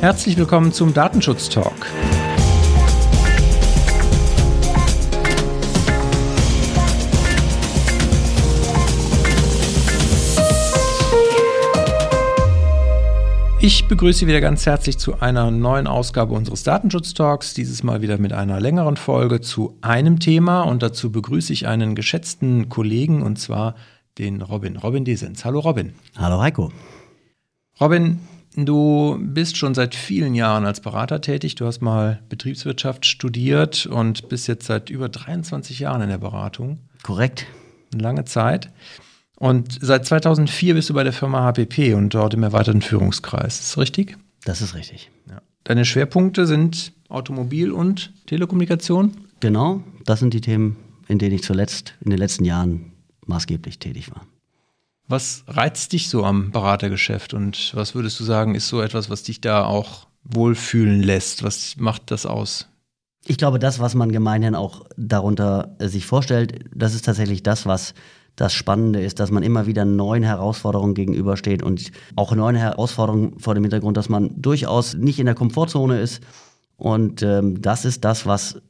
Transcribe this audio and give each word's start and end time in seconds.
Herzlich 0.00 0.36
willkommen 0.36 0.72
zum 0.72 0.94
Datenschutz 0.94 1.48
Talk. 1.48 1.74
Ich 13.60 13.88
begrüße 13.88 14.20
Sie 14.20 14.28
wieder 14.28 14.40
ganz 14.40 14.66
herzlich 14.66 14.98
zu 14.98 15.18
einer 15.20 15.50
neuen 15.50 15.88
Ausgabe 15.88 16.32
unseres 16.32 16.62
Datenschutz-Talks, 16.62 17.54
dieses 17.54 17.82
Mal 17.82 18.00
wieder 18.00 18.18
mit 18.18 18.32
einer 18.32 18.60
längeren 18.60 18.96
Folge 18.96 19.40
zu 19.40 19.76
einem 19.80 20.20
Thema 20.20 20.62
und 20.62 20.80
dazu 20.84 21.10
begrüße 21.10 21.52
ich 21.52 21.66
einen 21.66 21.96
geschätzten 21.96 22.68
Kollegen 22.68 23.22
und 23.22 23.40
zwar 23.40 23.74
den 24.16 24.42
Robin, 24.42 24.76
Robin 24.76 25.04
Desens. 25.04 25.44
Hallo 25.44 25.58
Robin. 25.58 25.94
Hallo 26.16 26.40
Heiko. 26.40 26.70
Robin, 27.80 28.20
du 28.66 29.18
bist 29.20 29.56
schon 29.56 29.74
seit 29.74 29.94
vielen 29.94 30.34
Jahren 30.34 30.64
als 30.64 30.80
Berater 30.80 31.20
tätig. 31.20 31.54
Du 31.54 31.66
hast 31.66 31.80
mal 31.80 32.22
Betriebswirtschaft 32.28 33.06
studiert 33.06 33.86
und 33.86 34.28
bist 34.28 34.48
jetzt 34.48 34.66
seit 34.66 34.90
über 34.90 35.08
23 35.08 35.78
Jahren 35.78 36.02
in 36.02 36.08
der 36.08 36.18
Beratung. 36.18 36.78
Korrekt. 37.02 37.46
Eine 37.92 38.02
lange 38.02 38.24
Zeit. 38.24 38.70
Und 39.38 39.78
seit 39.80 40.04
2004 40.04 40.74
bist 40.74 40.90
du 40.90 40.94
bei 40.94 41.04
der 41.04 41.12
Firma 41.12 41.42
HPP 41.42 41.94
und 41.94 42.12
dort 42.14 42.34
im 42.34 42.42
erweiterten 42.42 42.82
Führungskreis. 42.82 43.60
Ist 43.60 43.70
das 43.70 43.78
richtig? 43.78 44.16
Das 44.44 44.60
ist 44.60 44.74
richtig. 44.74 45.10
Ja. 45.28 45.40
Deine 45.64 45.84
Schwerpunkte 45.84 46.46
sind 46.46 46.92
Automobil 47.08 47.70
und 47.70 48.12
Telekommunikation? 48.26 49.12
Genau, 49.40 49.82
das 50.04 50.20
sind 50.20 50.34
die 50.34 50.40
Themen, 50.40 50.76
in 51.06 51.18
denen 51.18 51.34
ich 51.34 51.42
zuletzt 51.42 51.94
in 52.00 52.10
den 52.10 52.18
letzten 52.18 52.44
Jahren 52.44 52.92
maßgeblich 53.26 53.78
tätig 53.78 54.10
war. 54.10 54.26
Was 55.08 55.44
reizt 55.48 55.94
dich 55.94 56.10
so 56.10 56.24
am 56.24 56.50
Beratergeschäft 56.50 57.32
und 57.32 57.72
was 57.74 57.94
würdest 57.94 58.20
du 58.20 58.24
sagen, 58.24 58.54
ist 58.54 58.68
so 58.68 58.82
etwas, 58.82 59.08
was 59.08 59.22
dich 59.22 59.40
da 59.40 59.64
auch 59.64 60.06
wohlfühlen 60.22 61.02
lässt? 61.02 61.42
Was 61.42 61.76
macht 61.78 62.10
das 62.10 62.26
aus? 62.26 62.68
Ich 63.26 63.38
glaube, 63.38 63.58
das, 63.58 63.80
was 63.80 63.94
man 63.94 64.12
gemeinhin 64.12 64.54
auch 64.54 64.84
darunter 64.96 65.76
sich 65.80 66.04
vorstellt, 66.04 66.66
das 66.74 66.94
ist 66.94 67.06
tatsächlich 67.06 67.42
das, 67.42 67.64
was 67.64 67.94
das 68.36 68.52
Spannende 68.52 69.00
ist, 69.00 69.18
dass 69.18 69.30
man 69.30 69.42
immer 69.42 69.66
wieder 69.66 69.84
neuen 69.84 70.22
Herausforderungen 70.22 70.94
gegenübersteht 70.94 71.62
und 71.62 71.90
auch 72.14 72.34
neuen 72.34 72.56
Herausforderungen 72.56 73.38
vor 73.40 73.54
dem 73.54 73.64
Hintergrund, 73.64 73.96
dass 73.96 74.08
man 74.08 74.30
durchaus 74.40 74.94
nicht 74.94 75.18
in 75.18 75.26
der 75.26 75.34
Komfortzone 75.34 76.00
ist. 76.00 76.22
Und 76.76 77.22
ähm, 77.22 77.60
das 77.60 77.84
ist 77.84 78.04
das, 78.04 78.26
was 78.26 78.60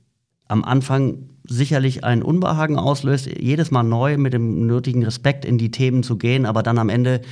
am 0.49 0.65
Anfang 0.65 1.29
sicherlich 1.45 2.05
ein 2.05 2.23
Unbehagen 2.23 2.79
auslöst, 2.79 3.27
jedes 3.27 3.71
Mal 3.71 3.83
neu 3.83 4.19
mit 4.19 4.33
dem 4.33 4.67
nötigen 4.67 5.05
Respekt 5.05 5.45
in 5.45 5.57
die 5.59 5.71
Themen 5.71 6.03
zu 6.03 6.17
gehen, 6.17 6.45
aber 6.45 6.63
dann 6.63 6.79
am 6.79 6.89
Ende 6.89 7.23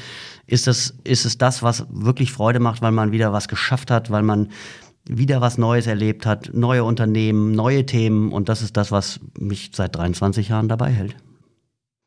ist 0.47 0.69
es, 0.69 0.95
ist 1.05 1.27
es 1.27 1.39
das, 1.39 1.63
was 1.63 1.87
wirklich 1.91 2.33
Freude 2.33 2.61
macht, 2.61 2.83
weil 2.83 2.93
man 2.93 3.13
wieder 3.13 3.33
was 3.33 3.49
geschafft 3.49 3.91
hat, 3.91 4.11
weil 4.11 4.23
man 4.23 4.49
wieder 5.09 5.41
was 5.41 5.59
Neues 5.59 5.87
erlebt 5.87 6.27
hat, 6.27 6.51
neue 6.53 6.85
Unternehmen, 6.85 7.53
neue 7.53 7.87
Themen 7.87 8.33
und 8.33 8.49
das 8.49 8.63
ist 8.63 8.77
das, 8.77 8.91
was 8.91 9.21
mich 9.39 9.71
seit 9.73 9.95
23 9.97 10.49
Jahren 10.49 10.69
dabei 10.69 10.91
hält. 10.91 11.17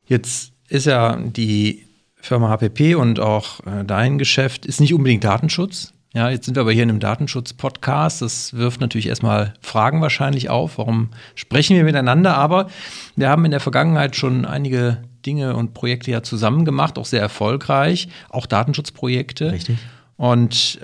Jetzt 0.04 0.52
ist 0.68 0.86
ja 0.86 1.16
die 1.16 1.86
Firma 2.16 2.50
HPP 2.50 2.96
und 2.96 3.20
auch 3.20 3.60
äh, 3.66 3.84
dein 3.84 4.18
Geschäft 4.18 4.66
ist 4.66 4.80
nicht 4.80 4.92
unbedingt 4.92 5.24
Datenschutz. 5.24 5.94
Ja, 6.12 6.28
jetzt 6.28 6.44
sind 6.44 6.56
wir 6.56 6.62
aber 6.62 6.72
hier 6.72 6.82
in 6.82 6.88
einem 6.88 6.98
Datenschutz-Podcast. 6.98 8.20
Das 8.20 8.54
wirft 8.54 8.80
natürlich 8.80 9.06
erstmal 9.06 9.54
Fragen 9.60 10.00
wahrscheinlich 10.00 10.50
auf. 10.50 10.78
Warum 10.78 11.10
sprechen 11.36 11.76
wir 11.76 11.84
miteinander? 11.84 12.36
Aber 12.36 12.68
wir 13.14 13.28
haben 13.28 13.44
in 13.44 13.52
der 13.52 13.60
Vergangenheit 13.60 14.16
schon 14.16 14.44
einige 14.44 15.04
Dinge 15.24 15.54
und 15.54 15.72
Projekte 15.72 16.10
ja 16.10 16.22
zusammen 16.22 16.64
gemacht, 16.64 16.98
auch 16.98 17.04
sehr 17.04 17.20
erfolgreich, 17.20 18.08
auch 18.28 18.46
Datenschutzprojekte. 18.46 19.52
Richtig. 19.52 19.78
Und 20.16 20.80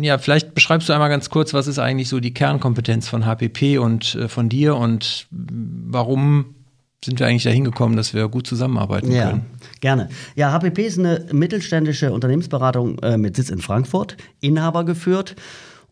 ja, 0.00 0.18
vielleicht 0.18 0.54
beschreibst 0.54 0.88
du 0.88 0.92
einmal 0.92 1.08
ganz 1.08 1.30
kurz, 1.30 1.54
was 1.54 1.66
ist 1.66 1.78
eigentlich 1.78 2.08
so 2.08 2.20
die 2.20 2.34
Kernkompetenz 2.34 3.08
von 3.08 3.24
HPP 3.24 3.78
und 3.78 4.14
äh, 4.14 4.28
von 4.28 4.48
dir 4.48 4.76
und 4.76 5.26
warum 5.30 6.54
sind 7.04 7.20
wir 7.20 7.26
eigentlich 7.26 7.44
dahin 7.44 7.64
gekommen, 7.64 7.96
dass 7.96 8.12
wir 8.12 8.28
gut 8.28 8.46
zusammenarbeiten 8.46 9.12
ja, 9.12 9.30
können. 9.30 9.46
Gerne. 9.80 10.08
Ja, 10.34 10.52
HPP 10.52 10.78
ist 10.80 10.98
eine 10.98 11.26
mittelständische 11.32 12.12
Unternehmensberatung 12.12 12.98
äh, 13.00 13.16
mit 13.16 13.36
Sitz 13.36 13.50
in 13.50 13.60
Frankfurt, 13.60 14.16
Inhaber 14.40 14.84
geführt. 14.84 15.36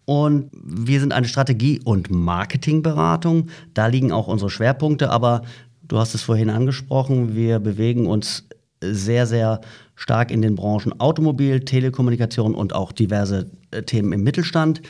Und 0.05 0.51
wir 0.53 1.01
sind 1.01 1.13
eine 1.13 1.27
Strategie- 1.27 1.81
und 1.85 2.11
Marketingberatung. 2.11 3.49
Da 3.75 3.87
liegen 3.87 4.13
auch 4.13 4.29
unsere 4.29 4.51
Schwerpunkte, 4.51 5.11
aber 5.11 5.43
du 5.83 5.99
hast 5.99 6.15
es 6.15 6.23
vorhin 6.23 6.51
angesprochen, 6.51 7.35
wir 7.35 7.59
bewegen 7.59 8.07
uns 8.07 8.45
sehr, 8.81 9.27
sehr 9.27 9.61
stark 9.95 10.31
in 10.31 10.43
den 10.43 10.55
Branchen 10.55 11.01
Automobil, 11.01 11.61
Telekommunikation 11.61 12.55
und 12.55 12.75
auch 12.75 12.93
diverse 12.93 13.51
äh, 13.71 13.83
Themen 13.83 14.13
im 14.13 14.23
Mittelstand. 14.23 14.83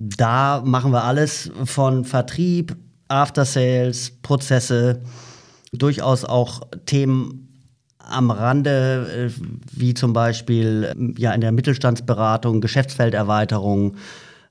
Da 0.00 0.62
machen 0.64 0.92
wir 0.92 1.04
alles 1.04 1.50
von 1.64 2.04
Vertrieb, 2.04 2.76
After 3.08 3.44
Sales, 3.44 4.12
Prozesse, 4.22 5.00
durchaus 5.72 6.24
auch 6.24 6.62
Themen 6.86 7.48
am 7.98 8.30
Rande, 8.30 9.30
äh, 9.30 9.42
wie 9.72 9.94
zum 9.94 10.12
Beispiel 10.12 10.94
äh, 11.16 11.20
ja 11.20 11.32
in 11.32 11.40
der 11.40 11.52
Mittelstandsberatung, 11.52 12.60
Geschäftsfelderweiterung. 12.60 13.96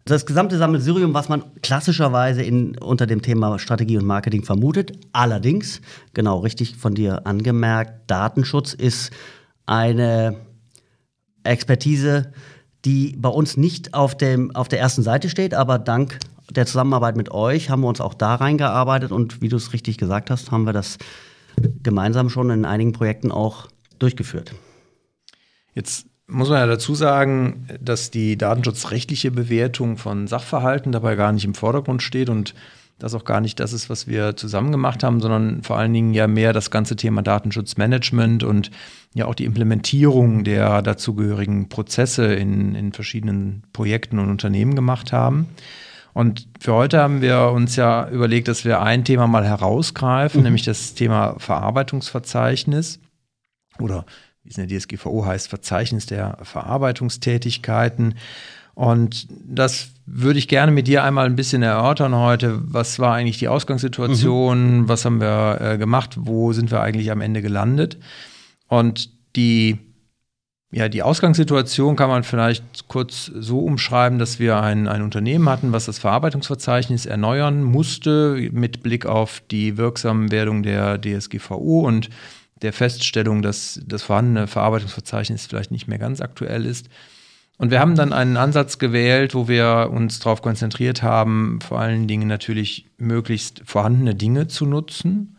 Das 0.05 0.25
gesamte 0.25 0.57
Sammelsurium, 0.57 1.13
was 1.13 1.27
man 1.27 1.43
klassischerweise 1.61 2.41
in, 2.41 2.77
unter 2.77 3.05
dem 3.07 3.21
Thema 3.21 3.59
Strategie 3.59 3.97
und 3.97 4.05
Marketing 4.05 4.43
vermutet. 4.43 4.93
Allerdings, 5.11 5.81
genau 6.13 6.39
richtig 6.39 6.77
von 6.77 6.95
dir 6.95 7.27
angemerkt, 7.27 8.09
Datenschutz 8.09 8.73
ist 8.73 9.11
eine 9.65 10.37
Expertise, 11.43 12.31
die 12.85 13.17
bei 13.17 13.29
uns 13.29 13.57
nicht 13.57 13.93
auf, 13.93 14.15
dem, 14.15 14.55
auf 14.55 14.69
der 14.69 14.79
ersten 14.79 15.03
Seite 15.03 15.29
steht, 15.29 15.53
aber 15.53 15.77
dank 15.77 16.19
der 16.51 16.65
Zusammenarbeit 16.65 17.17
mit 17.17 17.31
euch 17.31 17.69
haben 17.69 17.81
wir 17.81 17.87
uns 17.87 18.01
auch 18.01 18.13
da 18.13 18.35
reingearbeitet 18.35 19.11
und 19.11 19.41
wie 19.41 19.49
du 19.49 19.57
es 19.57 19.73
richtig 19.73 19.97
gesagt 19.97 20.29
hast, 20.29 20.51
haben 20.51 20.65
wir 20.65 20.73
das 20.73 20.97
gemeinsam 21.83 22.29
schon 22.29 22.49
in 22.49 22.65
einigen 22.65 22.93
Projekten 22.93 23.31
auch 23.31 23.67
durchgeführt. 23.99 24.53
Jetzt 25.73 26.07
muss 26.27 26.49
man 26.49 26.59
ja 26.59 26.65
dazu 26.67 26.93
sagen, 26.95 27.67
dass 27.79 28.11
die 28.11 28.37
datenschutzrechtliche 28.37 29.31
Bewertung 29.31 29.97
von 29.97 30.27
Sachverhalten 30.27 30.91
dabei 30.91 31.15
gar 31.15 31.31
nicht 31.31 31.45
im 31.45 31.55
Vordergrund 31.55 32.03
steht 32.03 32.29
und 32.29 32.53
das 32.99 33.13
auch 33.13 33.25
gar 33.25 33.41
nicht 33.41 33.59
das 33.59 33.73
ist, 33.73 33.89
was 33.89 34.07
wir 34.07 34.35
zusammen 34.35 34.71
gemacht 34.71 35.03
haben, 35.03 35.21
sondern 35.21 35.61
vor 35.61 35.77
allen 35.77 35.93
Dingen 35.93 36.13
ja 36.13 36.27
mehr 36.27 36.51
das 36.51 36.71
ganze 36.71 36.95
Thema 36.95 37.21
Datenschutzmanagement 37.21 38.43
und 38.43 38.71
ja 39.13 39.25
auch 39.25 39.35
die 39.35 39.45
Implementierung 39.45 40.43
der 40.43 40.81
dazugehörigen 40.81 41.69
Prozesse 41.69 42.33
in, 42.33 42.73
in 42.73 42.93
verschiedenen 42.93 43.63
Projekten 43.71 44.17
und 44.17 44.29
Unternehmen 44.29 44.75
gemacht 44.75 45.13
haben. 45.13 45.47
Und 46.17 46.47
für 46.59 46.73
heute 46.73 46.99
haben 46.99 47.21
wir 47.21 47.51
uns 47.51 47.75
ja 47.75 48.09
überlegt, 48.09 48.47
dass 48.47 48.65
wir 48.65 48.81
ein 48.81 49.05
Thema 49.05 49.27
mal 49.27 49.45
herausgreifen, 49.45 50.39
mhm. 50.39 50.45
nämlich 50.45 50.63
das 50.63 50.95
Thema 50.95 51.35
Verarbeitungsverzeichnis 51.37 52.99
oder 53.77 54.03
wie 54.43 54.49
es 54.49 54.57
in 54.57 54.67
der 54.67 54.79
DSGVO 54.79 55.27
heißt, 55.27 55.47
Verzeichnis 55.47 56.07
der 56.07 56.39
Verarbeitungstätigkeiten. 56.41 58.15
Und 58.73 59.27
das 59.45 59.89
würde 60.07 60.39
ich 60.39 60.47
gerne 60.47 60.71
mit 60.71 60.87
dir 60.87 61.03
einmal 61.03 61.27
ein 61.27 61.35
bisschen 61.35 61.61
erörtern 61.61 62.15
heute. 62.15 62.61
Was 62.63 62.97
war 62.97 63.13
eigentlich 63.13 63.37
die 63.37 63.47
Ausgangssituation? 63.47 64.77
Mhm. 64.77 64.89
Was 64.89 65.05
haben 65.05 65.21
wir 65.21 65.61
äh, 65.61 65.77
gemacht? 65.77 66.15
Wo 66.17 66.51
sind 66.51 66.71
wir 66.71 66.81
eigentlich 66.81 67.11
am 67.11 67.21
Ende 67.21 67.43
gelandet? 67.43 67.99
Und 68.67 69.11
die 69.35 69.77
ja, 70.69 70.89
die 70.89 71.01
Ausgangssituation 71.01 71.95
kann 71.95 72.09
man 72.09 72.23
vielleicht 72.23 72.89
kurz 72.89 73.31
so 73.33 73.59
umschreiben, 73.59 74.19
dass 74.19 74.37
wir 74.37 74.61
ein, 74.61 74.89
ein 74.89 75.01
Unternehmen 75.01 75.47
hatten, 75.47 75.71
was 75.71 75.85
das 75.85 75.97
Verarbeitungsverzeichnis 75.99 77.05
erneuern 77.05 77.63
musste 77.63 78.49
mit 78.51 78.83
Blick 78.83 79.05
auf 79.05 79.41
die 79.49 79.77
Wirksamwerdung 79.77 80.63
der 80.63 80.99
DSGVO 80.99 81.87
und 81.87 82.09
der 82.61 82.73
Feststellung, 82.73 83.41
dass 83.41 83.79
das 83.85 84.03
vorhandene 84.03 84.47
Verarbeitungsverzeichnis 84.47 85.45
vielleicht 85.45 85.71
nicht 85.71 85.87
mehr 85.87 85.99
ganz 85.99 86.19
aktuell 86.19 86.65
ist. 86.65 86.89
Und 87.57 87.71
wir 87.71 87.79
haben 87.79 87.95
dann 87.95 88.11
einen 88.11 88.35
Ansatz 88.35 88.77
gewählt, 88.77 89.35
wo 89.35 89.47
wir 89.47 89.89
uns 89.91 90.19
darauf 90.19 90.41
konzentriert 90.41 91.01
haben, 91.01 91.59
vor 91.61 91.79
allen 91.79 92.07
Dingen 92.07 92.27
natürlich 92.27 92.87
möglichst 92.97 93.61
vorhandene 93.65 94.15
Dinge 94.15 94.47
zu 94.47 94.65
nutzen 94.65 95.36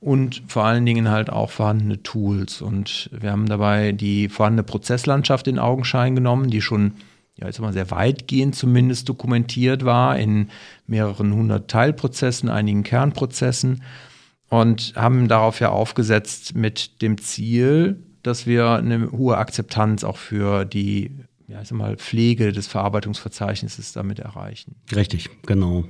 und 0.00 0.42
vor 0.46 0.64
allen 0.64 0.86
Dingen 0.86 1.10
halt 1.10 1.30
auch 1.30 1.50
vorhandene 1.50 2.02
Tools. 2.02 2.62
Und 2.62 3.10
wir 3.12 3.32
haben 3.32 3.46
dabei 3.46 3.92
die 3.92 4.28
vorhandene 4.28 4.62
Prozesslandschaft 4.62 5.48
in 5.48 5.58
Augenschein 5.58 6.14
genommen, 6.14 6.50
die 6.50 6.62
schon 6.62 6.94
ja, 7.36 7.46
jetzt 7.46 7.60
mal 7.60 7.72
sehr 7.72 7.90
weitgehend 7.90 8.56
zumindest 8.56 9.08
dokumentiert 9.08 9.84
war 9.84 10.18
in 10.18 10.48
mehreren 10.86 11.32
hundert 11.32 11.70
Teilprozessen, 11.70 12.48
einigen 12.48 12.82
Kernprozessen 12.82 13.82
und 14.48 14.94
haben 14.96 15.28
darauf 15.28 15.60
ja 15.60 15.70
aufgesetzt 15.70 16.56
mit 16.56 17.00
dem 17.00 17.18
Ziel, 17.18 18.02
dass 18.24 18.46
wir 18.46 18.72
eine 18.72 19.12
hohe 19.12 19.36
Akzeptanz 19.36 20.02
auch 20.02 20.16
für 20.16 20.64
die 20.64 21.12
ja, 21.48 21.62
ich 21.62 21.68
sag 21.68 21.78
mal, 21.78 21.96
Pflege 21.96 22.52
des 22.52 22.66
Verarbeitungsverzeichnisses 22.66 23.92
damit 23.92 24.18
erreichen. 24.18 24.76
Richtig, 24.94 25.30
genau. 25.46 25.84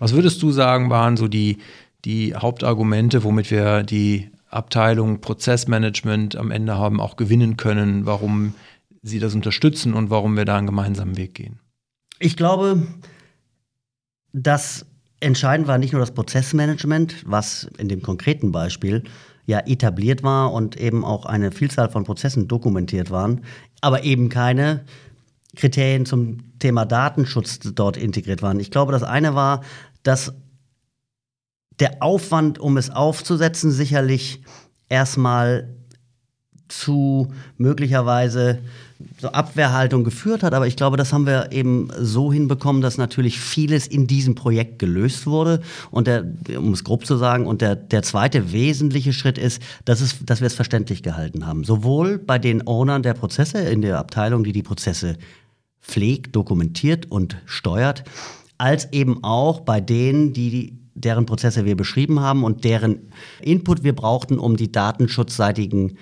Was 0.00 0.12
würdest 0.12 0.42
du 0.42 0.50
sagen, 0.50 0.90
waren 0.90 1.16
so 1.16 1.28
die, 1.28 1.58
die 2.04 2.34
Hauptargumente, 2.34 3.24
womit 3.24 3.50
wir 3.50 3.82
die 3.82 4.30
Abteilung 4.50 5.20
Prozessmanagement 5.20 6.36
am 6.36 6.50
Ende 6.50 6.76
haben, 6.76 7.00
auch 7.00 7.16
gewinnen 7.16 7.56
können, 7.56 8.06
warum 8.06 8.54
sie 9.02 9.18
das 9.18 9.34
unterstützen 9.34 9.94
und 9.94 10.10
warum 10.10 10.36
wir 10.36 10.44
da 10.44 10.56
einen 10.56 10.66
gemeinsamen 10.66 11.16
Weg 11.16 11.34
gehen. 11.34 11.60
Ich 12.18 12.36
glaube, 12.36 12.86
dass 14.32 14.86
entscheidend 15.20 15.68
war 15.68 15.78
nicht 15.78 15.92
nur 15.92 16.00
das 16.00 16.12
Prozessmanagement, 16.12 17.24
was 17.26 17.68
in 17.78 17.88
dem 17.88 18.02
konkreten 18.02 18.52
Beispiel 18.52 19.04
ja 19.46 19.60
etabliert 19.60 20.22
war 20.22 20.52
und 20.52 20.76
eben 20.76 21.04
auch 21.04 21.24
eine 21.24 21.52
Vielzahl 21.52 21.90
von 21.90 22.04
Prozessen 22.04 22.48
dokumentiert 22.48 23.10
waren, 23.10 23.42
aber 23.80 24.04
eben 24.04 24.28
keine 24.28 24.84
Kriterien 25.56 26.06
zum 26.06 26.58
Thema 26.58 26.84
Datenschutz 26.84 27.58
dort 27.74 27.96
integriert 27.96 28.42
waren. 28.42 28.60
Ich 28.60 28.70
glaube, 28.70 28.92
das 28.92 29.02
eine 29.02 29.34
war, 29.34 29.62
dass 30.02 30.34
der 31.80 32.02
Aufwand, 32.02 32.58
um 32.58 32.76
es 32.76 32.90
aufzusetzen, 32.90 33.70
sicherlich 33.70 34.42
erstmal 34.88 35.68
zu 36.68 37.32
möglicherweise 37.56 38.58
so 39.20 39.28
Abwehrhaltung 39.28 40.04
geführt 40.04 40.42
hat. 40.42 40.54
Aber 40.54 40.66
ich 40.66 40.76
glaube, 40.76 40.96
das 40.96 41.12
haben 41.12 41.26
wir 41.26 41.52
eben 41.52 41.88
so 41.98 42.32
hinbekommen, 42.32 42.82
dass 42.82 42.98
natürlich 42.98 43.38
vieles 43.38 43.86
in 43.86 44.06
diesem 44.06 44.34
Projekt 44.34 44.78
gelöst 44.78 45.26
wurde. 45.26 45.60
Und 45.90 46.06
der, 46.06 46.24
um 46.56 46.72
es 46.72 46.84
grob 46.84 47.06
zu 47.06 47.16
sagen, 47.16 47.46
und 47.46 47.60
der, 47.60 47.76
der 47.76 48.02
zweite 48.02 48.52
wesentliche 48.52 49.12
Schritt 49.12 49.38
ist, 49.38 49.62
dass, 49.84 50.00
es, 50.00 50.16
dass 50.24 50.40
wir 50.40 50.46
es 50.46 50.54
verständlich 50.54 51.02
gehalten 51.02 51.46
haben. 51.46 51.64
Sowohl 51.64 52.18
bei 52.18 52.38
den 52.38 52.66
Ownern 52.66 53.02
der 53.02 53.14
Prozesse 53.14 53.58
in 53.58 53.82
der 53.82 53.98
Abteilung, 53.98 54.44
die 54.44 54.52
die 54.52 54.62
Prozesse 54.62 55.16
pflegt, 55.80 56.34
dokumentiert 56.36 57.10
und 57.10 57.36
steuert, 57.46 58.04
als 58.58 58.92
eben 58.92 59.22
auch 59.22 59.60
bei 59.60 59.80
denen, 59.80 60.32
die 60.32 60.77
deren 61.04 61.26
Prozesse 61.26 61.64
wir 61.64 61.76
beschrieben 61.76 62.20
haben 62.20 62.44
und 62.44 62.64
deren 62.64 63.10
Input 63.40 63.84
wir 63.84 63.94
brauchten, 63.94 64.38
um 64.38 64.56
die 64.56 64.72
datenschutzseitigen 64.72 65.98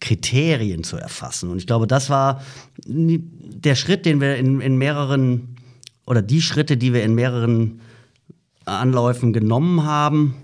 Kriterien 0.00 0.82
zu 0.82 0.96
erfassen. 0.96 1.50
Und 1.50 1.58
ich 1.58 1.66
glaube, 1.66 1.86
das 1.86 2.10
war 2.10 2.42
der 2.86 3.74
Schritt, 3.74 4.06
den 4.06 4.20
wir 4.20 4.36
in, 4.36 4.60
in 4.60 4.76
mehreren, 4.76 5.56
oder 6.06 6.22
die 6.22 6.40
Schritte, 6.40 6.76
die 6.76 6.92
wir 6.92 7.04
in 7.04 7.14
mehreren 7.14 7.80
Anläufen 8.64 9.32
genommen 9.32 9.84
haben. 9.84 10.34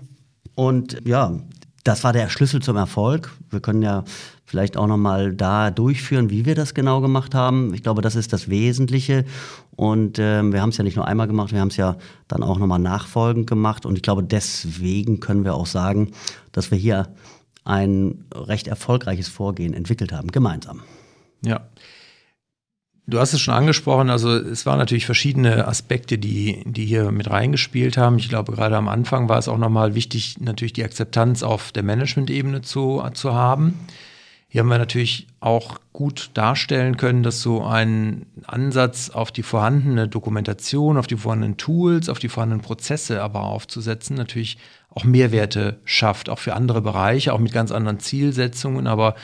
Und 0.55 1.01
ja, 1.05 1.39
das 1.83 2.03
war 2.03 2.13
der 2.13 2.29
Schlüssel 2.29 2.61
zum 2.61 2.77
Erfolg. 2.77 3.31
Wir 3.49 3.59
können 3.59 3.81
ja 3.81 4.03
vielleicht 4.45 4.77
auch 4.77 4.87
noch 4.87 4.97
mal 4.97 5.33
da 5.33 5.71
durchführen, 5.71 6.29
wie 6.29 6.45
wir 6.45 6.55
das 6.55 6.73
genau 6.73 7.01
gemacht 7.01 7.35
haben. 7.35 7.73
Ich 7.73 7.83
glaube, 7.83 8.01
das 8.01 8.15
ist 8.15 8.33
das 8.33 8.49
Wesentliche. 8.49 9.25
Und 9.77 10.17
äh, 10.17 10.41
wir 10.41 10.61
haben 10.61 10.69
es 10.69 10.77
ja 10.77 10.83
nicht 10.83 10.95
nur 10.95 11.07
einmal 11.07 11.27
gemacht, 11.27 11.53
wir 11.53 11.61
haben 11.61 11.67
es 11.67 11.77
ja 11.77 11.97
dann 12.27 12.41
auch 12.41 12.57
noch 12.57 12.65
mal 12.65 12.79
nachfolgend 12.79 13.47
gemacht. 13.47 13.85
Und 13.85 13.95
ich 13.95 14.01
glaube, 14.01 14.23
deswegen 14.23 15.19
können 15.19 15.45
wir 15.45 15.53
auch 15.53 15.67
sagen, 15.67 16.11
dass 16.51 16.71
wir 16.71 16.79
hier 16.79 17.09
ein 17.63 18.25
recht 18.33 18.67
erfolgreiches 18.67 19.27
Vorgehen 19.27 19.75
entwickelt 19.75 20.11
haben, 20.11 20.31
gemeinsam. 20.31 20.81
Ja. 21.45 21.67
Du 23.05 23.19
hast 23.19 23.33
es 23.33 23.39
schon 23.39 23.53
angesprochen, 23.53 24.09
also 24.09 24.35
es 24.35 24.65
waren 24.65 24.79
natürlich 24.79 25.05
verschiedene 25.05 25.67
Aspekte, 25.67 26.17
die, 26.17 26.63
die 26.65 26.85
hier 26.85 27.11
mit 27.11 27.29
reingespielt 27.29 27.97
haben. 27.97 28.17
Ich 28.17 28.29
glaube, 28.29 28.53
gerade 28.53 28.75
am 28.75 28.89
Anfang 28.89 29.29
war 29.29 29.37
es 29.37 29.47
auch 29.47 29.59
nochmal 29.59 29.93
wichtig, 29.93 30.41
natürlich 30.41 30.73
die 30.73 30.83
Akzeptanz 30.83 31.43
auf 31.43 31.71
der 31.71 31.83
Management-Ebene 31.83 32.63
zu, 32.63 33.01
zu 33.13 33.33
haben. 33.33 33.75
Hier 34.49 34.61
haben 34.61 34.69
wir 34.69 34.77
natürlich 34.77 35.27
auch 35.41 35.79
gut 35.91 36.31
darstellen 36.33 36.95
können, 36.95 37.21
dass 37.21 37.41
so 37.41 37.65
ein 37.65 38.27
Ansatz 38.45 39.09
auf 39.09 39.31
die 39.31 39.43
vorhandene 39.43 40.07
Dokumentation, 40.07 40.97
auf 40.97 41.07
die 41.07 41.17
vorhandenen 41.17 41.57
Tools, 41.57 42.07
auf 42.07 42.19
die 42.19 42.29
vorhandenen 42.29 42.63
Prozesse 42.63 43.21
aber 43.21 43.41
aufzusetzen, 43.41 44.15
natürlich 44.15 44.57
auch 44.89 45.03
Mehrwerte 45.03 45.79
schafft, 45.83 46.29
auch 46.29 46.39
für 46.39 46.55
andere 46.55 46.81
Bereiche, 46.81 47.33
auch 47.33 47.39
mit 47.39 47.51
ganz 47.51 47.71
anderen 47.71 47.99
Zielsetzungen. 47.99 48.87
Aber 48.87 49.15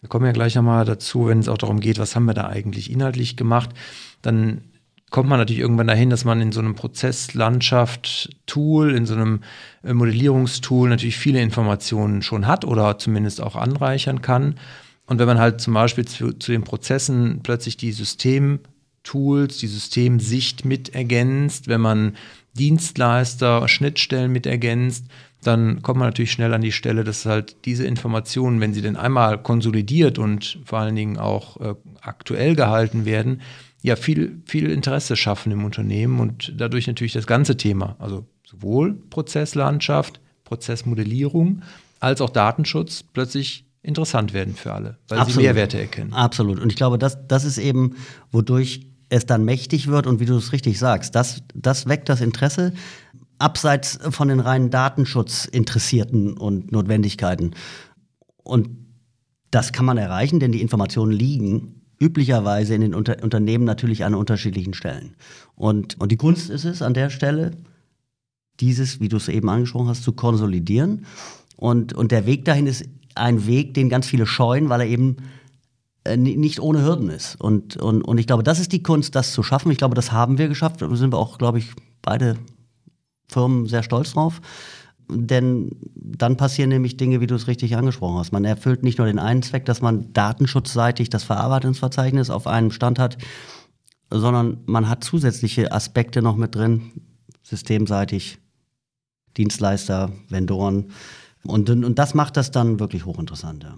wir 0.00 0.08
kommen 0.08 0.26
ja 0.26 0.32
gleich 0.32 0.54
nochmal 0.54 0.84
dazu, 0.84 1.26
wenn 1.26 1.40
es 1.40 1.48
auch 1.48 1.58
darum 1.58 1.80
geht, 1.80 1.98
was 1.98 2.14
haben 2.14 2.26
wir 2.26 2.34
da 2.34 2.46
eigentlich 2.46 2.92
inhaltlich 2.92 3.36
gemacht, 3.36 3.70
dann 4.22 4.62
kommt 5.10 5.28
man 5.28 5.38
natürlich 5.38 5.60
irgendwann 5.60 5.88
dahin, 5.88 6.08
dass 6.10 6.24
man 6.24 6.40
in 6.40 6.52
so 6.52 6.60
einem 6.60 6.74
Prozesslandschaft-Tool, 6.74 8.94
in 8.94 9.04
so 9.06 9.14
einem 9.14 9.40
äh, 9.82 9.92
Modellierungstool 9.92 10.88
natürlich 10.88 11.18
viele 11.18 11.42
Informationen 11.42 12.22
schon 12.22 12.46
hat 12.46 12.64
oder 12.64 12.96
zumindest 12.98 13.42
auch 13.42 13.56
anreichern 13.56 14.22
kann. 14.22 14.54
Und 15.06 15.18
wenn 15.18 15.26
man 15.26 15.40
halt 15.40 15.60
zum 15.60 15.74
Beispiel 15.74 16.06
zu, 16.06 16.32
zu 16.32 16.52
den 16.52 16.62
Prozessen 16.62 17.40
plötzlich 17.42 17.76
die 17.76 17.90
Systemtools, 17.90 19.58
die 19.58 19.66
Systemsicht 19.66 20.64
mit 20.64 20.94
ergänzt, 20.94 21.66
wenn 21.66 21.80
man 21.80 22.14
Dienstleister, 22.54 23.66
Schnittstellen 23.68 24.30
mit 24.30 24.46
ergänzt, 24.46 25.06
dann 25.42 25.82
kommt 25.82 25.98
man 25.98 26.06
natürlich 26.08 26.32
schnell 26.32 26.52
an 26.52 26.60
die 26.60 26.72
Stelle, 26.72 27.02
dass 27.02 27.24
halt 27.26 27.56
diese 27.64 27.86
Informationen, 27.86 28.60
wenn 28.60 28.74
sie 28.74 28.82
denn 28.82 28.96
einmal 28.96 29.42
konsolidiert 29.42 30.18
und 30.18 30.58
vor 30.64 30.80
allen 30.80 30.96
Dingen 30.96 31.18
auch 31.18 31.58
äh, 31.60 31.74
aktuell 32.02 32.54
gehalten 32.54 33.04
werden, 33.04 33.40
ja 33.82 33.96
viel, 33.96 34.42
viel 34.46 34.70
Interesse 34.70 35.16
schaffen 35.16 35.52
im 35.52 35.64
Unternehmen 35.64 36.20
und 36.20 36.52
dadurch 36.56 36.86
natürlich 36.86 37.12
das 37.12 37.26
ganze 37.26 37.56
Thema, 37.56 37.96
also 37.98 38.26
sowohl 38.46 38.94
Prozesslandschaft, 39.10 40.20
Prozessmodellierung 40.44 41.62
als 42.00 42.20
auch 42.20 42.30
Datenschutz 42.30 43.02
plötzlich 43.02 43.64
interessant 43.82 44.32
werden 44.34 44.54
für 44.54 44.72
alle, 44.72 44.98
weil 45.08 45.18
Absolut. 45.18 45.40
sie 45.40 45.46
Mehrwerte 45.46 45.80
erkennen. 45.80 46.12
Absolut. 46.12 46.60
Und 46.60 46.70
ich 46.70 46.76
glaube, 46.76 46.98
das, 46.98 47.18
das 47.26 47.44
ist 47.44 47.58
eben, 47.58 47.96
wodurch 48.30 48.86
es 49.08 49.26
dann 49.26 49.44
mächtig 49.44 49.88
wird 49.88 50.06
und 50.06 50.20
wie 50.20 50.26
du 50.26 50.36
es 50.36 50.52
richtig 50.52 50.78
sagst, 50.78 51.14
das, 51.14 51.42
das 51.54 51.88
weckt 51.88 52.08
das 52.08 52.20
Interesse 52.20 52.72
abseits 53.38 53.98
von 54.10 54.28
den 54.28 54.40
reinen 54.40 54.70
Datenschutzinteressierten 54.70 56.36
und 56.36 56.72
Notwendigkeiten. 56.72 57.52
Und 58.42 58.68
das 59.50 59.72
kann 59.72 59.86
man 59.86 59.98
erreichen, 59.98 60.40
denn 60.40 60.52
die 60.52 60.60
Informationen 60.60 61.12
liegen 61.12 61.79
üblicherweise 62.00 62.74
in 62.74 62.80
den 62.80 62.94
Unter 62.94 63.22
Unternehmen 63.22 63.64
natürlich 63.64 64.04
an 64.04 64.14
unterschiedlichen 64.14 64.74
Stellen. 64.74 65.14
Und, 65.54 66.00
und 66.00 66.10
die 66.10 66.16
Kunst 66.16 66.50
ist 66.50 66.64
es 66.64 66.82
an 66.82 66.94
der 66.94 67.10
Stelle, 67.10 67.52
dieses, 68.58 69.00
wie 69.00 69.08
du 69.08 69.18
es 69.18 69.28
eben 69.28 69.48
angesprochen 69.48 69.88
hast, 69.88 70.02
zu 70.02 70.12
konsolidieren. 70.12 71.06
Und, 71.56 71.92
und 71.92 72.10
der 72.10 72.26
Weg 72.26 72.44
dahin 72.44 72.66
ist 72.66 72.84
ein 73.14 73.46
Weg, 73.46 73.74
den 73.74 73.88
ganz 73.88 74.06
viele 74.06 74.26
scheuen, 74.26 74.68
weil 74.68 74.80
er 74.80 74.86
eben 74.86 75.16
äh, 76.04 76.16
nicht 76.16 76.60
ohne 76.60 76.82
Hürden 76.82 77.10
ist. 77.10 77.38
Und, 77.40 77.76
und, 77.76 78.02
und 78.02 78.18
ich 78.18 78.26
glaube, 78.26 78.42
das 78.42 78.58
ist 78.58 78.72
die 78.72 78.82
Kunst, 78.82 79.14
das 79.14 79.32
zu 79.32 79.42
schaffen. 79.42 79.70
Ich 79.70 79.78
glaube, 79.78 79.94
das 79.94 80.12
haben 80.12 80.38
wir 80.38 80.48
geschafft. 80.48 80.80
Da 80.80 80.94
sind 80.96 81.12
wir 81.12 81.18
auch, 81.18 81.36
glaube 81.36 81.58
ich, 81.58 81.72
beide 82.00 82.36
Firmen 83.28 83.66
sehr 83.66 83.82
stolz 83.82 84.14
drauf. 84.14 84.40
Denn 85.12 85.76
dann 85.94 86.36
passieren 86.36 86.70
nämlich 86.70 86.96
Dinge, 86.96 87.20
wie 87.20 87.26
du 87.26 87.34
es 87.34 87.48
richtig 87.48 87.76
angesprochen 87.76 88.18
hast. 88.18 88.32
Man 88.32 88.44
erfüllt 88.44 88.82
nicht 88.82 88.98
nur 88.98 89.06
den 89.06 89.18
einen 89.18 89.42
Zweck, 89.42 89.64
dass 89.64 89.80
man 89.80 90.12
datenschutzseitig 90.12 91.10
das 91.10 91.24
Verarbeitungsverzeichnis 91.24 92.30
auf 92.30 92.46
einem 92.46 92.70
Stand 92.70 92.98
hat, 92.98 93.18
sondern 94.10 94.58
man 94.66 94.88
hat 94.88 95.04
zusätzliche 95.04 95.72
Aspekte 95.72 96.22
noch 96.22 96.36
mit 96.36 96.54
drin, 96.54 96.92
systemseitig, 97.42 98.38
Dienstleister, 99.36 100.12
Vendoren. 100.28 100.90
Und, 101.44 101.70
und 101.70 101.98
das 101.98 102.14
macht 102.14 102.36
das 102.36 102.50
dann 102.50 102.80
wirklich 102.80 103.06
hochinteressant. 103.06 103.64
Ja. 103.64 103.74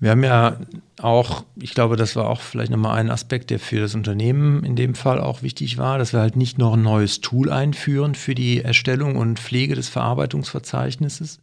Wir 0.00 0.12
haben 0.12 0.24
ja 0.24 0.56
auch, 0.98 1.44
ich 1.56 1.74
glaube, 1.74 1.96
das 1.96 2.16
war 2.16 2.28
auch 2.28 2.40
vielleicht 2.40 2.70
nochmal 2.70 2.96
ein 2.98 3.10
Aspekt, 3.10 3.50
der 3.50 3.58
für 3.58 3.80
das 3.80 3.94
Unternehmen 3.94 4.64
in 4.64 4.74
dem 4.74 4.94
Fall 4.94 5.20
auch 5.20 5.42
wichtig 5.42 5.76
war, 5.76 5.98
dass 5.98 6.14
wir 6.14 6.20
halt 6.20 6.36
nicht 6.36 6.56
noch 6.56 6.72
ein 6.72 6.82
neues 6.82 7.20
Tool 7.20 7.50
einführen 7.50 8.14
für 8.14 8.34
die 8.34 8.62
Erstellung 8.62 9.16
und 9.16 9.38
Pflege 9.38 9.74
des 9.74 9.90
Verarbeitungsverzeichnisses, 9.90 11.40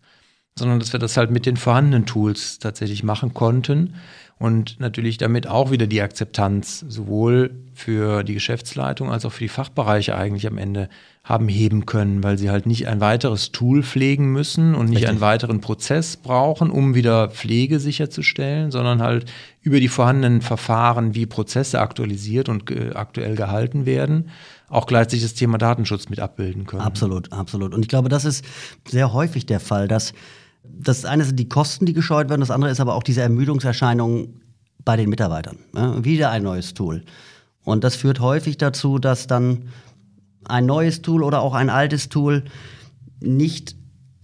sondern 0.58 0.80
dass 0.80 0.92
wir 0.92 1.00
das 1.00 1.18
halt 1.18 1.30
mit 1.30 1.46
den 1.46 1.56
vorhandenen 1.56 2.08
Tools 2.08 2.58
tatsächlich 2.58 3.04
machen 3.04 3.36
konnten 3.36 3.94
und 4.40 4.80
natürlich 4.80 5.18
damit 5.18 5.48
auch 5.48 5.72
wieder 5.72 5.88
die 5.88 6.02
Akzeptanz 6.02 6.86
sowohl 6.88 7.56
für 7.74 8.24
die 8.24 8.36
Geschäftsleitung 8.36 9.12
als 9.12 9.26
auch 9.26 9.32
für 9.32 9.44
die 9.44 9.50
Fachbereiche 9.50 10.16
eigentlich 10.16 10.46
am 10.46 10.60
Ende 10.60 10.90
haben 11.24 11.48
heben 11.48 11.86
können, 11.86 12.24
weil 12.24 12.38
sie 12.38 12.50
halt 12.50 12.68
nicht 12.68 12.88
ein 12.88 13.02
weiteres 13.02 13.52
Tool 13.52 13.84
pflegen 13.84 14.32
müssen 14.32 14.76
und 14.76 14.86
nicht 14.86 14.98
Richtig. 14.98 15.10
einen 15.10 15.22
weiteren 15.22 15.60
Prozess 15.60 16.18
brauchen, 16.18 16.70
um 16.70 16.96
wieder 16.96 17.30
Pflege 17.30 17.80
sicherzustellen, 17.80 18.72
sondern 18.72 19.02
halt 19.02 19.26
über 19.62 19.80
die 19.80 19.90
vorhandenen 19.90 20.42
Verfahren, 20.42 21.16
wie 21.16 21.26
Prozesse 21.26 21.82
aktualisiert 21.82 22.48
und 22.48 22.66
ge 22.66 22.94
aktuell 22.94 23.36
gehalten 23.36 23.86
werden, 23.86 24.30
auch 24.70 24.86
gleichzeitig 24.86 25.24
das 25.24 25.34
Thema 25.34 25.58
Datenschutz 25.58 26.10
mit 26.10 26.20
abbilden 26.20 26.66
können. 26.66 26.84
Absolut, 26.84 27.34
absolut. 27.34 27.74
Und 27.74 27.82
ich 27.82 27.90
glaube, 27.90 28.08
das 28.08 28.24
ist 28.24 28.46
sehr 28.88 29.12
häufig 29.12 29.46
der 29.46 29.60
Fall, 29.60 29.88
dass 29.88 30.14
das 30.78 31.06
eine 31.06 31.24
sind 31.24 31.38
die 31.38 31.50
Kosten, 31.50 31.86
die 31.86 31.94
gescheut 31.94 32.30
werden, 32.30 32.42
das 32.42 32.52
andere 32.52 32.72
ist 32.72 32.80
aber 32.80 32.96
auch 32.96 33.04
diese 33.04 33.22
Ermüdungserscheinung 33.22 34.36
bei 34.84 34.96
den 34.96 35.10
Mitarbeitern. 35.10 35.58
Ja, 35.76 36.04
wieder 36.04 36.30
ein 36.32 36.44
neues 36.44 36.74
Tool. 36.74 37.04
Und 37.64 37.84
das 37.84 37.96
führt 37.96 38.20
häufig 38.20 38.58
dazu, 38.58 39.00
dass 39.00 39.28
dann 39.28 39.66
ein 40.46 40.66
neues 40.66 41.02
Tool 41.02 41.24
oder 41.24 41.42
auch 41.42 41.54
ein 41.54 41.70
altes 41.70 42.08
Tool 42.08 42.46
nicht 43.20 43.76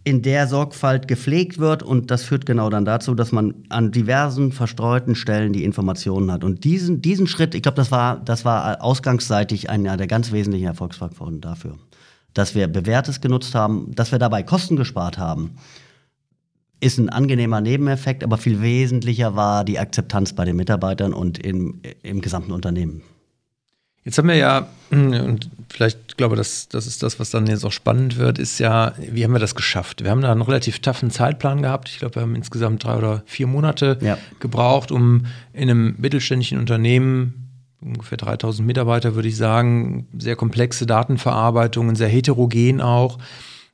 in 0.05 0.21
der 0.21 0.47
Sorgfalt 0.47 1.07
gepflegt 1.07 1.59
wird 1.59 1.81
und 1.81 2.11
das 2.11 2.23
führt 2.23 2.45
genau 2.45 2.69
dann 2.69 2.83
dazu, 2.83 3.15
dass 3.15 3.31
man 3.31 3.53
an 3.69 3.91
diversen 3.91 4.51
verstreuten 4.51 5.15
Stellen 5.15 5.53
die 5.53 5.63
Informationen 5.63 6.31
hat. 6.31 6.43
Und 6.43 6.65
diesen, 6.65 7.01
diesen 7.01 7.25
Schritt, 7.27 7.55
ich 7.55 7.61
glaube, 7.61 7.77
das 7.77 7.89
war, 7.91 8.17
das 8.17 8.43
war 8.43 8.81
ausgangsseitig 8.83 9.69
einer 9.69 9.95
der 9.95 10.07
ganz 10.07 10.31
wesentlichen 10.33 10.67
Erfolgsfaktoren 10.67 11.39
dafür. 11.39 11.77
Dass 12.33 12.53
wir 12.53 12.67
Bewährtes 12.67 13.21
genutzt 13.21 13.55
haben, 13.55 13.93
dass 13.95 14.11
wir 14.11 14.19
dabei 14.19 14.43
Kosten 14.43 14.75
gespart 14.75 15.17
haben, 15.17 15.51
ist 16.83 16.97
ein 16.97 17.09
angenehmer 17.09 17.61
Nebeneffekt, 17.61 18.23
aber 18.23 18.37
viel 18.37 18.61
wesentlicher 18.61 19.35
war 19.35 19.63
die 19.63 19.79
Akzeptanz 19.79 20.33
bei 20.33 20.45
den 20.45 20.55
Mitarbeitern 20.55 21.13
und 21.13 21.39
im, 21.39 21.81
im 22.03 22.21
gesamten 22.21 22.51
Unternehmen. 22.51 23.01
Jetzt 24.05 24.17
haben 24.17 24.27
wir 24.27 24.35
ja, 24.35 24.67
und 24.91 25.49
vielleicht 25.69 26.17
glaube 26.17 26.35
das, 26.35 26.67
das 26.67 26.87
ist 26.87 27.01
das, 27.03 27.21
was 27.21 27.29
dann 27.29 27.47
jetzt 27.47 27.63
auch 27.63 27.71
spannend 27.71 28.17
wird, 28.17 28.37
ist 28.37 28.59
ja, 28.59 28.93
wie 28.97 29.23
haben 29.23 29.31
wir 29.31 29.39
das 29.39 29.55
geschafft? 29.55 30.03
Wir 30.03 30.11
haben 30.11 30.19
da 30.19 30.29
einen 30.29 30.41
relativ 30.41 30.79
toughen 30.79 31.09
Zeitplan 31.09 31.61
gehabt. 31.61 31.87
Ich 31.87 31.99
glaube, 31.99 32.15
wir 32.15 32.21
haben 32.23 32.35
insgesamt 32.35 32.83
drei 32.83 32.97
oder 32.97 33.23
vier 33.25 33.47
Monate 33.47 33.97
ja. 34.01 34.17
gebraucht, 34.41 34.91
um 34.91 35.25
in 35.53 35.69
einem 35.69 35.95
mittelständischen 35.97 36.59
Unternehmen, 36.59 37.49
ungefähr 37.79 38.17
3000 38.17 38.67
Mitarbeiter, 38.67 39.15
würde 39.15 39.29
ich 39.29 39.37
sagen, 39.37 40.07
sehr 40.17 40.35
komplexe 40.35 40.85
Datenverarbeitungen, 40.85 41.95
sehr 41.95 42.09
heterogen 42.09 42.81
auch, 42.81 43.19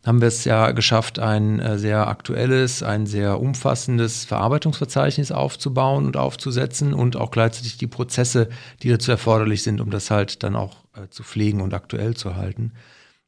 haben 0.06 0.22
wir 0.22 0.29
es 0.29 0.46
ja 0.46 0.72
geschafft, 0.72 1.20
ein 1.20 1.60
äh, 1.60 1.77
sehr 1.77 2.08
aktuelles, 2.08 2.84
ein 2.84 3.06
sehr 3.06 3.39
umfassendes 3.39 4.25
Verarbeitungsverzeichnis 4.25 5.32
aufzubauen 5.32 6.06
und 6.06 6.15
aufzusetzen 6.15 6.94
und 6.94 7.18
auch 7.18 7.32
gleichzeitig 7.32 7.77
die 7.77 7.88
Prozesse, 7.88 8.50
die 8.82 8.89
dazu 8.89 9.12
erforderlich 9.12 9.63
sind, 9.63 9.82
um 9.82 9.89
das 9.89 10.10
halt 10.10 10.44
dann 10.44 10.56
auch 10.56 10.77
äh, 10.96 11.10
zu 11.10 11.24
pflegen 11.24 11.62
und 11.62 11.74
aktuell 11.74 12.15
zu 12.15 12.36
halten. 12.36 12.72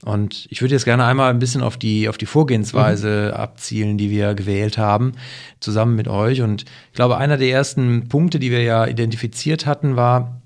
Und 0.03 0.47
ich 0.49 0.61
würde 0.61 0.73
jetzt 0.73 0.85
gerne 0.85 1.05
einmal 1.05 1.29
ein 1.29 1.39
bisschen 1.39 1.61
auf 1.61 1.77
die, 1.77 2.09
auf 2.09 2.17
die 2.17 2.25
Vorgehensweise 2.25 3.31
mhm. 3.33 3.39
abzielen, 3.39 3.97
die 3.97 4.09
wir 4.09 4.33
gewählt 4.33 4.77
haben, 4.77 5.13
zusammen 5.59 5.95
mit 5.95 6.07
euch. 6.07 6.41
Und 6.41 6.63
ich 6.63 6.95
glaube, 6.95 7.17
einer 7.17 7.37
der 7.37 7.51
ersten 7.51 8.07
Punkte, 8.07 8.39
die 8.39 8.49
wir 8.49 8.63
ja 8.63 8.87
identifiziert 8.87 9.65
hatten, 9.65 9.95
war, 9.95 10.41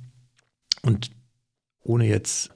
und 0.81 1.11
ohne 1.83 2.05
jetzt 2.05 2.49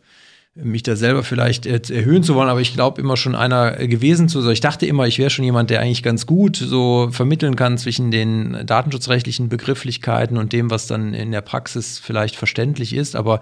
mich 0.64 0.84
da 0.84 0.96
selber 0.96 1.24
vielleicht 1.24 1.66
erhöhen 1.66 2.24
zu 2.24 2.36
wollen, 2.36 2.50
aber 2.50 2.62
ich 2.62 2.74
glaube 2.74 3.02
immer 3.02 3.18
schon 3.18 3.36
einer 3.36 3.72
gewesen 3.88 4.30
zu 4.30 4.42
sein. 4.42 4.54
Ich 4.54 4.62
dachte 4.62 4.86
immer, 4.86 5.08
ich 5.08 5.20
wäre 5.20 5.30
schon 5.30 5.46
jemand, 5.46 5.70
der 5.70 5.82
eigentlich 5.82 6.04
ganz 6.04 6.26
gut 6.26 6.58
so 6.58 7.10
vermitteln 7.12 7.56
kann 7.56 7.78
zwischen 7.78 8.12
den 8.12 8.66
datenschutzrechtlichen 8.66 9.50
Begrifflichkeiten 9.50 10.38
und 10.38 10.54
dem, 10.54 10.70
was 10.70 10.88
dann 10.88 11.14
in 11.14 11.32
der 11.32 11.42
Praxis 11.42 12.00
vielleicht 12.00 12.36
verständlich 12.36 12.94
ist. 12.94 13.16
Aber 13.16 13.42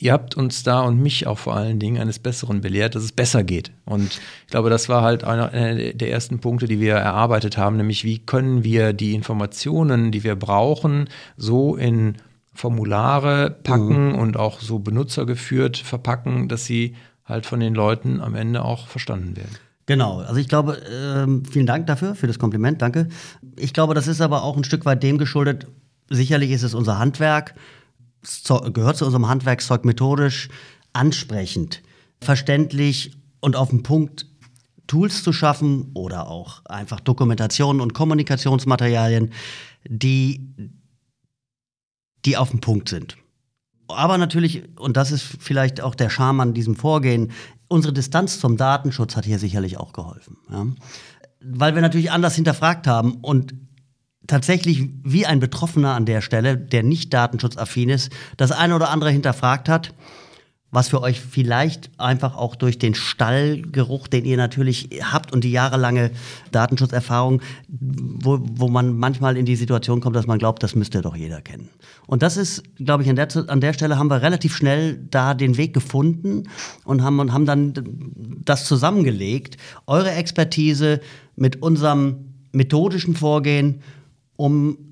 ihr 0.00 0.12
habt 0.12 0.36
uns 0.36 0.62
da 0.62 0.82
und 0.82 1.00
mich 1.00 1.26
auch 1.26 1.38
vor 1.38 1.56
allen 1.56 1.78
Dingen 1.78 2.00
eines 2.00 2.18
Besseren 2.18 2.60
belehrt, 2.60 2.94
dass 2.94 3.02
es 3.02 3.12
besser 3.12 3.42
geht. 3.42 3.72
Und 3.84 4.20
ich 4.44 4.50
glaube, 4.50 4.70
das 4.70 4.88
war 4.88 5.02
halt 5.02 5.24
einer 5.24 5.48
der 5.48 6.10
ersten 6.10 6.38
Punkte, 6.38 6.68
die 6.68 6.80
wir 6.80 6.94
erarbeitet 6.94 7.58
haben, 7.58 7.76
nämlich 7.76 8.04
wie 8.04 8.18
können 8.18 8.64
wir 8.64 8.92
die 8.92 9.14
Informationen, 9.14 10.12
die 10.12 10.22
wir 10.22 10.36
brauchen, 10.36 11.08
so 11.36 11.76
in 11.76 12.14
Formulare 12.58 13.56
packen 13.62 14.08
mhm. 14.08 14.14
und 14.16 14.36
auch 14.36 14.58
so 14.58 14.80
benutzergeführt 14.80 15.76
verpacken, 15.76 16.48
dass 16.48 16.64
sie 16.64 16.96
halt 17.24 17.46
von 17.46 17.60
den 17.60 17.72
Leuten 17.72 18.20
am 18.20 18.34
Ende 18.34 18.64
auch 18.64 18.88
verstanden 18.88 19.36
werden. 19.36 19.54
Genau, 19.86 20.18
also 20.18 20.40
ich 20.40 20.48
glaube, 20.48 20.82
äh, 20.82 21.48
vielen 21.48 21.66
Dank 21.66 21.86
dafür, 21.86 22.16
für 22.16 22.26
das 22.26 22.40
Kompliment, 22.40 22.82
danke. 22.82 23.08
Ich 23.56 23.72
glaube, 23.72 23.94
das 23.94 24.08
ist 24.08 24.20
aber 24.20 24.42
auch 24.42 24.56
ein 24.56 24.64
Stück 24.64 24.84
weit 24.84 25.04
dem 25.04 25.18
geschuldet, 25.18 25.68
sicherlich 26.10 26.50
ist 26.50 26.64
es 26.64 26.74
unser 26.74 26.98
Handwerk, 26.98 27.54
gehört 28.72 28.96
zu 28.96 29.04
unserem 29.04 29.28
Handwerkszeug 29.28 29.84
methodisch 29.84 30.48
ansprechend, 30.92 31.80
verständlich 32.20 33.12
und 33.38 33.54
auf 33.54 33.70
den 33.70 33.84
Punkt 33.84 34.26
Tools 34.88 35.22
zu 35.22 35.32
schaffen 35.32 35.92
oder 35.94 36.26
auch 36.26 36.64
einfach 36.64 36.98
Dokumentationen 36.98 37.80
und 37.80 37.94
Kommunikationsmaterialien, 37.94 39.32
die 39.88 40.40
die 42.24 42.36
auf 42.36 42.50
dem 42.50 42.60
Punkt 42.60 42.88
sind. 42.88 43.16
Aber 43.88 44.18
natürlich, 44.18 44.64
und 44.78 44.96
das 44.96 45.12
ist 45.12 45.22
vielleicht 45.22 45.80
auch 45.80 45.94
der 45.94 46.10
Charme 46.10 46.40
an 46.40 46.54
diesem 46.54 46.76
Vorgehen, 46.76 47.32
unsere 47.68 47.92
Distanz 47.92 48.38
zum 48.38 48.56
Datenschutz 48.56 49.16
hat 49.16 49.24
hier 49.24 49.38
sicherlich 49.38 49.78
auch 49.78 49.92
geholfen. 49.92 50.36
Ja? 50.50 50.66
Weil 51.40 51.74
wir 51.74 51.82
natürlich 51.82 52.10
anders 52.10 52.34
hinterfragt 52.34 52.86
haben 52.86 53.14
und 53.16 53.54
tatsächlich 54.26 54.88
wie 55.04 55.24
ein 55.24 55.40
Betroffener 55.40 55.94
an 55.94 56.04
der 56.04 56.20
Stelle, 56.20 56.58
der 56.58 56.82
nicht 56.82 57.14
datenschutzaffin 57.14 57.88
ist, 57.88 58.12
das 58.36 58.52
eine 58.52 58.74
oder 58.74 58.90
andere 58.90 59.10
hinterfragt 59.10 59.68
hat 59.68 59.94
was 60.70 60.88
für 60.88 61.00
euch 61.00 61.20
vielleicht 61.20 61.90
einfach 61.98 62.36
auch 62.36 62.54
durch 62.54 62.78
den 62.78 62.94
Stallgeruch, 62.94 64.06
den 64.06 64.24
ihr 64.26 64.36
natürlich 64.36 64.90
habt 65.02 65.32
und 65.32 65.42
die 65.44 65.50
jahrelange 65.50 66.10
Datenschutzerfahrung, 66.52 67.40
wo, 67.68 68.38
wo 68.42 68.68
man 68.68 68.96
manchmal 68.96 69.38
in 69.38 69.46
die 69.46 69.56
Situation 69.56 70.00
kommt, 70.00 70.14
dass 70.14 70.26
man 70.26 70.38
glaubt, 70.38 70.62
das 70.62 70.74
müsste 70.74 71.00
doch 71.00 71.16
jeder 71.16 71.40
kennen. 71.40 71.70
Und 72.06 72.22
das 72.22 72.36
ist, 72.36 72.62
glaube 72.76 73.02
ich, 73.02 73.08
an 73.08 73.16
der, 73.16 73.28
an 73.48 73.60
der 73.60 73.72
Stelle 73.72 73.98
haben 73.98 74.10
wir 74.10 74.20
relativ 74.20 74.54
schnell 74.54 74.98
da 75.10 75.32
den 75.32 75.56
Weg 75.56 75.72
gefunden 75.72 76.44
und 76.84 77.02
haben, 77.02 77.18
und 77.20 77.32
haben 77.32 77.46
dann 77.46 77.72
das 78.44 78.66
zusammengelegt, 78.66 79.56
eure 79.86 80.10
Expertise 80.10 81.00
mit 81.34 81.62
unserem 81.62 82.34
methodischen 82.52 83.16
Vorgehen, 83.16 83.80
um 84.36 84.87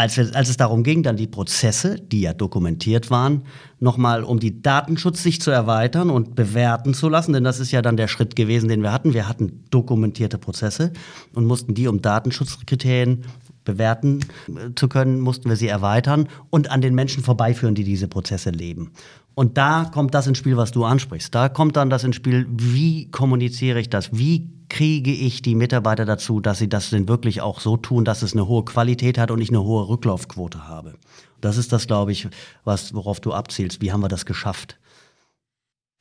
als, 0.00 0.16
wir, 0.16 0.34
als 0.34 0.48
es 0.48 0.56
darum 0.56 0.82
ging, 0.82 1.02
dann 1.02 1.16
die 1.16 1.26
Prozesse, 1.26 1.96
die 1.96 2.22
ja 2.22 2.32
dokumentiert 2.32 3.10
waren, 3.10 3.42
nochmal 3.80 4.24
um 4.24 4.40
die 4.40 4.62
Datenschutzsicht 4.62 5.42
zu 5.42 5.50
erweitern 5.50 6.08
und 6.08 6.34
bewerten 6.34 6.94
zu 6.94 7.10
lassen, 7.10 7.34
denn 7.34 7.44
das 7.44 7.60
ist 7.60 7.70
ja 7.70 7.82
dann 7.82 7.98
der 7.98 8.08
Schritt 8.08 8.34
gewesen, 8.34 8.68
den 8.68 8.82
wir 8.82 8.92
hatten. 8.92 9.12
Wir 9.12 9.28
hatten 9.28 9.64
dokumentierte 9.70 10.38
Prozesse 10.38 10.92
und 11.34 11.44
mussten 11.44 11.74
die, 11.74 11.86
um 11.86 12.00
Datenschutzkriterien 12.00 13.24
bewerten 13.64 14.20
äh, 14.48 14.74
zu 14.74 14.88
können, 14.88 15.20
mussten 15.20 15.50
wir 15.50 15.56
sie 15.56 15.68
erweitern 15.68 16.28
und 16.48 16.70
an 16.70 16.80
den 16.80 16.94
Menschen 16.94 17.22
vorbeiführen, 17.22 17.74
die 17.74 17.84
diese 17.84 18.08
Prozesse 18.08 18.50
leben. 18.50 18.92
Und 19.34 19.56
da 19.56 19.84
kommt 19.92 20.14
das 20.14 20.26
ins 20.26 20.38
Spiel, 20.38 20.56
was 20.56 20.72
du 20.72 20.84
ansprichst. 20.84 21.34
Da 21.34 21.48
kommt 21.48 21.76
dann 21.76 21.90
das 21.90 22.04
ins 22.04 22.16
Spiel, 22.16 22.46
wie 22.50 23.10
kommuniziere 23.10 23.80
ich 23.80 23.88
das? 23.88 24.16
Wie 24.16 24.50
kriege 24.68 25.12
ich 25.12 25.42
die 25.42 25.54
Mitarbeiter 25.54 26.04
dazu, 26.04 26.40
dass 26.40 26.58
sie 26.58 26.68
das 26.68 26.90
denn 26.90 27.08
wirklich 27.08 27.40
auch 27.40 27.60
so 27.60 27.76
tun, 27.76 28.04
dass 28.04 28.22
es 28.22 28.32
eine 28.32 28.46
hohe 28.46 28.64
Qualität 28.64 29.18
hat 29.18 29.30
und 29.30 29.40
ich 29.40 29.50
eine 29.50 29.62
hohe 29.62 29.88
Rücklaufquote 29.88 30.68
habe? 30.68 30.94
Das 31.40 31.56
ist 31.56 31.72
das, 31.72 31.86
glaube 31.86 32.12
ich, 32.12 32.28
was, 32.64 32.94
worauf 32.94 33.20
du 33.20 33.32
abzielst. 33.32 33.80
Wie 33.80 33.92
haben 33.92 34.00
wir 34.00 34.08
das 34.08 34.26
geschafft? 34.26 34.78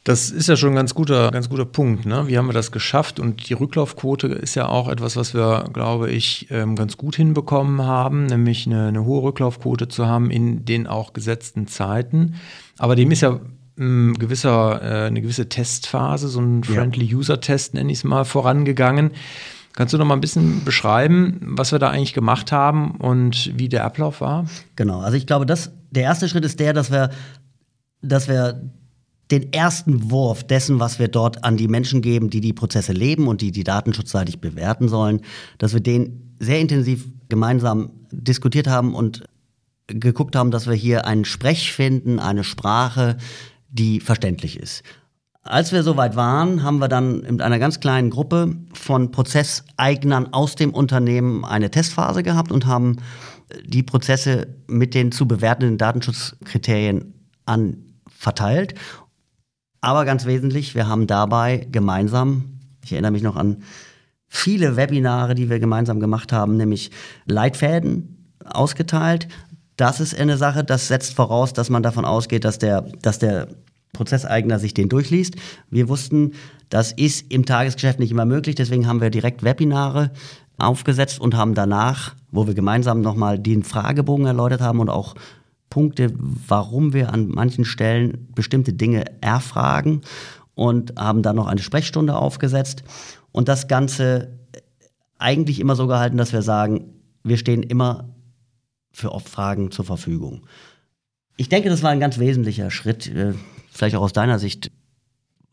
Das 0.06 0.32
ist 0.32 0.48
ja 0.48 0.56
schon 0.56 0.70
ein 0.70 0.76
ganz 0.76 0.96
guter, 0.96 1.30
ganz 1.30 1.50
guter 1.50 1.66
Punkt. 1.66 2.06
Ne? 2.06 2.28
Wie 2.28 2.38
haben 2.38 2.48
wir 2.48 2.54
das 2.54 2.72
geschafft? 2.72 3.20
Und 3.20 3.50
die 3.50 3.54
Rücklaufquote 3.54 4.28
ist 4.28 4.56
ja 4.56 4.68
auch 4.68 4.88
etwas, 4.88 5.18
was 5.18 5.34
wir, 5.34 5.66
glaube 5.74 6.10
ich, 6.10 6.48
ähm, 6.52 6.78
ganz 6.78 6.96
gut 6.96 7.18
hinbekommen 7.18 7.82
haben, 7.82 8.26
nämlich 8.26 8.66
eine, 8.66 8.88
eine 8.88 9.04
hohe 9.04 9.24
Rücklaufquote 9.24 9.90
zu 9.90 10.08
haben 10.08 10.32
in 10.32 10.64
den 10.64 10.88
auch 10.88 11.12
gesetzten 11.12 11.68
Zeiten. 11.68 12.36
Aber 12.80 12.96
dem 12.96 13.12
ist 13.12 13.22
ja 13.22 13.40
ein 13.78 14.14
gewisser, 14.16 14.82
äh, 14.82 15.08
eine 15.08 15.22
gewisse 15.22 15.48
Testphase, 15.48 16.28
so 16.28 16.42
ein 16.42 16.64
Friendly 16.64 17.14
User 17.14 17.40
Test, 17.40 17.74
nenne 17.76 17.92
ich 17.92 18.00
es 18.00 18.04
mal, 18.04 18.26
vorangegangen. 18.26 19.12
Kannst 19.74 19.94
du 19.94 19.98
noch 19.98 20.06
mal 20.06 20.16
ein 20.16 20.22
bisschen 20.22 20.66
beschreiben, 20.66 21.40
was 21.42 21.72
wir 21.72 21.80
da 21.80 21.90
eigentlich 21.90 22.14
gemacht 22.14 22.52
haben 22.52 22.96
und 22.96 23.52
wie 23.58 23.70
der 23.70 23.86
Ablauf 23.86 24.20
war? 24.20 24.46
Genau, 24.76 25.00
also 25.00 25.16
ich 25.16 25.28
glaube, 25.28 25.46
das, 25.46 25.72
der 25.92 26.04
erste 26.04 26.28
Schritt 26.28 26.44
ist 26.44 26.60
der, 26.60 26.74
dass 26.74 26.92
wir, 26.92 27.12
dass 28.02 28.28
wir 28.28 28.62
den 29.32 29.54
ersten 29.54 30.10
Wurf 30.10 30.44
dessen, 30.44 30.80
was 30.80 31.00
wir 31.00 31.08
dort 31.08 31.44
an 31.44 31.56
die 31.56 31.68
Menschen 31.68 32.02
geben, 32.02 32.30
die 32.30 32.42
die 32.42 32.54
Prozesse 32.54 32.94
leben 32.94 33.28
und 33.28 33.42
die 33.42 33.52
die 33.52 33.64
datenschutzseitig 33.64 34.42
bewerten 34.42 34.90
sollen, 34.90 35.22
dass 35.60 35.74
wir 35.74 35.82
den 35.82 36.36
sehr 36.40 36.60
intensiv 36.60 37.08
gemeinsam 37.30 37.92
diskutiert 38.12 38.68
haben 38.68 38.96
und 38.96 39.24
geguckt 39.90 40.36
haben, 40.36 40.52
dass 40.52 40.68
wir 40.68 40.74
hier 40.74 41.06
einen 41.06 41.26
Sprech 41.26 41.74
finden, 41.74 42.20
eine 42.20 42.44
Sprache, 42.44 43.18
die 43.70 44.00
verständlich 44.00 44.60
ist. 44.60 44.84
Als 45.42 45.72
wir 45.72 45.84
soweit 45.84 46.16
waren, 46.16 46.64
haben 46.64 46.80
wir 46.80 46.88
dann 46.88 47.22
mit 47.22 47.42
einer 47.42 47.60
ganz 47.60 47.80
kleinen 47.80 48.10
Gruppe 48.10 48.56
von 48.74 49.12
Prozesseignern 49.12 50.34
aus 50.34 50.56
dem 50.56 50.74
Unternehmen 50.74 51.46
eine 51.46 51.72
Testphase 51.72 52.24
gehabt 52.24 52.52
und 52.52 52.66
haben 52.66 52.98
die 53.66 53.84
Prozesse 53.84 54.48
mit 54.68 54.94
den 54.94 55.12
zu 55.12 55.28
bewertenden 55.28 55.78
Datenschutzkriterien 55.78 57.14
an 57.46 57.78
verteilt 58.08 58.76
aber 59.82 60.06
ganz 60.06 60.26
wesentlich, 60.26 60.76
wir 60.76 60.88
haben 60.88 61.08
dabei 61.08 61.68
gemeinsam, 61.72 62.60
ich 62.84 62.92
erinnere 62.92 63.12
mich 63.12 63.24
noch 63.24 63.36
an 63.36 63.64
viele 64.28 64.76
Webinare, 64.76 65.36
die 65.36 65.50
wir 65.50 65.60
gemeinsam 65.60 66.00
gemacht 66.00 66.34
haben, 66.34 66.58
nämlich 66.58 66.92
Leitfäden 67.26 68.34
ausgeteilt. 68.46 69.28
Das 69.80 70.02
ist 70.02 70.20
eine 70.20 70.36
Sache, 70.36 70.66
das 70.66 70.90
setzt 70.90 71.14
voraus, 71.14 71.54
dass 71.54 71.70
man 71.70 71.84
davon 71.84 72.04
ausgeht, 72.04 72.44
dass 72.44 72.60
der, 72.60 72.82
dass 73.02 73.18
der 73.18 73.48
Prozesseigner 73.94 74.60
sich 74.60 74.74
den 74.74 74.90
durchliest. 74.90 75.36
Wir 75.70 75.88
wussten, 75.88 76.34
das 76.68 76.92
ist 76.92 77.32
im 77.32 77.46
Tagesgeschäft 77.46 77.98
nicht 77.98 78.12
immer 78.12 78.26
möglich, 78.26 78.56
deswegen 78.56 78.88
haben 78.88 79.00
wir 79.00 79.10
direkt 79.10 79.42
Webinare 79.42 80.12
aufgesetzt 80.58 81.22
und 81.22 81.34
haben 81.34 81.54
danach, 81.54 82.14
wo 82.30 82.46
wir 82.46 82.56
gemeinsam 82.56 83.00
nochmal 83.00 83.40
den 83.40 83.64
Fragebogen 83.64 84.26
erläutert 84.26 84.60
haben 84.60 84.82
und 84.82 84.90
auch 84.90 85.16
Punkte, 85.70 86.12
warum 86.18 86.92
wir 86.92 87.14
an 87.14 87.30
manchen 87.30 87.64
Stellen 87.64 88.28
bestimmte 88.36 88.74
Dinge 88.74 89.06
erfragen 89.22 90.02
und 90.56 91.00
haben 91.00 91.22
dann 91.22 91.38
noch 91.38 91.48
eine 91.48 91.62
Sprechstunde 91.62 92.18
aufgesetzt 92.18 92.84
und 93.32 93.48
das 93.48 93.70
Ganze 93.70 94.40
eigentlich 95.20 95.62
immer 95.62 95.78
so 95.78 95.88
gehalten, 95.88 96.18
dass 96.18 96.34
wir 96.34 96.42
sagen, 96.42 96.96
wir 97.24 97.38
stehen 97.38 97.64
immer 97.64 98.10
für 98.92 99.18
Fragen 99.20 99.72
zur 99.72 99.86
Verfügung. 99.86 100.46
Ich 101.38 101.50
denke, 101.50 101.70
das 101.70 101.84
war 101.84 101.92
ein 101.92 102.00
ganz 102.00 102.20
wesentlicher 102.20 102.70
Schritt, 102.72 103.08
äh, 103.08 103.34
vielleicht 103.72 103.96
auch 103.96 104.02
aus 104.02 104.14
deiner 104.14 104.40
Sicht, 104.40 104.72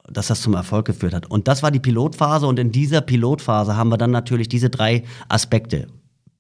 dass 0.09 0.29
das 0.29 0.43
zum 0.43 0.55
Erfolg 0.55 0.87
geführt 0.87 1.15
hat. 1.15 1.31
Und 1.31 1.49
das 1.49 1.63
war 1.63 1.71
die 1.71 1.81
Pilotphase 1.81 2.47
und 2.47 2.59
in 2.59 2.73
dieser 2.73 3.01
Pilotphase 3.01 3.77
haben 3.77 3.89
wir 3.89 3.99
dann 3.99 4.11
natürlich 4.11 4.49
diese 4.49 4.71
drei 4.71 5.05
Aspekte. 5.29 5.89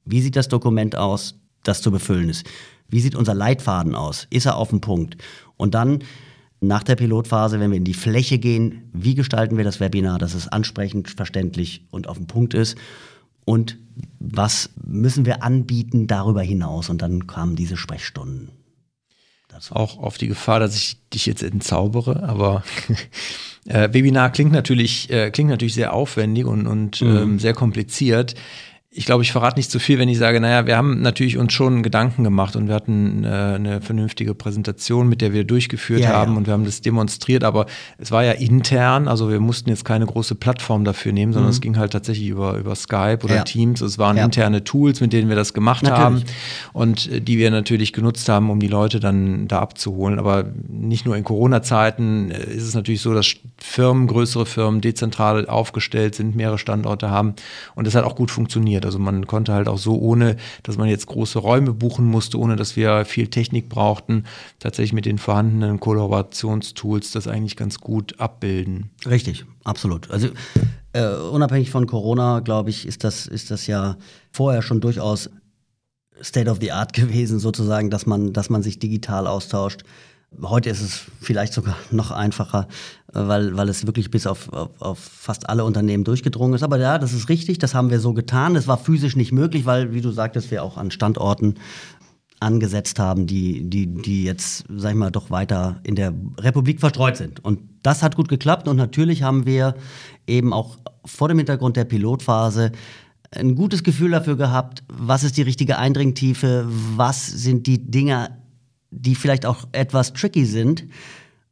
Wie 0.04 0.20
sieht 0.20 0.36
das 0.36 0.48
Dokument 0.48 0.96
aus, 0.96 1.38
das 1.62 1.82
zu 1.82 1.90
befüllen 1.90 2.28
ist? 2.28 2.46
Wie 2.88 3.00
sieht 3.00 3.16
unser 3.16 3.34
Leitfaden 3.34 3.94
aus? 3.94 4.26
Ist 4.30 4.46
er 4.46 4.56
auf 4.56 4.70
dem 4.70 4.80
Punkt? 4.80 5.16
Und 5.56 5.74
dann 5.74 6.04
nach 6.60 6.82
der 6.82 6.96
Pilotphase, 6.96 7.60
wenn 7.60 7.70
wir 7.70 7.76
in 7.76 7.84
die 7.84 7.94
Fläche 7.94 8.38
gehen, 8.38 8.88
wie 8.92 9.14
gestalten 9.14 9.56
wir 9.56 9.64
das 9.64 9.80
Webinar, 9.80 10.18
dass 10.18 10.34
es 10.34 10.48
ansprechend, 10.48 11.10
verständlich 11.10 11.84
und 11.90 12.08
auf 12.08 12.16
den 12.18 12.26
Punkt 12.26 12.54
ist? 12.54 12.76
Und 13.44 13.78
was 14.18 14.70
müssen 14.84 15.24
wir 15.24 15.42
anbieten 15.42 16.06
darüber 16.06 16.42
hinaus? 16.42 16.88
Und 16.90 17.02
dann 17.02 17.26
kamen 17.26 17.56
diese 17.56 17.76
Sprechstunden. 17.76 18.50
Dazu. 19.48 19.74
Auch 19.74 19.98
auf 19.98 20.18
die 20.18 20.28
Gefahr, 20.28 20.60
dass 20.60 20.76
ich 20.76 20.98
dich 21.10 21.24
jetzt 21.26 21.42
entzaubere, 21.42 22.24
aber 22.24 22.64
äh, 23.66 23.88
Webinar 23.92 24.30
klingt 24.30 24.52
natürlich, 24.52 25.08
äh, 25.10 25.30
klingt 25.30 25.50
natürlich 25.50 25.74
sehr 25.74 25.92
aufwendig 25.92 26.46
und, 26.46 26.66
und 26.66 27.00
mhm. 27.00 27.16
ähm, 27.16 27.38
sehr 27.38 27.54
kompliziert 27.54 28.34
ich 28.96 29.04
glaube, 29.04 29.22
ich 29.22 29.30
verrate 29.30 29.58
nicht 29.58 29.70
zu 29.70 29.78
viel, 29.78 29.98
wenn 29.98 30.08
ich 30.08 30.16
sage, 30.16 30.40
naja, 30.40 30.66
wir 30.66 30.78
haben 30.78 31.02
natürlich 31.02 31.36
uns 31.36 31.52
schon 31.52 31.82
Gedanken 31.82 32.24
gemacht 32.24 32.56
und 32.56 32.66
wir 32.66 32.74
hatten 32.74 33.24
äh, 33.24 33.28
eine 33.28 33.82
vernünftige 33.82 34.34
Präsentation, 34.34 35.06
mit 35.06 35.20
der 35.20 35.34
wir 35.34 35.44
durchgeführt 35.44 36.00
ja, 36.00 36.14
haben 36.14 36.32
ja. 36.32 36.38
und 36.38 36.46
wir 36.46 36.54
haben 36.54 36.64
das 36.64 36.80
demonstriert, 36.80 37.44
aber 37.44 37.66
es 37.98 38.10
war 38.10 38.24
ja 38.24 38.32
intern, 38.32 39.06
also 39.06 39.30
wir 39.30 39.38
mussten 39.38 39.68
jetzt 39.68 39.84
keine 39.84 40.06
große 40.06 40.34
Plattform 40.34 40.84
dafür 40.84 41.12
nehmen, 41.12 41.34
sondern 41.34 41.50
mhm. 41.50 41.54
es 41.54 41.60
ging 41.60 41.76
halt 41.76 41.92
tatsächlich 41.92 42.28
über, 42.28 42.56
über 42.56 42.74
Skype 42.74 43.18
oder 43.22 43.36
ja. 43.36 43.44
Teams. 43.44 43.82
Es 43.82 43.98
waren 43.98 44.16
interne 44.16 44.64
Tools, 44.64 45.02
mit 45.02 45.12
denen 45.12 45.28
wir 45.28 45.36
das 45.36 45.52
gemacht 45.52 45.82
natürlich. 45.82 46.02
haben 46.02 46.22
und 46.72 47.12
äh, 47.12 47.20
die 47.20 47.36
wir 47.36 47.50
natürlich 47.50 47.92
genutzt 47.92 48.30
haben, 48.30 48.48
um 48.48 48.60
die 48.60 48.68
Leute 48.68 48.98
dann 48.98 49.46
da 49.46 49.58
abzuholen. 49.58 50.18
Aber 50.18 50.46
nicht 50.68 51.04
nur 51.04 51.18
in 51.18 51.24
Corona-Zeiten 51.24 52.30
äh, 52.30 52.44
ist 52.44 52.62
es 52.62 52.74
natürlich 52.74 53.02
so, 53.02 53.12
dass 53.12 53.26
Firmen, 53.58 54.06
größere 54.06 54.46
Firmen, 54.46 54.80
dezentral 54.80 55.46
aufgestellt 55.46 56.14
sind, 56.14 56.34
mehrere 56.34 56.56
Standorte 56.56 57.10
haben 57.10 57.34
und 57.74 57.86
das 57.86 57.94
hat 57.94 58.04
auch 58.04 58.16
gut 58.16 58.30
funktioniert. 58.30 58.85
Also 58.86 58.98
man 58.98 59.26
konnte 59.26 59.52
halt 59.52 59.68
auch 59.68 59.78
so, 59.78 59.98
ohne 59.98 60.36
dass 60.62 60.78
man 60.78 60.88
jetzt 60.88 61.06
große 61.06 61.38
Räume 61.38 61.74
buchen 61.74 62.06
musste, 62.06 62.38
ohne 62.38 62.56
dass 62.56 62.76
wir 62.76 63.04
viel 63.04 63.28
Technik 63.28 63.68
brauchten, 63.68 64.24
tatsächlich 64.58 64.94
mit 64.94 65.04
den 65.04 65.18
vorhandenen 65.18 65.78
Kollaborationstools 65.80 67.10
das 67.12 67.28
eigentlich 67.28 67.56
ganz 67.56 67.78
gut 67.78 68.18
abbilden. 68.18 68.90
Richtig, 69.06 69.44
absolut. 69.64 70.10
Also 70.10 70.28
äh, 70.92 71.14
unabhängig 71.14 71.70
von 71.70 71.86
Corona, 71.86 72.40
glaube 72.40 72.70
ich, 72.70 72.86
ist 72.86 73.04
das, 73.04 73.26
ist 73.26 73.50
das 73.50 73.66
ja 73.66 73.96
vorher 74.32 74.62
schon 74.62 74.80
durchaus 74.80 75.28
State 76.22 76.50
of 76.50 76.58
the 76.60 76.72
Art 76.72 76.92
gewesen, 76.94 77.38
sozusagen, 77.38 77.90
dass 77.90 78.06
man, 78.06 78.32
dass 78.32 78.50
man 78.50 78.62
sich 78.62 78.78
digital 78.78 79.26
austauscht. 79.26 79.82
Heute 80.42 80.70
ist 80.70 80.80
es 80.80 81.02
vielleicht 81.20 81.52
sogar 81.52 81.76
noch 81.90 82.10
einfacher, 82.10 82.66
weil, 83.16 83.56
weil 83.56 83.68
es 83.68 83.86
wirklich 83.86 84.10
bis 84.10 84.26
auf, 84.26 84.52
auf, 84.52 84.70
auf, 84.80 84.98
fast 84.98 85.48
alle 85.48 85.64
Unternehmen 85.64 86.04
durchgedrungen 86.04 86.54
ist. 86.54 86.62
Aber 86.62 86.78
ja, 86.78 86.98
das 86.98 87.12
ist 87.12 87.28
richtig, 87.28 87.58
das 87.58 87.74
haben 87.74 87.90
wir 87.90 88.00
so 88.00 88.12
getan. 88.12 88.56
Es 88.56 88.68
war 88.68 88.78
physisch 88.78 89.16
nicht 89.16 89.32
möglich, 89.32 89.64
weil, 89.64 89.94
wie 89.94 90.00
du 90.00 90.10
sagtest, 90.10 90.50
wir 90.50 90.62
auch 90.62 90.76
an 90.76 90.90
Standorten 90.90 91.54
angesetzt 92.38 92.98
haben, 92.98 93.26
die, 93.26 93.68
die, 93.68 93.86
die 93.86 94.24
jetzt, 94.24 94.64
sag 94.68 94.90
ich 94.90 94.96
mal, 94.96 95.10
doch 95.10 95.30
weiter 95.30 95.80
in 95.84 95.94
der 95.94 96.12
Republik 96.38 96.80
verstreut 96.80 97.16
sind. 97.16 97.42
Und 97.42 97.60
das 97.82 98.02
hat 98.02 98.14
gut 98.14 98.28
geklappt 98.28 98.68
und 98.68 98.76
natürlich 98.76 99.22
haben 99.22 99.46
wir 99.46 99.74
eben 100.26 100.52
auch 100.52 100.76
vor 101.04 101.28
dem 101.28 101.38
Hintergrund 101.38 101.76
der 101.76 101.84
Pilotphase 101.84 102.72
ein 103.30 103.54
gutes 103.54 103.82
Gefühl 103.82 104.10
dafür 104.10 104.36
gehabt, 104.36 104.82
was 104.88 105.24
ist 105.24 105.36
die 105.36 105.42
richtige 105.42 105.78
Eindringtiefe, 105.78 106.66
was 106.68 107.26
sind 107.26 107.66
die 107.66 107.90
Dinge, 107.90 108.38
die 108.90 109.14
vielleicht 109.14 109.46
auch 109.46 109.66
etwas 109.72 110.12
tricky 110.12 110.44
sind, 110.44 110.84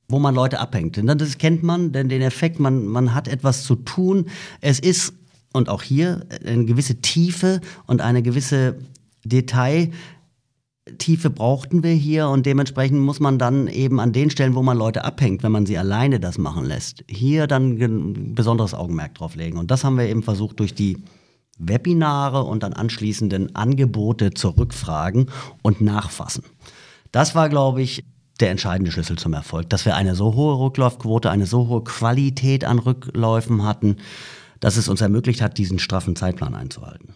wo 0.08 0.18
man 0.18 0.34
Leute 0.34 0.60
abhängt. 0.60 0.98
Und 0.98 1.06
das 1.06 1.38
kennt 1.38 1.62
man, 1.62 1.92
denn 1.92 2.08
den 2.08 2.22
Effekt, 2.22 2.60
man, 2.60 2.86
man 2.86 3.14
hat 3.14 3.28
etwas 3.28 3.64
zu 3.64 3.76
tun. 3.76 4.26
Es 4.60 4.78
ist, 4.78 5.14
und 5.52 5.68
auch 5.68 5.82
hier, 5.82 6.26
eine 6.44 6.64
gewisse 6.64 7.00
Tiefe 7.00 7.60
und 7.86 8.00
eine 8.00 8.22
gewisse 8.22 8.76
Detailtiefe 9.24 9.92
brauchten 11.30 11.82
wir 11.82 11.92
hier 11.92 12.28
und 12.28 12.44
dementsprechend 12.44 13.00
muss 13.00 13.20
man 13.20 13.38
dann 13.38 13.68
eben 13.68 14.00
an 14.00 14.12
den 14.12 14.30
Stellen, 14.30 14.54
wo 14.54 14.62
man 14.62 14.76
Leute 14.76 15.04
abhängt, 15.04 15.42
wenn 15.42 15.52
man 15.52 15.64
sie 15.64 15.78
alleine 15.78 16.20
das 16.20 16.36
machen 16.36 16.66
lässt, 16.66 17.04
hier 17.08 17.46
dann 17.46 17.78
ein 17.80 18.34
besonderes 18.34 18.74
Augenmerk 18.74 19.14
drauf 19.14 19.36
legen. 19.36 19.56
Und 19.56 19.70
das 19.70 19.84
haben 19.84 19.96
wir 19.96 20.06
eben 20.06 20.22
versucht 20.22 20.60
durch 20.60 20.74
die 20.74 20.98
Webinare 21.58 22.42
und 22.44 22.62
dann 22.62 22.72
anschließenden 22.72 23.54
Angebote 23.54 24.34
zur 24.34 24.58
Rückfragen 24.58 25.30
und 25.62 25.80
Nachfassen. 25.80 26.44
Das 27.12 27.34
war, 27.34 27.48
glaube 27.48 27.80
ich, 27.80 28.04
der 28.40 28.50
entscheidende 28.50 28.90
Schlüssel 28.90 29.16
zum 29.16 29.32
Erfolg, 29.32 29.70
dass 29.70 29.84
wir 29.84 29.94
eine 29.94 30.14
so 30.14 30.34
hohe 30.34 30.58
Rücklaufquote, 30.58 31.30
eine 31.30 31.46
so 31.46 31.68
hohe 31.68 31.84
Qualität 31.84 32.64
an 32.64 32.78
Rückläufen 32.78 33.64
hatten, 33.64 33.96
dass 34.60 34.76
es 34.76 34.88
uns 34.88 35.00
ermöglicht 35.00 35.40
hat, 35.40 35.58
diesen 35.58 35.78
straffen 35.78 36.16
Zeitplan 36.16 36.54
einzuhalten. 36.54 37.14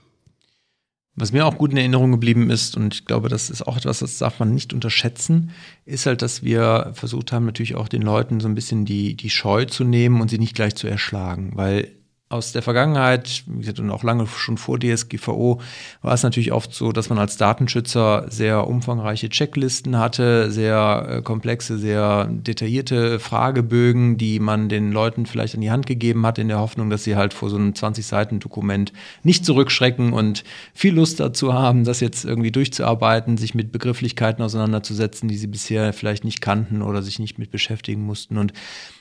Was 1.20 1.32
mir 1.32 1.46
auch 1.46 1.58
gut 1.58 1.72
in 1.72 1.76
Erinnerung 1.76 2.12
geblieben 2.12 2.48
ist, 2.48 2.76
und 2.76 2.94
ich 2.94 3.04
glaube, 3.04 3.28
das 3.28 3.50
ist 3.50 3.66
auch 3.66 3.76
etwas, 3.76 3.98
das 3.98 4.18
darf 4.18 4.38
man 4.38 4.54
nicht 4.54 4.72
unterschätzen, 4.72 5.50
ist 5.84 6.06
halt, 6.06 6.22
dass 6.22 6.44
wir 6.44 6.92
versucht 6.94 7.32
haben, 7.32 7.44
natürlich 7.44 7.74
auch 7.74 7.88
den 7.88 8.02
Leuten 8.02 8.38
so 8.38 8.46
ein 8.46 8.54
bisschen 8.54 8.84
die, 8.84 9.16
die 9.16 9.30
Scheu 9.30 9.64
zu 9.64 9.82
nehmen 9.82 10.20
und 10.20 10.30
sie 10.30 10.38
nicht 10.38 10.54
gleich 10.54 10.76
zu 10.76 10.86
erschlagen. 10.86 11.52
Weil 11.54 11.90
aus 12.30 12.52
der 12.52 12.60
Vergangenheit, 12.60 13.44
wie 13.46 13.60
gesagt, 13.60 13.80
und 13.80 13.90
auch 13.90 14.02
lange 14.02 14.26
schon 14.26 14.58
vor 14.58 14.78
DSGVO, 14.78 15.62
war 16.02 16.12
es 16.12 16.22
natürlich 16.22 16.52
oft 16.52 16.74
so, 16.74 16.92
dass 16.92 17.08
man 17.08 17.18
als 17.18 17.38
Datenschützer 17.38 18.26
sehr 18.28 18.66
umfangreiche 18.66 19.30
Checklisten 19.30 19.98
hatte, 19.98 20.50
sehr 20.50 21.06
äh, 21.08 21.22
komplexe, 21.22 21.78
sehr 21.78 22.26
detaillierte 22.30 23.18
Fragebögen, 23.18 24.18
die 24.18 24.40
man 24.40 24.68
den 24.68 24.92
Leuten 24.92 25.24
vielleicht 25.24 25.54
an 25.54 25.62
die 25.62 25.70
Hand 25.70 25.86
gegeben 25.86 26.26
hat, 26.26 26.38
in 26.38 26.48
der 26.48 26.58
Hoffnung, 26.58 26.90
dass 26.90 27.04
sie 27.04 27.16
halt 27.16 27.32
vor 27.32 27.48
so 27.48 27.56
einem 27.56 27.72
20-Seiten-Dokument 27.72 28.92
nicht 29.22 29.46
zurückschrecken 29.46 30.12
und 30.12 30.44
viel 30.74 30.94
Lust 30.94 31.20
dazu 31.20 31.54
haben, 31.54 31.84
das 31.84 32.00
jetzt 32.00 32.26
irgendwie 32.26 32.52
durchzuarbeiten, 32.52 33.38
sich 33.38 33.54
mit 33.54 33.72
Begrifflichkeiten 33.72 34.44
auseinanderzusetzen, 34.44 35.30
die 35.30 35.38
sie 35.38 35.46
bisher 35.46 35.94
vielleicht 35.94 36.24
nicht 36.24 36.42
kannten 36.42 36.82
oder 36.82 37.02
sich 37.02 37.18
nicht 37.18 37.38
mit 37.38 37.50
beschäftigen 37.50 38.02
mussten. 38.02 38.36
Und 38.36 38.52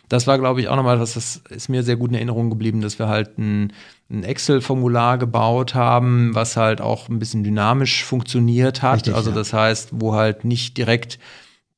das 0.09 0.27
war, 0.27 0.37
glaube 0.37 0.61
ich, 0.61 0.69
auch 0.69 0.75
nochmal 0.75 0.99
was, 0.99 1.13
das 1.13 1.41
ist 1.49 1.69
mir 1.69 1.83
sehr 1.83 1.97
gut 1.97 2.09
in 2.11 2.15
Erinnerung 2.15 2.49
geblieben, 2.49 2.81
dass 2.81 2.97
wir 2.97 3.07
halt 3.07 3.37
ein, 3.37 3.73
ein 4.09 4.23
Excel-Formular 4.23 5.17
gebaut 5.17 5.75
haben, 5.75 6.33
was 6.33 6.55
halt 6.55 6.79
auch 6.79 7.09
ein 7.09 7.19
bisschen 7.19 7.43
dynamisch 7.43 8.03
funktioniert 8.03 8.81
hat. 8.81 8.97
Richtig, 8.97 9.15
also 9.15 9.31
das 9.31 9.51
heißt, 9.51 9.89
wo 9.93 10.13
halt 10.13 10.45
nicht 10.45 10.77
direkt 10.77 11.19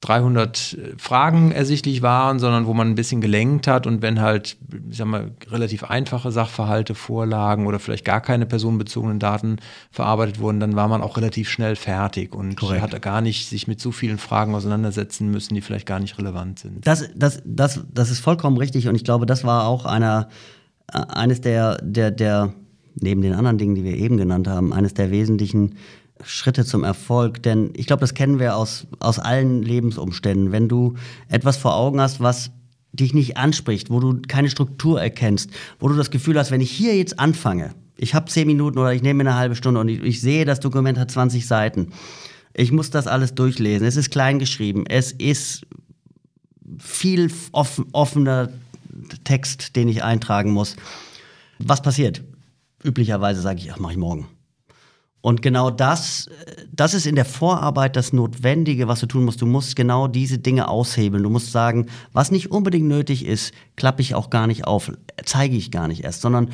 300 0.02 0.78
Fragen 0.98 1.52
ersichtlich 1.52 2.02
waren, 2.02 2.40
sondern 2.40 2.66
wo 2.66 2.74
man 2.74 2.88
ein 2.88 2.96
bisschen 2.96 3.20
gelenkt 3.20 3.68
hat 3.68 3.86
und 3.86 4.02
wenn 4.02 4.22
halt, 4.22 4.56
ich 4.90 4.98
sag 4.98 5.08
mal, 5.08 5.32
relativ 5.50 5.84
einfache 5.84 6.32
Sachverhalte 6.32 6.96
vorlagen 6.96 7.68
oder 7.68 7.80
vielleicht 7.80 8.06
gar 8.06 8.22
keine 8.22 8.46
personenbezogenen 8.46 9.20
Daten 9.20 9.58
verarbeitet 9.92 10.40
wurden, 10.40 10.62
dann 10.62 10.78
war 10.78 10.88
man 10.88 11.02
auch 11.02 11.18
relativ 11.18 11.50
schnell 11.50 11.76
fertig 11.76 12.34
und 12.34 12.56
Korrekt. 12.56 12.82
hat 12.82 13.02
gar 13.02 13.20
nicht 13.20 13.50
sich 13.50 13.68
mit 13.68 13.82
so 13.82 13.92
vielen 13.92 14.20
Fragen 14.20 14.56
auseinandersetzen 14.56 15.30
müssen, 15.30 15.54
die 15.54 15.62
vielleicht 15.62 15.86
gar 15.86 16.00
nicht 16.00 16.18
relevant 16.18 16.60
sind. 16.60 16.88
Das, 16.88 17.10
das, 17.14 17.42
das, 17.44 17.82
das 17.94 18.10
ist 18.10 18.20
vollkommen 18.20 18.56
richtig 18.56 18.88
und 18.88 18.96
ich 18.96 19.04
glaube, 19.04 19.26
das 19.26 19.44
war 19.44 19.68
auch 19.68 19.86
einer, 19.86 20.30
äh, 20.94 21.00
eines 21.10 21.42
der, 21.42 21.78
der, 21.82 22.12
der, 22.12 22.54
neben 22.96 23.22
den 23.22 23.34
anderen 23.34 23.58
Dingen, 23.58 23.76
die 23.76 23.84
wir 23.84 23.98
eben 23.98 24.16
genannt 24.16 24.48
haben, 24.48 24.72
eines 24.72 24.94
der 24.94 25.12
wesentlichen 25.12 25.76
Schritte 26.24 26.66
zum 26.66 26.84
Erfolg, 26.84 27.44
denn 27.44 27.72
ich 27.76 27.88
glaube, 27.88 28.02
das 28.02 28.14
kennen 28.14 28.40
wir 28.40 28.56
aus, 28.56 28.88
aus 29.00 29.20
allen 29.20 29.64
Lebensumständen. 29.64 30.52
Wenn 30.52 30.68
du 30.68 30.96
etwas 31.30 31.58
vor 31.58 31.76
Augen 31.76 32.02
hast, 32.02 32.20
was 32.20 32.52
dich 32.92 33.14
nicht 33.14 33.38
anspricht, 33.38 33.90
wo 33.90 34.00
du 34.00 34.22
keine 34.28 34.50
Struktur 34.50 35.02
erkennst, 35.02 35.52
wo 35.80 35.88
du 35.88 35.96
das 35.96 36.12
Gefühl 36.12 36.38
hast, 36.38 36.52
wenn 36.52 36.62
ich 36.62 36.72
hier 36.72 36.98
jetzt 36.98 37.20
anfange, 37.20 37.74
ich 37.98 38.16
habe 38.16 38.32
zehn 38.32 38.48
Minuten 38.48 38.78
oder 38.78 38.94
ich 38.94 39.02
nehme 39.02 39.22
eine 39.22 39.36
halbe 39.36 39.56
Stunde 39.56 39.80
und 39.80 39.90
ich, 39.90 40.02
ich, 40.02 40.22
sehe, 40.22 40.46
das 40.46 40.60
Dokument 40.60 40.98
hat 40.98 41.12
20 41.12 41.46
Seiten. 41.46 41.90
Ich 42.54 42.72
muss 42.72 42.90
das 42.90 43.08
alles 43.08 43.36
durchlesen. 43.36 43.86
Es 43.86 43.98
ist 43.98 44.10
klein 44.10 44.40
geschrieben. 44.40 44.86
Es 44.88 45.12
ist 45.12 45.66
viel 46.78 47.32
offen, 47.52 47.86
offener 47.92 48.50
Text, 49.24 49.76
den 49.76 49.88
ich 49.88 50.04
eintragen 50.04 50.52
muss. 50.52 50.76
Was 51.60 51.82
passiert? 51.82 52.24
Üblicherweise 52.84 53.42
sage 53.42 53.60
ich, 53.60 53.72
ach, 53.72 53.80
mache 53.80 53.94
ich 53.94 53.98
morgen. 53.98 54.28
Und 55.22 55.42
genau 55.42 55.70
das, 55.70 56.30
das 56.72 56.94
ist 56.94 57.06
in 57.06 57.16
der 57.16 57.26
Vorarbeit 57.26 57.98
das 57.98 58.14
Notwendige, 58.14 58.88
was 58.88 59.02
du 59.02 59.06
tun 59.06 59.26
musst. 59.26 59.42
Du 59.42 59.46
musst 59.46 59.76
genau 59.76 60.08
diese 60.08 60.40
Dinge 60.40 60.70
aushebeln. 60.70 61.24
Du 61.24 61.30
musst 61.30 61.52
sagen, 61.52 61.88
was 62.14 62.32
nicht 62.32 62.52
unbedingt 62.52 62.88
nötig 62.88 63.26
ist, 63.26 63.54
klappe 63.76 64.02
ich 64.02 64.16
auch 64.16 64.30
gar 64.30 64.48
nicht 64.48 64.66
auf, 64.66 64.92
zeige 65.26 65.58
ich 65.58 65.72
gar 65.72 65.90
nicht 65.90 66.06
erst, 66.06 66.22
sondern 66.22 66.52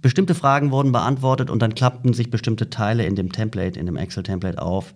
bestimmte 0.00 0.34
Fragen 0.34 0.72
wurden 0.72 0.90
beantwortet 0.90 1.48
und 1.48 1.60
dann 1.60 1.74
klappten 1.74 2.12
sich 2.12 2.30
bestimmte 2.30 2.70
Teile 2.70 3.06
in 3.06 3.14
dem 3.14 3.30
Template, 3.30 3.78
in 3.78 3.86
dem 3.86 3.96
Excel-Template 3.96 4.60
auf, 4.60 4.94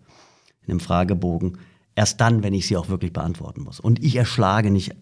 in 0.62 0.68
dem 0.68 0.80
Fragebogen. 0.80 1.58
Erst 1.94 2.20
dann, 2.20 2.42
wenn 2.42 2.54
ich 2.54 2.66
sie 2.66 2.76
auch 2.76 2.88
wirklich 2.88 3.12
beantworten 3.12 3.62
muss. 3.62 3.78
Und 3.78 4.02
ich 4.02 4.16
erschlage 4.16 4.70
nicht 4.70 4.94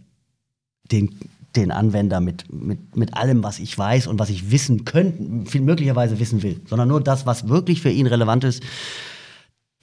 den 0.90 1.18
den 1.56 1.70
Anwender 1.70 2.20
mit, 2.20 2.52
mit, 2.52 2.96
mit 2.96 3.14
allem, 3.14 3.42
was 3.42 3.58
ich 3.58 3.76
weiß 3.76 4.06
und 4.06 4.18
was 4.18 4.30
ich 4.30 4.50
wissen 4.50 4.84
könnte, 4.84 5.50
viel 5.50 5.62
möglicherweise 5.62 6.18
wissen 6.20 6.42
will, 6.42 6.60
sondern 6.66 6.88
nur 6.88 7.00
das, 7.00 7.26
was 7.26 7.48
wirklich 7.48 7.82
für 7.82 7.90
ihn 7.90 8.06
relevant 8.06 8.44
ist. 8.44 8.62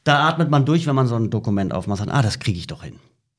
Da 0.04 0.28
atmet 0.28 0.50
man 0.50 0.66
durch, 0.66 0.88
wenn 0.88 0.96
man 0.96 1.08
so 1.08 1.16
ein 1.16 1.30
Dokument 1.30 1.74
aufmacht 1.74 2.00
und 2.00 2.08
sagt, 2.08 2.18
ah, 2.18 2.22
das 2.22 2.40
kriege 2.40 2.58
ich 2.58 2.68
doch 2.68 2.84
hin. 2.84 2.96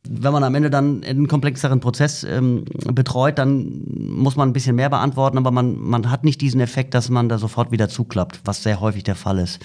Wenn 0.08 0.32
man 0.32 0.44
am 0.44 0.54
Ende 0.54 0.70
dann 0.70 1.02
einen 1.02 1.26
komplexeren 1.26 1.80
Prozess 1.80 2.24
ähm, 2.24 2.64
betreut, 2.92 3.38
dann 3.38 3.82
muss 3.86 4.36
man 4.36 4.48
ein 4.48 4.52
bisschen 4.52 4.76
mehr 4.76 4.90
beantworten, 4.90 5.38
aber 5.38 5.50
man, 5.50 5.78
man 5.78 6.10
hat 6.10 6.24
nicht 6.24 6.40
diesen 6.40 6.60
Effekt, 6.60 6.94
dass 6.94 7.08
man 7.08 7.28
da 7.28 7.38
sofort 7.38 7.72
wieder 7.72 7.88
zuklappt, 7.88 8.40
was 8.44 8.62
sehr 8.62 8.80
häufig 8.80 9.02
der 9.02 9.16
Fall 9.16 9.38
ist. 9.38 9.60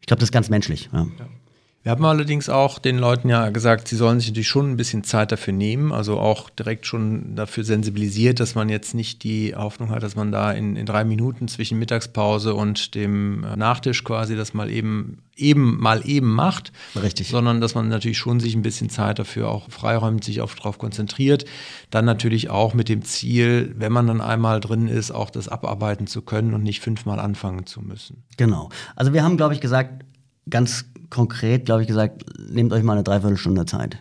Ich 0.00 0.06
glaube, 0.06 0.20
das 0.20 0.28
ist 0.28 0.32
ganz 0.32 0.48
menschlich. 0.48 0.88
Ja. 0.92 1.06
Ja. 1.18 1.26
Wir 1.84 1.92
haben 1.92 2.04
allerdings 2.04 2.48
auch 2.48 2.78
den 2.78 2.98
Leuten 2.98 3.28
ja 3.28 3.50
gesagt, 3.50 3.88
sie 3.88 3.96
sollen 3.96 4.18
sich 4.18 4.30
natürlich 4.30 4.48
schon 4.48 4.70
ein 4.70 4.76
bisschen 4.76 5.04
Zeit 5.04 5.30
dafür 5.30 5.54
nehmen, 5.54 5.92
also 5.92 6.18
auch 6.18 6.50
direkt 6.50 6.86
schon 6.86 7.36
dafür 7.36 7.62
sensibilisiert, 7.62 8.40
dass 8.40 8.56
man 8.56 8.68
jetzt 8.68 8.94
nicht 8.94 9.22
die 9.22 9.54
Hoffnung 9.54 9.90
hat, 9.90 10.02
dass 10.02 10.16
man 10.16 10.32
da 10.32 10.52
in, 10.52 10.74
in 10.76 10.86
drei 10.86 11.04
Minuten 11.04 11.46
zwischen 11.46 11.78
Mittagspause 11.78 12.54
und 12.54 12.94
dem 12.94 13.46
Nachtisch 13.56 14.02
quasi 14.02 14.36
das 14.36 14.54
mal 14.54 14.70
eben 14.70 15.22
eben 15.38 15.80
mal 15.80 16.02
eben 16.04 16.34
macht. 16.34 16.72
Richtig. 17.00 17.28
Sondern 17.28 17.60
dass 17.60 17.74
man 17.74 17.88
natürlich 17.88 18.18
schon 18.18 18.40
sich 18.40 18.54
ein 18.54 18.62
bisschen 18.62 18.90
Zeit 18.90 19.18
dafür 19.18 19.48
auch 19.48 19.70
freiräumt, 19.70 20.24
sich 20.24 20.40
auch 20.40 20.52
darauf 20.54 20.78
konzentriert. 20.78 21.44
Dann 21.90 22.04
natürlich 22.04 22.50
auch 22.50 22.74
mit 22.74 22.88
dem 22.88 23.02
Ziel, 23.02 23.72
wenn 23.76 23.92
man 23.92 24.06
dann 24.08 24.20
einmal 24.20 24.60
drin 24.60 24.88
ist, 24.88 25.10
auch 25.10 25.30
das 25.30 25.48
abarbeiten 25.48 26.06
zu 26.06 26.22
können 26.22 26.54
und 26.54 26.64
nicht 26.64 26.80
fünfmal 26.80 27.20
anfangen 27.20 27.66
zu 27.66 27.80
müssen. 27.80 28.24
Genau. 28.36 28.68
Also 28.96 29.12
wir 29.12 29.22
haben, 29.22 29.36
glaube 29.36 29.54
ich, 29.54 29.60
gesagt, 29.60 30.04
ganz 30.50 30.86
konkret, 31.10 31.66
glaube 31.66 31.82
ich, 31.82 31.88
gesagt, 31.88 32.24
nehmt 32.50 32.72
euch 32.72 32.82
mal 32.82 32.92
eine 32.94 33.04
Dreiviertelstunde 33.04 33.66
Zeit. 33.66 33.98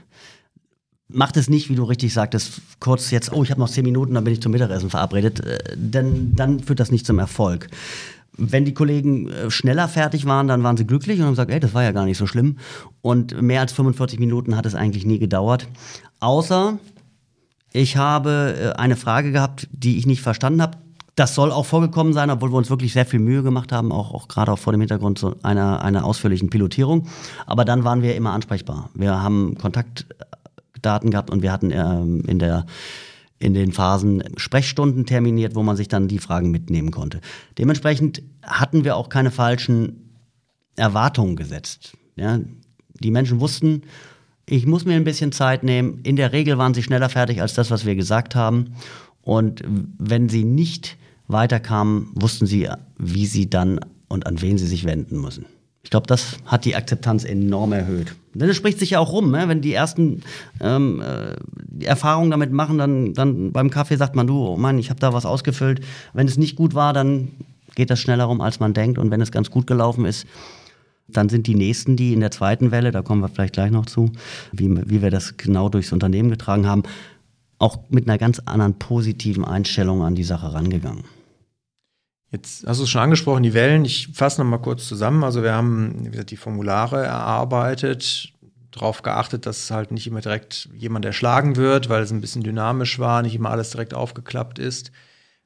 Macht 1.10 1.38
es 1.38 1.50
nicht, 1.50 1.70
wie 1.70 1.76
du 1.76 1.84
richtig 1.84 2.14
sagtest, 2.14 2.62
kurz 2.80 3.12
jetzt, 3.12 3.32
oh, 3.32 3.44
ich 3.44 3.52
habe 3.52 3.62
noch 3.62 3.70
zehn 3.70 3.86
Minuten, 3.86 4.14
dann 4.14 4.26
bin 4.26 4.34
ich 4.34 4.42
zum 4.42 4.52
Mittagessen 4.52 4.90
verabredet, 4.90 5.40
äh, 5.40 5.60
denn 5.76 6.36
dann 6.36 6.60
führt 6.60 6.80
das 6.80 6.92
nicht 6.92 7.06
zum 7.06 7.20
Erfolg. 7.20 7.70
Wenn 8.38 8.66
die 8.66 8.74
Kollegen 8.74 9.30
äh, 9.30 9.50
schneller 9.50 9.88
fertig 9.88 10.26
waren, 10.26 10.48
dann 10.48 10.64
waren 10.64 10.76
sie 10.76 10.86
glücklich 10.86 11.20
und 11.20 11.26
haben 11.26 11.32
gesagt, 11.32 11.52
ey, 11.52 11.60
das 11.60 11.74
war 11.74 11.84
ja 11.84 11.94
gar 11.94 12.06
nicht 12.06 12.18
so 12.18 12.28
schlimm. 12.28 12.58
Und 13.02 13.42
mehr 13.42 13.62
als 13.62 13.72
45 13.72 14.20
Minuten 14.20 14.58
hat 14.58 14.66
es 14.66 14.76
eigentlich 14.76 15.06
nie 15.06 15.18
gedauert. 15.18 15.68
Außer 16.20 16.78
ich 17.72 17.96
habe 17.96 18.74
äh, 18.76 18.80
eine 18.80 18.96
Frage 18.96 19.32
gehabt, 19.32 19.68
die 19.72 19.98
ich 19.98 20.06
nicht 20.06 20.22
verstanden 20.22 20.62
habe. 20.62 20.78
Das 21.18 21.34
soll 21.34 21.52
auch 21.52 21.66
vorgekommen 21.66 22.14
sein, 22.14 22.30
obwohl 22.30 22.52
wir 22.52 22.58
uns 22.58 22.70
wirklich 22.70 22.94
sehr 22.94 23.08
viel 23.08 23.20
Mühe 23.20 23.42
gemacht 23.42 23.72
haben, 23.72 23.92
auch, 23.92 24.14
auch 24.14 24.28
gerade 24.28 24.52
auch 24.52 24.60
vor 24.60 24.72
dem 24.72 24.82
Hintergrund 24.82 25.18
so 25.18 25.36
einer, 25.42 25.84
einer 25.84 26.06
ausführlichen 26.06 26.52
Pilotierung. 26.52 27.08
Aber 27.48 27.66
dann 27.66 27.84
waren 27.84 28.04
wir 28.04 28.16
immer 28.16 28.34
ansprechbar. 28.34 28.92
Wir 28.94 29.20
haben 29.20 29.58
Kontaktdaten 29.58 31.10
gehabt 31.10 31.32
und 31.32 31.42
wir 31.42 31.52
hatten 31.52 31.72
ähm, 31.72 32.22
in 32.28 32.38
der 32.38 32.68
in 33.40 33.54
den 33.54 33.72
Phasen 33.72 34.24
Sprechstunden 34.38 35.06
terminiert, 35.06 35.56
wo 35.56 35.64
man 35.64 35.76
sich 35.76 35.88
dann 35.88 36.08
die 36.08 36.20
Fragen 36.20 36.52
mitnehmen 36.52 36.92
konnte. 36.92 37.22
Dementsprechend 37.58 38.22
hatten 38.44 38.84
wir 38.84 38.96
auch 38.96 39.10
keine 39.10 39.32
falschen 39.32 40.14
Erwartungen 40.76 41.36
gesetzt. 41.36 41.98
Ja, 42.16 42.40
die 43.00 43.12
Menschen 43.12 43.40
wussten, 43.40 43.84
ich 44.46 44.68
muss 44.68 44.86
mir 44.86 44.96
ein 44.96 45.04
bisschen 45.04 45.32
Zeit 45.32 45.64
nehmen. 45.64 46.00
In 46.04 46.16
der 46.16 46.32
Regel 46.32 46.58
waren 46.60 46.74
sie 46.76 46.84
schneller 46.84 47.10
fertig 47.10 47.42
als 47.42 47.54
das, 47.56 47.70
was 47.70 47.86
wir 47.86 47.96
gesagt 47.96 48.36
haben. 48.36 48.76
Und 49.22 49.64
wenn 49.66 50.30
sie 50.30 50.44
nicht 50.44 50.98
weiterkamen, 51.28 52.10
wussten 52.16 52.46
sie, 52.46 52.70
wie 52.98 53.26
sie 53.26 53.50
dann 53.50 53.80
und 54.08 54.26
an 54.26 54.42
wen 54.42 54.58
sie 54.58 54.68
sich 54.68 54.86
wenden 54.86 55.20
müssen. 55.22 55.46
Ich 55.84 55.90
glaube, 55.90 56.08
das 56.08 56.38
hat 56.46 56.66
die 56.66 56.76
Akzeptanz 56.76 57.24
enorm 57.24 57.72
erhöht. 57.72 58.14
Denn 58.34 58.50
es 58.50 58.58
spricht 58.58 58.78
sich 58.78 58.92
ja 58.92 59.00
auch 59.00 59.14
rum, 59.14 59.32
ne? 59.32 59.48
wenn 59.48 59.62
die 59.62 59.74
ersten 59.74 60.22
ähm, 60.60 61.02
äh, 61.02 61.86
Erfahrungen 61.86 62.30
damit 62.30 62.52
machen, 62.52 62.78
dann, 62.78 63.14
dann 63.14 63.52
beim 63.52 63.70
Kaffee 63.70 63.96
sagt 63.96 64.16
man, 64.16 64.28
du, 64.28 64.38
oh 64.38 64.58
Mann, 64.58 64.80
ich 64.80 64.90
habe 64.90 65.00
da 65.00 65.14
was 65.14 65.26
ausgefüllt. 65.26 65.80
Wenn 66.14 66.28
es 66.28 66.38
nicht 66.38 66.56
gut 66.56 66.74
war, 66.74 66.92
dann 66.92 67.30
geht 67.76 67.90
das 67.90 68.00
schneller 68.00 68.26
rum, 68.26 68.42
als 68.42 68.60
man 68.60 68.74
denkt. 68.74 68.98
Und 68.98 69.12
wenn 69.12 69.22
es 69.22 69.32
ganz 69.32 69.50
gut 69.50 69.66
gelaufen 69.66 70.06
ist, 70.06 70.28
dann 71.08 71.30
sind 71.30 71.48
die 71.48 71.56
nächsten, 71.56 71.96
die 71.96 72.14
in 72.14 72.20
der 72.20 72.32
zweiten 72.32 72.72
Welle, 72.72 72.92
da 72.92 73.02
kommen 73.02 73.22
wir 73.22 73.30
vielleicht 73.30 73.54
gleich 73.54 73.72
noch 73.72 73.86
zu, 73.86 74.12
wie, 74.52 74.70
wie 74.90 75.02
wir 75.02 75.10
das 75.10 75.38
genau 75.38 75.70
durchs 75.70 75.94
Unternehmen 75.94 76.30
getragen 76.30 76.68
haben, 76.68 76.84
auch 77.60 77.80
mit 77.90 78.08
einer 78.08 78.18
ganz 78.18 78.40
anderen 78.40 78.78
positiven 78.78 79.46
Einstellung 79.46 80.04
an 80.04 80.16
die 80.16 80.24
Sache 80.24 80.54
rangegangen. 80.54 81.06
Jetzt 82.32 82.68
hast 82.68 82.80
du 82.80 82.84
es 82.84 82.90
schon 82.90 83.02
angesprochen, 83.02 83.44
die 83.44 83.54
Wellen. 83.54 83.86
Ich 83.86 84.10
fasse 84.14 84.42
noch 84.42 84.50
mal 84.50 84.58
kurz 84.58 84.88
zusammen. 84.88 85.24
Also 85.24 85.44
wir 85.44 85.54
haben 85.54 86.06
wie 86.06 86.12
gesagt, 86.12 86.32
die 86.32 86.38
Formulare 86.38 87.06
erarbeitet, 87.06 88.34
darauf 88.72 89.02
geachtet, 89.02 89.46
dass 89.46 89.72
halt 89.72 89.92
nicht 89.92 90.08
immer 90.08 90.22
direkt 90.22 90.70
jemand 90.76 91.06
erschlagen 91.06 91.56
wird, 91.56 91.90
weil 91.90 92.04
es 92.04 92.12
ein 92.12 92.22
bisschen 92.22 92.44
dynamisch 92.44 93.00
war, 93.00 93.22
nicht 93.22 93.36
immer 93.36 93.50
alles 93.50 93.70
direkt 93.72 93.94
aufgeklappt 93.94 94.60
ist. 94.60 94.92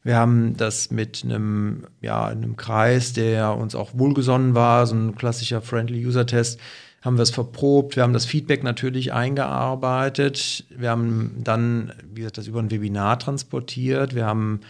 Wir 0.04 0.18
haben 0.18 0.58
das 0.58 0.90
mit 0.90 1.22
einem, 1.24 1.86
ja, 2.02 2.26
einem 2.26 2.58
Kreis, 2.58 3.14
der 3.14 3.56
uns 3.56 3.76
auch 3.76 3.92
wohlgesonnen 3.94 4.56
war, 4.56 4.88
so 4.88 4.96
ein 4.96 5.16
klassischer 5.16 5.62
Friendly 5.62 6.04
User 6.06 6.26
Test, 6.26 6.60
haben 7.04 7.18
wir 7.18 7.24
es 7.24 7.30
verprobt. 7.30 7.96
Wir 7.96 8.04
haben 8.04 8.14
das 8.14 8.26
Feedback 8.26 8.64
natürlich 8.64 9.14
eingearbeitet. 9.14 10.66
Wir 10.76 10.90
haben 10.90 11.36
dann, 11.44 11.94
wie 12.12 12.22
gesagt, 12.22 12.40
das 12.40 12.48
über 12.48 12.60
ein 12.60 12.72
Webinar 12.72 13.20
transportiert. 13.20 14.16
Wir 14.16 14.26
haben 14.26 14.62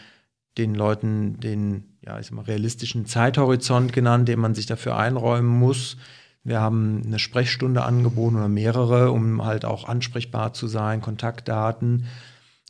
den 0.58 0.76
Leuten 0.76 1.40
den 1.40 1.91
ja, 2.06 2.20
ich 2.20 2.28
sag 2.28 2.36
mal, 2.36 2.44
realistischen 2.44 3.06
Zeithorizont 3.06 3.94
genannt, 3.94 4.28
den 4.28 4.40
man 4.40 4.56
sich 4.56 4.66
dafür 4.66 4.98
einräumen 4.98 5.50
muss. 5.50 5.98
Wir 6.44 6.60
haben 6.60 7.04
eine 7.06 7.20
Sprechstunde 7.20 7.84
angeboten 7.84 8.38
oder 8.38 8.50
mehrere, 8.50 9.12
um 9.12 9.46
halt 9.46 9.64
auch 9.64 9.88
ansprechbar 9.88 10.54
zu 10.54 10.68
sein, 10.68 11.02
Kontaktdaten. 11.02 12.06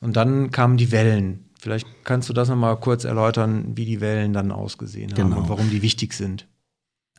Und 0.02 0.18
dann 0.18 0.52
kamen 0.52 0.78
die 0.78 0.92
Wellen. 0.92 1.46
Vielleicht 1.60 1.88
kannst 2.04 2.28
du 2.28 2.34
das 2.34 2.50
nochmal 2.50 2.78
kurz 2.80 3.04
erläutern, 3.04 3.78
wie 3.78 3.86
die 3.86 4.02
Wellen 4.02 4.34
dann 4.34 4.52
ausgesehen 4.52 5.14
genau. 5.14 5.36
haben 5.36 5.44
und 5.44 5.50
warum 5.50 5.70
die 5.70 5.82
wichtig 5.82 6.14
sind. 6.14 6.48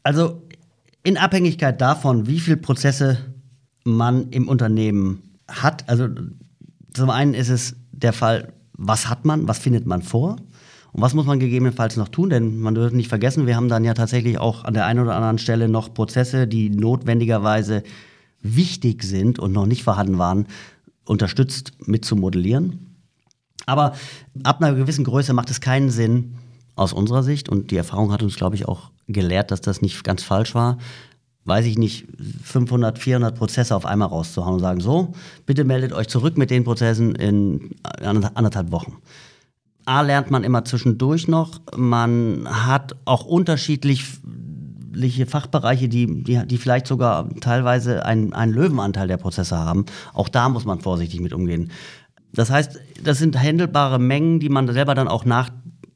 Also 0.02 0.42
in 1.04 1.16
Abhängigkeit 1.16 1.80
davon, 1.80 2.26
wie 2.26 2.40
viele 2.40 2.56
Prozesse 2.56 3.34
man 3.84 4.30
im 4.30 4.48
Unternehmen 4.48 5.38
hat, 5.48 5.88
also 5.88 6.08
zum 6.92 7.10
einen 7.10 7.34
ist 7.34 7.48
es 7.48 7.76
der 7.92 8.12
Fall, 8.12 8.52
was 8.72 9.08
hat 9.08 9.24
man, 9.24 9.48
was 9.48 9.58
findet 9.58 9.86
man 9.86 10.02
vor? 10.02 10.36
Und 10.92 11.00
was 11.00 11.14
muss 11.14 11.26
man 11.26 11.40
gegebenenfalls 11.40 11.96
noch 11.96 12.08
tun? 12.08 12.30
Denn 12.30 12.60
man 12.60 12.74
dürfte 12.74 12.96
nicht 12.96 13.08
vergessen, 13.08 13.46
wir 13.46 13.56
haben 13.56 13.68
dann 13.68 13.84
ja 13.84 13.94
tatsächlich 13.94 14.38
auch 14.38 14.64
an 14.64 14.74
der 14.74 14.86
einen 14.86 15.00
oder 15.00 15.14
anderen 15.14 15.38
Stelle 15.38 15.68
noch 15.68 15.94
Prozesse, 15.94 16.46
die 16.46 16.70
notwendigerweise 16.70 17.82
wichtig 18.42 19.02
sind 19.02 19.38
und 19.38 19.52
noch 19.52 19.66
nicht 19.66 19.84
vorhanden 19.84 20.18
waren, 20.18 20.46
unterstützt 21.06 21.72
mit 21.86 22.04
zu 22.04 22.16
modellieren. 22.16 22.96
Aber 23.64 23.94
ab 24.42 24.62
einer 24.62 24.74
gewissen 24.74 25.04
Größe 25.04 25.32
macht 25.32 25.50
es 25.50 25.60
keinen 25.60 25.90
Sinn, 25.90 26.34
aus 26.74 26.92
unserer 26.92 27.22
Sicht, 27.22 27.48
und 27.48 27.70
die 27.70 27.76
Erfahrung 27.76 28.12
hat 28.12 28.22
uns, 28.22 28.36
glaube 28.36 28.56
ich, 28.56 28.66
auch 28.66 28.90
gelehrt, 29.06 29.50
dass 29.50 29.60
das 29.60 29.82
nicht 29.82 30.02
ganz 30.04 30.22
falsch 30.22 30.54
war, 30.54 30.78
weiß 31.44 31.66
ich 31.66 31.76
nicht, 31.76 32.06
500, 32.42 32.98
400 32.98 33.36
Prozesse 33.36 33.76
auf 33.76 33.84
einmal 33.84 34.08
rauszuhauen 34.08 34.54
und 34.54 34.60
sagen, 34.60 34.80
so, 34.80 35.12
bitte 35.44 35.64
meldet 35.64 35.92
euch 35.92 36.08
zurück 36.08 36.38
mit 36.38 36.50
den 36.50 36.64
Prozessen 36.64 37.14
in 37.14 37.76
anderthalb 37.82 38.70
Wochen. 38.70 38.96
A 39.84 40.02
lernt 40.02 40.30
man 40.30 40.44
immer 40.44 40.64
zwischendurch 40.64 41.28
noch. 41.28 41.60
Man 41.76 42.46
hat 42.48 42.96
auch 43.04 43.24
unterschiedliche 43.24 45.26
Fachbereiche, 45.26 45.88
die, 45.88 46.22
die, 46.22 46.46
die 46.46 46.58
vielleicht 46.58 46.86
sogar 46.86 47.28
teilweise 47.40 48.06
einen, 48.06 48.32
einen 48.32 48.52
Löwenanteil 48.52 49.08
der 49.08 49.16
Prozesse 49.16 49.58
haben. 49.58 49.86
Auch 50.14 50.28
da 50.28 50.48
muss 50.48 50.64
man 50.64 50.80
vorsichtig 50.80 51.20
mit 51.20 51.32
umgehen. 51.32 51.70
Das 52.32 52.50
heißt, 52.50 52.78
das 53.02 53.18
sind 53.18 53.38
handelbare 53.38 53.98
Mengen, 53.98 54.40
die 54.40 54.48
man 54.48 54.72
selber 54.72 54.94
dann 54.94 55.08
auch 55.08 55.24
nach 55.24 55.50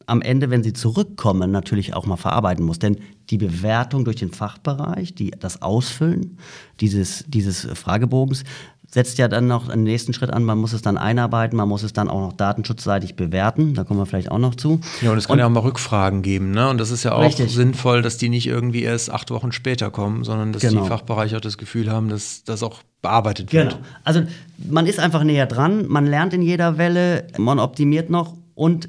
am 0.07 0.22
Ende, 0.22 0.51
wenn 0.51 0.62
sie 0.62 0.72
zurückkommen, 0.72 1.51
natürlich 1.51 1.94
auch 1.94 2.07
mal 2.07 2.16
verarbeiten 2.16 2.64
muss. 2.64 2.79
Denn 2.79 2.96
die 3.29 3.38
Bewertung 3.38 4.05
durch 4.05 4.16
den 4.16 4.31
Fachbereich, 4.31 5.14
die, 5.14 5.33
das 5.33 5.62
Ausfüllen 5.62 6.38
dieses, 6.81 7.25
dieses 7.27 7.66
Fragebogens, 7.75 8.44
setzt 8.88 9.18
ja 9.18 9.29
dann 9.29 9.46
noch 9.46 9.68
einen 9.68 9.83
nächsten 9.83 10.12
Schritt 10.12 10.33
an. 10.33 10.44
Man 10.44 10.59
muss 10.59 10.72
es 10.72 10.83
dann 10.83 10.96
einarbeiten, 10.96 11.57
man 11.57 11.68
muss 11.68 11.83
es 11.83 11.92
dann 11.92 12.09
auch 12.09 12.20
noch 12.20 12.33
datenschutzseitig 12.33 13.16
bewerten. 13.16 13.75
Da 13.75 13.85
kommen 13.85 14.01
wir 14.01 14.07
vielleicht 14.07 14.31
auch 14.31 14.38
noch 14.38 14.55
zu. 14.55 14.81
Ja, 15.03 15.12
und 15.12 15.18
es 15.18 15.27
kann 15.27 15.35
und, 15.35 15.38
ja 15.40 15.46
auch 15.46 15.51
mal 15.51 15.61
Rückfragen 15.61 16.22
geben. 16.22 16.53
Ne? 16.53 16.68
Und 16.68 16.79
das 16.79 16.90
ist 16.90 17.05
ja 17.05 17.12
auch 17.12 17.22
richtig. 17.22 17.53
sinnvoll, 17.53 18.03
dass 18.03 18.16
die 18.16 18.29
nicht 18.29 18.46
irgendwie 18.46 18.83
erst 18.83 19.11
acht 19.11 19.31
Wochen 19.31 19.53
später 19.53 19.90
kommen, 19.90 20.25
sondern 20.25 20.53
dass 20.53 20.62
genau. 20.62 20.83
die 20.83 20.88
Fachbereiche 20.88 21.37
auch 21.37 21.40
das 21.40 21.59
Gefühl 21.59 21.90
haben, 21.90 22.09
dass 22.09 22.44
das 22.44 22.62
auch 22.62 22.83
bearbeitet 23.03 23.53
wird. 23.53 23.70
Genau. 23.70 23.85
Also 24.05 24.22
man 24.59 24.87
ist 24.87 24.99
einfach 24.99 25.25
näher 25.25 25.46
dran, 25.46 25.87
man 25.88 26.07
lernt 26.07 26.33
in 26.33 26.42
jeder 26.42 26.79
Welle, 26.79 27.27
man 27.38 27.59
optimiert 27.59 28.09
noch 28.09 28.35
und 28.55 28.88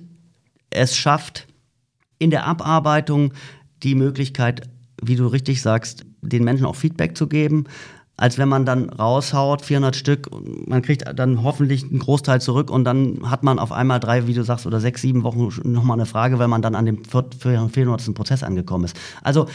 es 0.69 0.95
schafft 0.95 1.47
in 2.19 2.29
der 2.29 2.45
Abarbeitung 2.45 3.33
die 3.83 3.95
Möglichkeit, 3.95 4.61
wie 5.01 5.15
du 5.15 5.27
richtig 5.27 5.61
sagst, 5.61 6.05
den 6.21 6.43
Menschen 6.43 6.65
auch 6.65 6.75
Feedback 6.75 7.17
zu 7.17 7.27
geben 7.27 7.65
als 8.19 8.39
wenn 8.39 8.49
man 8.49 8.65
dann 8.65 8.89
raushaut, 8.89 9.61
400 9.61 9.95
Stück, 9.95 10.29
man 10.67 10.81
kriegt 10.81 11.05
dann 11.17 11.43
hoffentlich 11.43 11.83
einen 11.83 11.99
Großteil 11.99 12.41
zurück 12.41 12.71
und 12.71 12.83
dann 12.83 13.29
hat 13.29 13.43
man 13.43 13.59
auf 13.59 13.71
einmal 13.71 13.99
drei, 13.99 14.25
wie 14.25 14.33
du 14.33 14.43
sagst, 14.43 14.65
oder 14.65 14.79
sechs, 14.79 15.03
sieben 15.03 15.21
Wochen 15.21 15.49
nochmal 15.71 15.97
eine 15.97 16.07
Frage, 16.07 16.39
weil 16.39 16.47
man 16.47 16.63
dann 16.63 16.73
an 16.73 16.85
dem 16.85 17.03
400. 17.05 18.15
Prozess 18.15 18.41
angekommen 18.41 18.85
ist. 18.85 18.97
Also 19.21 19.47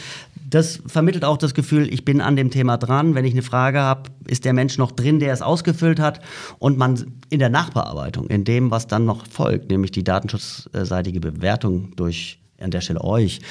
das 0.49 0.81
vermittelt 0.87 1.25
auch 1.25 1.35
das 1.35 1.53
Gefühl, 1.53 1.93
ich 1.93 2.05
bin 2.05 2.21
an 2.21 2.37
dem 2.37 2.51
Thema 2.51 2.77
dran. 2.77 3.15
Wenn 3.15 3.25
ich 3.25 3.33
eine 3.33 3.41
Frage 3.41 3.81
habe, 3.81 4.09
ist 4.27 4.45
der 4.45 4.53
Mensch 4.53 4.77
noch 4.77 4.93
drin, 4.93 5.19
der 5.19 5.33
es 5.33 5.41
ausgefüllt 5.41 5.99
hat 5.99 6.21
und 6.57 6.77
man 6.77 7.05
in 7.29 7.39
der 7.39 7.49
Nachbearbeitung, 7.49 8.27
in 8.27 8.45
dem, 8.45 8.71
was 8.71 8.87
dann 8.87 9.03
noch 9.03 9.27
folgt, 9.27 9.69
nämlich 9.71 9.91
die 9.91 10.05
datenschutzseitige 10.05 11.19
Bewertung 11.19 11.93
durch 11.97 12.39
an 12.61 12.71
der 12.71 12.79
Stelle 12.79 13.03
euch, 13.03 13.41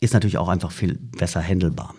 ist 0.00 0.12
natürlich 0.12 0.36
auch 0.36 0.48
einfach 0.48 0.70
viel 0.70 0.98
besser 0.98 1.40
handelbar. 1.40 1.94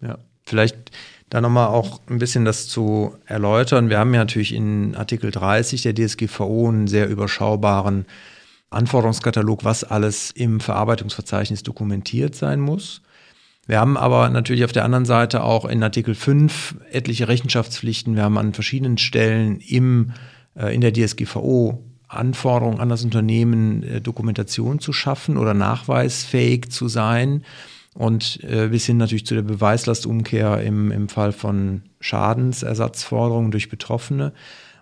Ja, 0.00 0.18
vielleicht 0.44 0.92
da 1.32 1.40
nochmal 1.40 1.68
auch 1.68 1.98
ein 2.10 2.18
bisschen 2.18 2.44
das 2.44 2.68
zu 2.68 3.14
erläutern. 3.24 3.88
Wir 3.88 3.98
haben 3.98 4.12
ja 4.12 4.20
natürlich 4.20 4.54
in 4.54 4.94
Artikel 4.94 5.30
30 5.30 5.80
der 5.80 5.94
DSGVO 5.94 6.68
einen 6.68 6.88
sehr 6.88 7.08
überschaubaren 7.08 8.04
Anforderungskatalog, 8.68 9.64
was 9.64 9.82
alles 9.82 10.30
im 10.32 10.60
Verarbeitungsverzeichnis 10.60 11.62
dokumentiert 11.62 12.34
sein 12.34 12.60
muss. 12.60 13.00
Wir 13.66 13.80
haben 13.80 13.96
aber 13.96 14.28
natürlich 14.28 14.62
auf 14.62 14.72
der 14.72 14.84
anderen 14.84 15.06
Seite 15.06 15.42
auch 15.42 15.64
in 15.64 15.82
Artikel 15.82 16.14
5 16.14 16.76
etliche 16.90 17.28
Rechenschaftspflichten. 17.28 18.14
Wir 18.14 18.24
haben 18.24 18.36
an 18.36 18.52
verschiedenen 18.52 18.98
Stellen 18.98 19.58
im, 19.60 20.12
äh, 20.54 20.74
in 20.74 20.82
der 20.82 20.92
DSGVO 20.92 21.82
Anforderungen 22.08 22.78
an 22.78 22.90
das 22.90 23.04
Unternehmen, 23.04 23.82
äh, 23.84 24.00
Dokumentation 24.02 24.80
zu 24.80 24.92
schaffen 24.92 25.38
oder 25.38 25.54
nachweisfähig 25.54 26.68
zu 26.68 26.88
sein. 26.88 27.42
Und 27.94 28.42
äh, 28.42 28.68
bis 28.68 28.86
hin 28.86 28.96
natürlich 28.96 29.26
zu 29.26 29.34
der 29.34 29.42
Beweislastumkehr 29.42 30.62
im, 30.62 30.90
im 30.90 31.08
Fall 31.08 31.32
von 31.32 31.82
Schadensersatzforderungen 32.00 33.50
durch 33.50 33.68
Betroffene. 33.68 34.32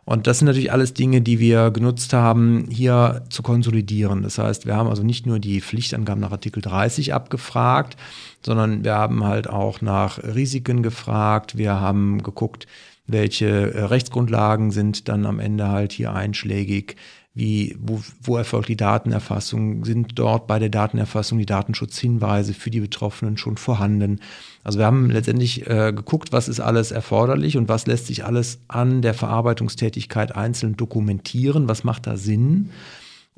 Und 0.05 0.27
das 0.27 0.39
sind 0.39 0.47
natürlich 0.47 0.73
alles 0.73 0.95
Dinge, 0.95 1.21
die 1.21 1.39
wir 1.39 1.71
genutzt 1.71 2.13
haben, 2.13 2.67
hier 2.71 3.23
zu 3.31 3.43
konsolidieren. 3.43 4.23
Das 4.23 4.39
heißt, 4.39 4.67
wir 4.67 4.75
haben 4.75 4.89
also 4.89 5.03
nicht 5.03 5.27
nur 5.27 5.39
die 5.39 5.61
Pflichtangaben 5.61 6.21
nach 6.21 6.33
Artikel 6.33 6.63
30 6.63 7.15
abgefragt, 7.15 7.97
sondern 8.45 8.83
wir 8.83 8.95
haben 8.95 9.25
halt 9.25 9.49
auch 9.49 9.81
nach 9.81 10.19
Risiken 10.19 10.83
gefragt. 10.83 11.59
Wir 11.59 11.81
haben 11.81 12.23
geguckt, 12.23 12.67
welche 13.07 13.73
äh, 13.73 13.85
Rechtsgrundlagen 13.85 14.71
sind 14.71 15.09
dann 15.09 15.27
am 15.27 15.39
Ende 15.39 15.69
halt 15.69 15.93
hier 15.93 16.13
einschlägig 16.13 16.97
wie, 17.41 17.75
wo, 17.81 18.03
wo 18.23 18.37
erfolgt 18.37 18.69
die 18.69 18.77
Datenerfassung, 18.77 19.85
sind 19.87 20.19
dort 20.19 20.47
bei 20.47 20.59
der 20.59 20.69
Datenerfassung 20.69 21.39
die 21.39 21.47
Datenschutzhinweise 21.47 22.53
für 22.53 22.71
die 22.71 22.81
Betroffenen 22.81 23.39
schon 23.39 23.57
vorhanden. 23.57 24.21
Also 24.63 24.79
wir 24.79 24.85
haben 24.85 25.09
letztendlich 25.11 25.67
äh, 25.67 25.95
geguckt, 25.95 26.33
was 26.33 26.49
ist 26.49 26.61
alles 26.61 26.91
erforderlich 26.91 27.57
und 27.57 27.69
was 27.69 27.87
lässt 27.87 28.07
sich 28.09 28.27
alles 28.27 28.61
an 28.69 29.01
der 29.01 29.15
Verarbeitungstätigkeit 29.15 30.37
einzeln 30.37 30.77
dokumentieren, 30.77 31.67
was 31.67 31.83
macht 31.83 32.07
da 32.07 32.19
Sinn. 32.19 32.71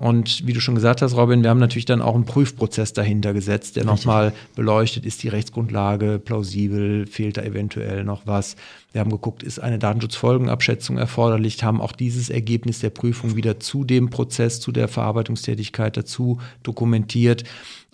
Und 0.03 0.45
wie 0.49 0.53
du 0.53 0.61
schon 0.61 0.75
gesagt 0.75 1.01
hast, 1.01 1.17
Robin, 1.17 1.45
wir 1.45 1.51
haben 1.51 1.61
natürlich 1.61 1.85
dann 1.85 2.03
auch 2.03 2.17
einen 2.17 2.25
Prüfprozess 2.25 2.93
dahinter 2.93 3.33
gesetzt, 3.33 3.77
der 3.77 3.85
nochmal 3.85 4.33
beleuchtet, 4.57 5.07
ist 5.07 5.23
die 5.23 5.29
Rechtsgrundlage 5.29 6.19
plausibel, 6.19 7.07
fehlt 7.07 7.37
da 7.37 7.43
eventuell 7.43 8.03
noch 8.03 8.27
was. 8.27 8.57
Wir 8.91 9.01
haben 9.01 9.11
geguckt, 9.11 9.45
ist 9.45 9.61
eine 9.61 9.79
Datenschutzfolgenabschätzung 9.79 10.99
erforderlich, 10.99 11.63
haben 11.63 11.81
auch 11.81 11.93
dieses 11.93 12.31
Ergebnis 12.31 12.81
der 12.81 12.91
Prüfung 12.91 13.37
wieder 13.37 13.61
zu 13.61 13.85
dem 13.85 14.11
Prozess, 14.11 14.59
zu 14.59 14.73
der 14.73 14.89
Verarbeitungstätigkeit 14.89 15.97
dazu 15.97 16.41
dokumentiert 16.65 17.45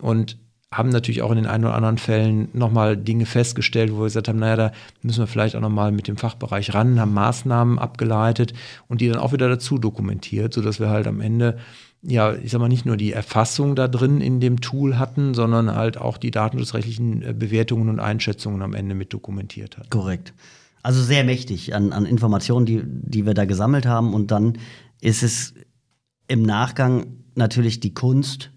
und 0.01 0.39
haben 0.73 0.91
natürlich 0.91 1.23
auch 1.23 1.31
in 1.31 1.37
den 1.37 1.47
ein 1.47 1.65
oder 1.65 1.75
anderen 1.75 1.99
Fällen 1.99 2.49
nochmal 2.53 2.97
Dinge 2.97 3.25
festgestellt, 3.25 3.93
wo 3.93 4.01
wir 4.01 4.05
gesagt 4.05 4.29
haben, 4.29 4.39
naja, 4.39 4.57
da 4.57 4.73
müssen 5.03 5.21
wir 5.21 5.27
vielleicht 5.27 5.57
auch 5.57 5.61
nochmal 5.61 5.93
mit 5.93 6.09
dem 6.09 6.19
Fachbereich 6.19 6.75
ran, 6.75 7.01
haben 7.01 7.15
Maßnahmen 7.15 7.79
abgeleitet 7.79 8.53
und 8.87 9.01
die 9.01 9.09
dann 9.09 9.19
auch 9.19 9.33
wieder 9.33 9.49
dazu 9.49 9.79
dokumentiert, 9.79 10.53
sodass 10.53 10.79
wir 10.79 10.91
halt 10.91 11.07
am 11.07 11.21
Ende 11.21 11.59
ja, 12.03 12.35
ich 12.35 12.53
sag 12.53 12.61
mal, 12.61 12.69
nicht 12.69 12.87
nur 12.87 12.97
die 12.97 13.13
Erfassung 13.13 13.75
da 13.75 13.89
drin 13.89 14.21
in 14.21 14.41
dem 14.41 14.61
Tool 14.61 14.99
hatten, 14.99 15.35
sondern 15.35 15.75
halt 15.75 15.99
auch 15.99 16.17
die 16.17 16.31
datenschutzrechtlichen 16.31 17.23
äh, 17.23 17.35
Bewertungen 17.37 17.89
und 17.89 17.99
Einschätzungen 17.99 18.63
am 18.63 18.75
Ende 18.75 18.95
mit 18.95 19.13
dokumentiert 19.13 19.79
hat. 19.79 19.91
Korrekt. 19.91 20.33
Also 20.83 21.03
sehr 21.03 21.25
mächtig 21.25 21.75
an, 21.75 21.93
an 21.93 22.07
Informationen, 22.07 22.67
die, 22.67 22.83
die 22.85 23.27
wir 23.27 23.35
da 23.35 23.47
gesammelt 23.47 23.85
haben. 23.85 24.15
Und 24.15 24.31
dann 24.31 24.59
ist 25.01 25.23
es 25.23 25.55
im 26.29 26.43
Nachgang 26.43 27.25
natürlich 27.35 27.81
die 27.81 27.95
Kunst, 27.95 28.51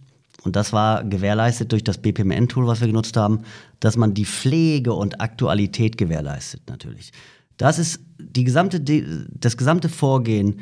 und 0.44 0.56
das 0.56 0.74
war 0.74 1.04
gewährleistet 1.04 1.72
durch 1.72 1.84
das 1.84 2.00
BPMN-Tool, 2.00 2.66
was 2.66 2.82
wir 2.82 2.88
genutzt 2.88 3.16
haben, 3.18 3.42
dass 3.80 3.96
man 3.96 4.14
die 4.14 4.26
Pflege 4.26 4.94
und 4.94 5.22
Aktualität 5.22 5.98
gewährleistet 5.98 6.64
natürlich. 6.68 7.12
Das 7.58 7.78
ist 7.78 8.00
die 8.18 8.44
gesamte, 8.44 8.82
das 8.82 9.58
gesamte 9.58 9.88
Vorgehen 9.88 10.62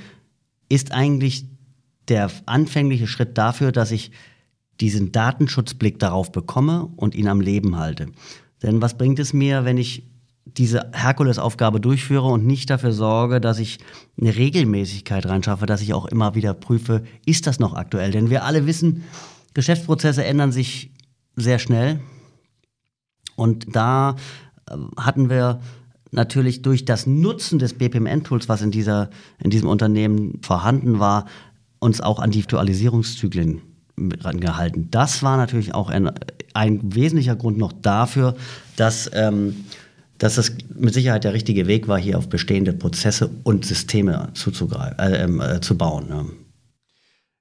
ist 0.68 0.92
eigentlich 0.92 1.46
der 2.10 2.30
anfängliche 2.46 3.08
Schritt 3.08 3.38
dafür, 3.38 3.72
dass 3.72 3.92
ich 3.92 4.12
diesen 4.82 5.12
Datenschutzblick 5.12 6.00
darauf 6.00 6.32
bekomme 6.32 6.90
und 6.96 7.16
ihn 7.16 7.28
am 7.28 7.42
Leben 7.42 7.78
halte. 7.78 8.08
Denn 8.64 8.82
was 8.82 8.98
bringt 8.98 9.20
es 9.20 9.34
mir, 9.34 9.66
wenn 9.66 9.78
ich 9.78 10.04
diese 10.46 10.90
Herkulesaufgabe 10.94 11.80
durchführe 11.80 12.28
und 12.28 12.46
nicht 12.46 12.70
dafür 12.70 12.92
sorge, 12.92 13.40
dass 13.40 13.60
ich 13.60 13.78
eine 14.20 14.36
Regelmäßigkeit 14.36 15.26
reinschaffe, 15.26 15.66
dass 15.66 15.82
ich 15.82 15.94
auch 15.94 16.06
immer 16.06 16.36
wieder 16.36 16.54
prüfe, 16.54 17.04
ist 17.26 17.48
das 17.48 17.60
noch 17.60 17.76
aktuell? 17.76 18.12
Denn 18.12 18.30
wir 18.30 18.44
alle 18.44 18.66
wissen, 18.66 19.04
Geschäftsprozesse 19.60 20.24
ändern 20.24 20.54
sich 20.54 20.90
sehr 21.36 21.60
schnell. 21.60 22.00
Und 23.36 23.76
da 23.76 24.16
äh, 24.70 24.78
hatten 24.96 25.30
wir 25.30 25.60
natürlich 26.12 26.62
durch 26.62 26.86
das 26.86 27.06
Nutzen 27.06 27.60
des 27.60 27.74
BPMN-Tools, 27.74 28.48
was 28.48 28.62
in, 28.62 28.72
dieser, 28.72 29.10
in 29.44 29.50
diesem 29.50 29.68
Unternehmen 29.68 30.40
vorhanden 30.44 31.00
war, 31.00 31.26
uns 31.80 32.00
auch 32.00 32.20
an 32.20 32.32
die 32.32 32.40
Virtualisierungszyklen 32.40 33.62
rangehalten. 34.22 34.90
Das 34.92 35.24
war 35.24 35.36
natürlich 35.36 35.76
auch 35.76 35.90
ein, 35.90 36.10
ein 36.54 36.80
wesentlicher 36.96 37.36
Grund 37.36 37.58
noch 37.58 37.74
dafür, 37.74 38.38
dass, 38.78 39.12
ähm, 39.14 39.66
dass 40.20 40.36
das 40.36 40.54
mit 40.74 40.94
Sicherheit 40.94 41.26
der 41.26 41.34
richtige 41.34 41.68
Weg 41.68 41.90
war, 41.90 42.00
hier 42.00 42.18
auf 42.18 42.30
bestehende 42.30 42.72
Prozesse 42.72 43.30
und 43.44 43.66
Systeme 43.66 44.30
zuzugreifen, 44.36 45.00
äh, 45.00 45.24
ähm, 45.24 45.42
äh, 45.42 45.60
zu 45.60 45.78
bauen. 45.78 46.08
Ne? 46.08 46.26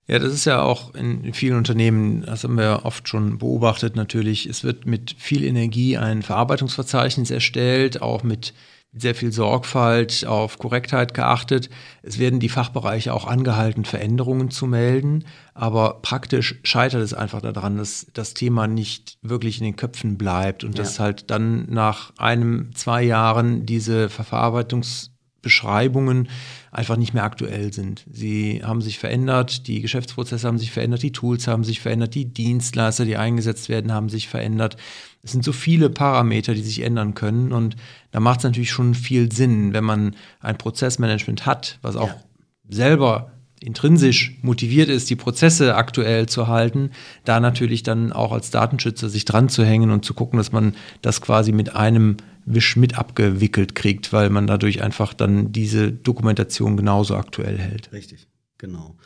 Ja, 0.08 0.18
das 0.18 0.32
ist 0.32 0.46
ja 0.46 0.62
auch 0.62 0.94
in 0.94 1.34
vielen 1.34 1.58
Unternehmen, 1.58 2.22
das 2.22 2.42
haben 2.42 2.56
wir 2.56 2.80
oft 2.84 3.06
schon 3.08 3.36
beobachtet 3.36 3.94
natürlich, 3.94 4.46
es 4.46 4.64
wird 4.64 4.86
mit 4.86 5.14
viel 5.18 5.44
Energie 5.44 5.98
ein 5.98 6.22
Verarbeitungsverzeichnis 6.22 7.30
erstellt, 7.30 8.00
auch 8.00 8.22
mit 8.22 8.54
sehr 8.94 9.14
viel 9.14 9.32
Sorgfalt 9.32 10.24
auf 10.26 10.58
Korrektheit 10.58 11.12
geachtet. 11.12 11.68
Es 12.02 12.18
werden 12.18 12.40
die 12.40 12.48
Fachbereiche 12.48 13.12
auch 13.12 13.26
angehalten, 13.26 13.84
Veränderungen 13.84 14.50
zu 14.50 14.66
melden. 14.66 15.26
Aber 15.52 15.98
praktisch 16.00 16.58
scheitert 16.62 17.02
es 17.02 17.12
einfach 17.12 17.42
daran, 17.42 17.76
dass 17.76 18.06
das 18.14 18.32
Thema 18.32 18.66
nicht 18.66 19.18
wirklich 19.20 19.58
in 19.58 19.64
den 19.64 19.76
Köpfen 19.76 20.16
bleibt 20.16 20.64
und 20.64 20.78
ja. 20.78 20.84
dass 20.84 21.00
halt 21.00 21.30
dann 21.30 21.70
nach 21.70 22.14
einem, 22.16 22.74
zwei 22.74 23.02
Jahren 23.02 23.66
diese 23.66 24.08
Verarbeitungsbeschreibungen 24.08 26.30
einfach 26.78 26.96
nicht 26.96 27.12
mehr 27.12 27.24
aktuell 27.24 27.72
sind. 27.72 28.04
Sie 28.08 28.62
haben 28.62 28.80
sich 28.82 29.00
verändert, 29.00 29.66
die 29.66 29.80
Geschäftsprozesse 29.80 30.46
haben 30.46 30.58
sich 30.58 30.70
verändert, 30.70 31.02
die 31.02 31.10
Tools 31.10 31.48
haben 31.48 31.64
sich 31.64 31.80
verändert, 31.80 32.14
die 32.14 32.26
Dienstleister, 32.26 33.04
die 33.04 33.16
eingesetzt 33.16 33.68
werden, 33.68 33.92
haben 33.92 34.08
sich 34.08 34.28
verändert. 34.28 34.76
Es 35.24 35.32
sind 35.32 35.42
so 35.42 35.52
viele 35.52 35.90
Parameter, 35.90 36.54
die 36.54 36.62
sich 36.62 36.82
ändern 36.82 37.14
können 37.14 37.52
und 37.52 37.74
da 38.12 38.20
macht 38.20 38.38
es 38.38 38.44
natürlich 38.44 38.70
schon 38.70 38.94
viel 38.94 39.32
Sinn, 39.32 39.72
wenn 39.72 39.82
man 39.82 40.14
ein 40.38 40.56
Prozessmanagement 40.56 41.46
hat, 41.46 41.80
was 41.82 41.96
auch 41.96 42.08
ja. 42.10 42.22
selber 42.68 43.32
intrinsisch 43.60 44.38
motiviert 44.42 44.88
ist, 44.88 45.10
die 45.10 45.16
Prozesse 45.16 45.74
aktuell 45.74 46.28
zu 46.28 46.46
halten, 46.46 46.90
da 47.24 47.40
natürlich 47.40 47.82
dann 47.82 48.12
auch 48.12 48.30
als 48.30 48.52
Datenschützer 48.52 49.08
sich 49.08 49.24
dran 49.24 49.48
zu 49.48 49.64
hängen 49.64 49.90
und 49.90 50.04
zu 50.04 50.14
gucken, 50.14 50.36
dass 50.36 50.52
man 50.52 50.76
das 51.02 51.20
quasi 51.20 51.50
mit 51.50 51.74
einem 51.74 52.18
Wisch 52.54 52.76
mit 52.76 52.98
abgewickelt 52.98 53.74
kriegt, 53.74 54.12
weil 54.12 54.30
man 54.30 54.46
dadurch 54.46 54.82
einfach 54.82 55.14
dann 55.14 55.52
diese 55.52 55.92
Dokumentation 55.92 56.76
genauso 56.76 57.16
aktuell 57.16 57.58
hält. 57.58 57.92
Richtig, 57.92 58.28
genau. 58.58 58.96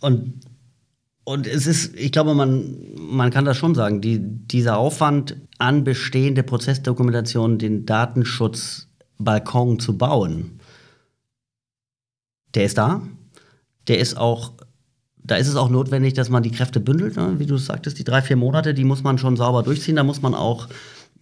Und, 0.00 0.40
und 1.24 1.46
es 1.46 1.66
ist, 1.66 1.96
ich 1.96 2.12
glaube, 2.12 2.34
man, 2.34 2.76
man 2.96 3.30
kann 3.30 3.44
das 3.44 3.56
schon 3.56 3.74
sagen, 3.74 4.00
die, 4.00 4.18
dieser 4.20 4.78
Aufwand 4.78 5.36
an 5.58 5.84
bestehende 5.84 6.42
Prozessdokumentation, 6.42 7.58
den 7.58 7.84
Datenschutzbalkon 7.86 9.80
zu 9.80 9.98
bauen, 9.98 10.60
der 12.54 12.64
ist 12.64 12.78
da. 12.78 13.02
Der 13.88 13.98
ist 13.98 14.16
auch 14.16 14.52
da 15.28 15.36
ist 15.36 15.48
es 15.48 15.56
auch 15.56 15.68
notwendig, 15.68 16.14
dass 16.14 16.30
man 16.30 16.42
die 16.42 16.50
Kräfte 16.50 16.80
bündelt. 16.80 17.16
Ne? 17.16 17.34
Wie 17.38 17.46
du 17.46 17.58
sagtest, 17.58 17.98
die 17.98 18.04
drei, 18.04 18.22
vier 18.22 18.36
Monate, 18.36 18.72
die 18.72 18.84
muss 18.84 19.02
man 19.02 19.18
schon 19.18 19.36
sauber 19.36 19.62
durchziehen. 19.62 19.96
Da 19.96 20.02
muss 20.02 20.22
man 20.22 20.34
auch 20.34 20.68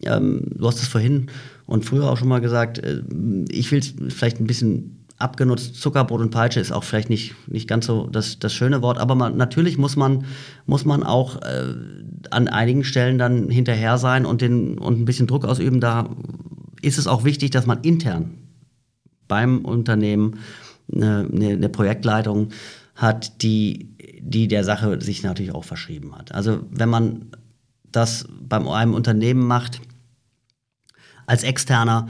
ähm, 0.02 0.42
du 0.44 0.66
hast 0.66 0.82
es 0.82 0.88
vorhin 0.88 1.28
und 1.66 1.84
früher 1.84 2.10
auch 2.10 2.16
schon 2.16 2.28
mal 2.28 2.40
gesagt, 2.40 2.78
äh, 2.78 3.02
ich 3.48 3.70
will 3.72 3.80
es 3.80 3.94
vielleicht 4.14 4.40
ein 4.40 4.46
bisschen 4.46 5.04
abgenutzt. 5.18 5.76
Zuckerbrot 5.76 6.20
und 6.20 6.30
Peitsche 6.30 6.60
ist 6.60 6.72
auch 6.72 6.84
vielleicht 6.84 7.10
nicht, 7.10 7.34
nicht 7.48 7.68
ganz 7.68 7.86
so 7.86 8.06
das, 8.06 8.38
das 8.38 8.52
schöne 8.52 8.82
Wort, 8.82 8.98
aber 8.98 9.14
man, 9.14 9.36
natürlich 9.36 9.78
muss 9.78 9.96
man, 9.96 10.26
muss 10.66 10.84
man 10.84 11.02
auch 11.02 11.40
äh, 11.42 11.74
an 12.30 12.48
einigen 12.48 12.84
Stellen 12.84 13.18
dann 13.18 13.48
hinterher 13.48 13.98
sein 13.98 14.26
und, 14.26 14.42
den, 14.42 14.78
und 14.78 15.00
ein 15.00 15.04
bisschen 15.04 15.26
Druck 15.26 15.44
ausüben. 15.44 15.80
Da 15.80 16.10
ist 16.82 16.98
es 16.98 17.06
auch 17.06 17.24
wichtig, 17.24 17.50
dass 17.50 17.66
man 17.66 17.80
intern 17.80 18.34
beim 19.28 19.64
Unternehmen 19.64 20.38
eine, 20.92 21.26
eine 21.32 21.68
Projektleitung 21.68 22.50
hat, 22.94 23.42
die, 23.42 23.90
die 24.20 24.48
der 24.48 24.64
Sache 24.64 25.00
sich 25.00 25.22
natürlich 25.22 25.54
auch 25.54 25.64
verschrieben 25.64 26.14
hat. 26.16 26.32
Also 26.32 26.60
wenn 26.70 26.88
man 26.88 27.26
das 27.90 28.26
bei 28.40 28.58
einem 28.58 28.94
Unternehmen 28.94 29.46
macht, 29.46 29.80
als 31.26 31.42
Externer, 31.42 32.08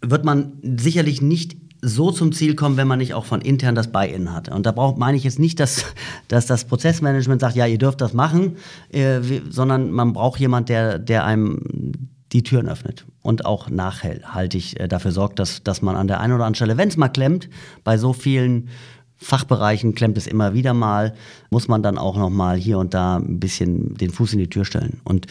wird 0.00 0.24
man 0.24 0.54
sicherlich 0.62 1.22
nicht 1.22 1.56
so 1.84 2.12
zum 2.12 2.32
Ziel 2.32 2.54
kommen, 2.54 2.76
wenn 2.76 2.86
man 2.86 2.98
nicht 2.98 3.12
auch 3.14 3.24
von 3.24 3.40
intern 3.40 3.74
das 3.74 3.90
Buy-in 3.90 4.32
hat. 4.32 4.48
Und 4.48 4.66
da 4.66 4.72
braucht, 4.72 4.98
meine 4.98 5.16
ich 5.16 5.24
jetzt 5.24 5.40
nicht, 5.40 5.58
dass, 5.58 5.84
dass 6.28 6.46
das 6.46 6.64
Prozessmanagement 6.64 7.40
sagt, 7.40 7.56
ja, 7.56 7.66
ihr 7.66 7.78
dürft 7.78 8.00
das 8.00 8.12
machen, 8.14 8.56
äh, 8.90 9.20
sondern 9.50 9.90
man 9.90 10.12
braucht 10.12 10.38
jemand, 10.38 10.68
der, 10.68 10.98
der 10.98 11.24
einem 11.24 12.08
die 12.32 12.42
Türen 12.42 12.68
öffnet 12.68 13.04
und 13.20 13.44
auch 13.44 13.68
nachhaltig 13.68 14.80
äh, 14.80 14.88
dafür 14.88 15.12
sorgt, 15.12 15.38
dass, 15.38 15.62
dass 15.64 15.82
man 15.82 15.96
an 15.96 16.06
der 16.06 16.20
einen 16.20 16.32
oder 16.32 16.44
anderen 16.44 16.54
Stelle, 16.54 16.78
wenn 16.78 16.88
es 16.88 16.96
mal 16.96 17.08
klemmt, 17.08 17.50
bei 17.84 17.98
so 17.98 18.12
vielen 18.12 18.68
Fachbereichen 19.16 19.94
klemmt 19.94 20.16
es 20.16 20.26
immer 20.26 20.54
wieder 20.54 20.74
mal, 20.74 21.14
muss 21.50 21.68
man 21.68 21.82
dann 21.82 21.98
auch 21.98 22.16
noch 22.16 22.30
mal 22.30 22.56
hier 22.56 22.78
und 22.78 22.94
da 22.94 23.16
ein 23.16 23.38
bisschen 23.38 23.94
den 23.94 24.10
Fuß 24.10 24.32
in 24.32 24.38
die 24.38 24.48
Tür 24.48 24.64
stellen. 24.64 25.00
Und 25.04 25.26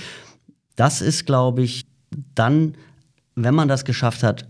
Das 0.76 1.02
ist, 1.02 1.26
glaube 1.26 1.62
ich, 1.64 1.86
dann, 2.36 2.76
wenn 3.36 3.56
man 3.56 3.68
das 3.68 3.86
geschafft 3.86 4.24
hat, 4.24 4.48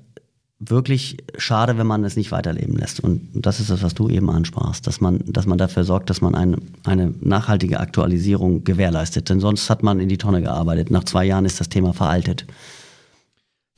wirklich 0.62 1.17
schade, 1.38 1.78
wenn 1.78 1.88
man 1.88 2.04
es 2.04 2.15
nicht 2.15 2.32
weiterleben 2.32 2.78
lässt. 2.78 3.00
Und 3.00 3.30
das 3.34 3.60
ist 3.60 3.71
das, 3.71 3.82
was 3.82 3.95
du 3.95 4.10
eben 4.10 4.30
ansprachst, 4.30 4.86
dass 4.86 5.02
man, 5.02 5.19
dass 5.26 5.47
man 5.47 5.58
dafür 5.58 5.84
sorgt, 5.84 6.10
dass 6.10 6.21
man 6.21 6.36
eine, 6.36 6.58
eine 6.84 7.13
nachhaltige 7.19 7.80
Aktualisierung 7.80 8.63
gewährleistet. 8.63 9.30
Denn 9.30 9.39
sonst 9.39 9.69
hat 9.69 9.82
man 9.82 10.00
in 10.00 10.08
die 10.08 10.19
Tonne 10.19 10.41
gearbeitet. 10.41 10.91
Nach 10.91 11.04
zwei 11.04 11.26
Jahren 11.26 11.45
ist 11.45 11.60
das 11.60 11.69
Thema 11.69 11.93
veraltet. 11.93 12.45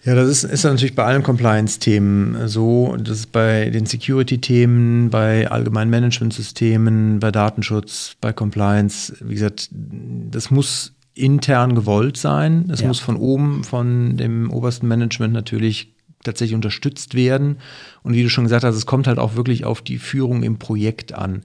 Ja, 0.03 0.15
das 0.15 0.27
ist, 0.27 0.43
ist 0.43 0.63
natürlich 0.65 0.95
bei 0.95 1.05
allen 1.05 1.23
Compliance-Themen 1.23 2.49
so. 2.49 2.97
Das 2.97 3.19
ist 3.19 3.31
bei 3.31 3.69
den 3.69 3.85
Security-Themen, 3.85 5.09
bei 5.09 5.49
allgemeinen 5.49 5.89
Management-Systemen, 5.89 7.21
bei 7.21 7.31
Datenschutz, 7.31 8.17
bei 8.19 8.33
Compliance. 8.33 9.15
Wie 9.21 9.35
gesagt, 9.35 9.69
das 9.71 10.51
muss 10.51 10.91
intern 11.15 11.75
gewollt 11.75 12.17
sein. 12.17 12.69
Es 12.71 12.81
ja. 12.81 12.87
muss 12.87 12.99
von 12.99 13.15
oben, 13.15 13.63
von 13.63 14.17
dem 14.17 14.51
obersten 14.51 14.87
Management 14.87 15.33
natürlich 15.33 15.93
tatsächlich 16.23 16.55
unterstützt 16.55 17.15
werden. 17.15 17.57
Und 18.01 18.13
wie 18.13 18.23
du 18.23 18.29
schon 18.29 18.45
gesagt 18.45 18.63
hast, 18.63 18.75
es 18.75 18.85
kommt 18.85 19.07
halt 19.07 19.19
auch 19.19 19.35
wirklich 19.35 19.65
auf 19.65 19.81
die 19.81 19.97
Führung 19.97 20.43
im 20.43 20.57
Projekt 20.57 21.13
an. 21.13 21.43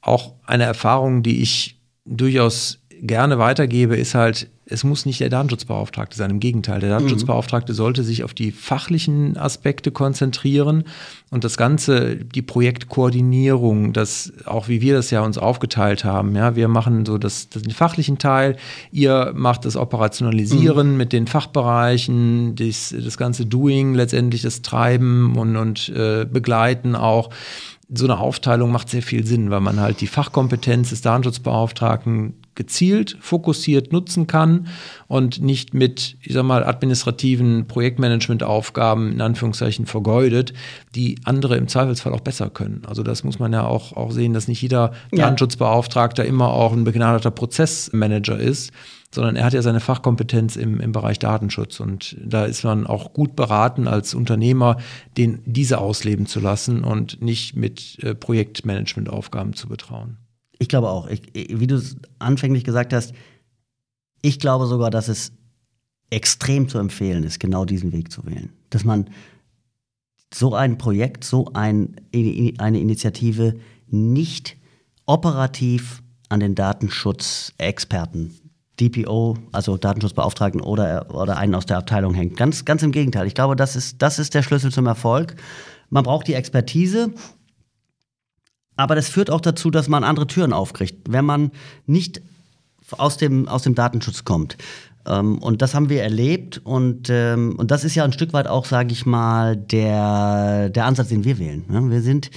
Auch 0.00 0.34
eine 0.46 0.64
Erfahrung, 0.64 1.22
die 1.22 1.42
ich 1.42 1.78
durchaus 2.04 2.78
gerne 3.00 3.38
weitergebe, 3.38 3.96
ist 3.96 4.14
halt, 4.14 4.48
es 4.70 4.84
muss 4.84 5.04
nicht 5.04 5.20
der 5.20 5.28
Datenschutzbeauftragte 5.28 6.16
sein. 6.16 6.30
Im 6.30 6.40
Gegenteil, 6.40 6.80
der 6.80 6.90
Datenschutzbeauftragte 6.90 7.74
sollte 7.74 8.04
sich 8.04 8.24
auf 8.24 8.34
die 8.34 8.52
fachlichen 8.52 9.36
Aspekte 9.36 9.90
konzentrieren 9.90 10.84
und 11.30 11.44
das 11.44 11.56
Ganze, 11.56 12.16
die 12.16 12.42
Projektkoordinierung, 12.42 13.92
das 13.92 14.32
auch 14.46 14.68
wie 14.68 14.80
wir 14.80 14.94
das 14.94 15.10
ja 15.10 15.22
uns 15.22 15.38
aufgeteilt 15.38 16.04
haben. 16.04 16.36
Ja, 16.36 16.56
wir 16.56 16.68
machen 16.68 17.04
so 17.04 17.18
das, 17.18 17.48
das 17.48 17.62
den 17.62 17.72
fachlichen 17.72 18.18
Teil, 18.18 18.56
ihr 18.92 19.32
macht 19.34 19.64
das 19.64 19.76
Operationalisieren 19.76 20.92
mhm. 20.92 20.96
mit 20.96 21.12
den 21.12 21.26
Fachbereichen, 21.26 22.54
das, 22.54 22.94
das 22.96 23.18
ganze 23.18 23.46
Doing, 23.46 23.94
letztendlich 23.94 24.42
das 24.42 24.62
Treiben 24.62 25.36
und, 25.36 25.56
und 25.56 25.88
äh, 25.90 26.24
Begleiten 26.24 26.94
auch 26.94 27.30
so 27.92 28.04
eine 28.04 28.18
Aufteilung 28.18 28.70
macht 28.70 28.88
sehr 28.88 29.02
viel 29.02 29.26
Sinn, 29.26 29.50
weil 29.50 29.60
man 29.60 29.80
halt 29.80 30.00
die 30.00 30.06
Fachkompetenz 30.06 30.90
des 30.90 31.00
Datenschutzbeauftragten 31.02 32.34
gezielt, 32.54 33.16
fokussiert 33.20 33.92
nutzen 33.92 34.26
kann 34.26 34.68
und 35.06 35.40
nicht 35.40 35.72
mit, 35.72 36.16
ich 36.20 36.34
sag 36.34 36.44
mal, 36.44 36.64
administrativen 36.64 37.66
Projektmanagementaufgaben 37.66 39.12
in 39.12 39.20
Anführungszeichen 39.20 39.86
vergeudet, 39.86 40.52
die 40.94 41.18
andere 41.24 41.56
im 41.56 41.68
Zweifelsfall 41.68 42.12
auch 42.12 42.20
besser 42.20 42.50
können. 42.50 42.82
Also 42.86 43.02
das 43.02 43.24
muss 43.24 43.38
man 43.38 43.52
ja 43.52 43.64
auch, 43.64 43.96
auch 43.96 44.10
sehen, 44.10 44.34
dass 44.34 44.48
nicht 44.48 44.62
jeder 44.62 44.92
ja. 45.12 45.24
Datenschutzbeauftragter 45.24 46.24
immer 46.24 46.48
auch 46.48 46.72
ein 46.72 46.84
begnadeter 46.84 47.30
Prozessmanager 47.30 48.38
ist, 48.38 48.72
sondern 49.12 49.36
er 49.36 49.44
hat 49.44 49.52
ja 49.52 49.62
seine 49.62 49.80
Fachkompetenz 49.80 50.56
im, 50.56 50.80
im 50.80 50.92
Bereich 50.92 51.18
Datenschutz. 51.18 51.80
Und 51.80 52.16
da 52.24 52.44
ist 52.44 52.64
man 52.64 52.86
auch 52.86 53.12
gut 53.12 53.36
beraten 53.36 53.88
als 53.88 54.14
Unternehmer, 54.14 54.76
den 55.16 55.42
diese 55.46 55.78
ausleben 55.78 56.26
zu 56.26 56.40
lassen 56.40 56.84
und 56.84 57.20
nicht 57.20 57.56
mit 57.56 57.98
äh, 58.02 58.14
Projektmanagementaufgaben 58.14 59.54
zu 59.54 59.68
betrauen. 59.68 60.18
Ich 60.60 60.68
glaube 60.68 60.90
auch. 60.90 61.08
Ich, 61.08 61.22
wie 61.34 61.66
du 61.66 61.76
es 61.76 61.96
anfänglich 62.18 62.64
gesagt 62.64 62.92
hast, 62.92 63.14
ich 64.22 64.38
glaube 64.38 64.66
sogar, 64.66 64.90
dass 64.90 65.08
es 65.08 65.32
extrem 66.10 66.68
zu 66.68 66.78
empfehlen 66.78 67.24
ist, 67.24 67.40
genau 67.40 67.64
diesen 67.64 67.92
Weg 67.92 68.12
zu 68.12 68.26
wählen. 68.26 68.52
Dass 68.68 68.84
man 68.84 69.08
so 70.32 70.54
ein 70.54 70.78
Projekt, 70.78 71.24
so 71.24 71.50
ein, 71.54 71.96
eine 72.12 72.78
Initiative 72.78 73.56
nicht 73.86 74.56
operativ 75.06 76.02
an 76.28 76.40
den 76.40 76.54
Datenschutzexperten, 76.54 78.34
DPO, 78.78 79.38
also 79.52 79.78
Datenschutzbeauftragten 79.78 80.60
oder, 80.60 81.14
oder 81.14 81.38
einen 81.38 81.54
aus 81.54 81.66
der 81.66 81.78
Abteilung 81.78 82.14
hängt. 82.14 82.36
Ganz, 82.36 82.64
ganz 82.64 82.82
im 82.82 82.92
Gegenteil. 82.92 83.26
Ich 83.26 83.34
glaube, 83.34 83.56
das 83.56 83.76
ist, 83.76 84.02
das 84.02 84.18
ist 84.18 84.34
der 84.34 84.42
Schlüssel 84.42 84.70
zum 84.70 84.86
Erfolg. 84.86 85.36
Man 85.88 86.04
braucht 86.04 86.28
die 86.28 86.34
Expertise 86.34 87.12
aber 88.80 88.94
das 88.94 89.08
führt 89.08 89.30
auch 89.30 89.40
dazu, 89.40 89.70
dass 89.70 89.88
man 89.88 90.04
andere 90.04 90.26
Türen 90.26 90.52
aufkriegt, 90.52 90.96
wenn 91.08 91.24
man 91.24 91.50
nicht 91.86 92.22
aus 92.92 93.16
dem, 93.16 93.46
aus 93.46 93.62
dem 93.62 93.74
Datenschutz 93.74 94.24
kommt. 94.24 94.56
Ähm, 95.06 95.38
und 95.38 95.62
das 95.62 95.74
haben 95.74 95.88
wir 95.88 96.02
erlebt 96.02 96.60
und, 96.64 97.08
ähm, 97.10 97.54
und 97.56 97.70
das 97.70 97.84
ist 97.84 97.94
ja 97.94 98.04
ein 98.04 98.12
Stück 98.12 98.32
weit 98.32 98.46
auch, 98.46 98.64
sage 98.64 98.92
ich 98.92 99.06
mal, 99.06 99.56
der, 99.56 100.70
der 100.70 100.84
Ansatz, 100.86 101.08
den 101.08 101.24
wir 101.24 101.38
wählen. 101.38 101.64
Ne? 101.68 101.90
Wir 101.90 102.02
sind 102.02 102.30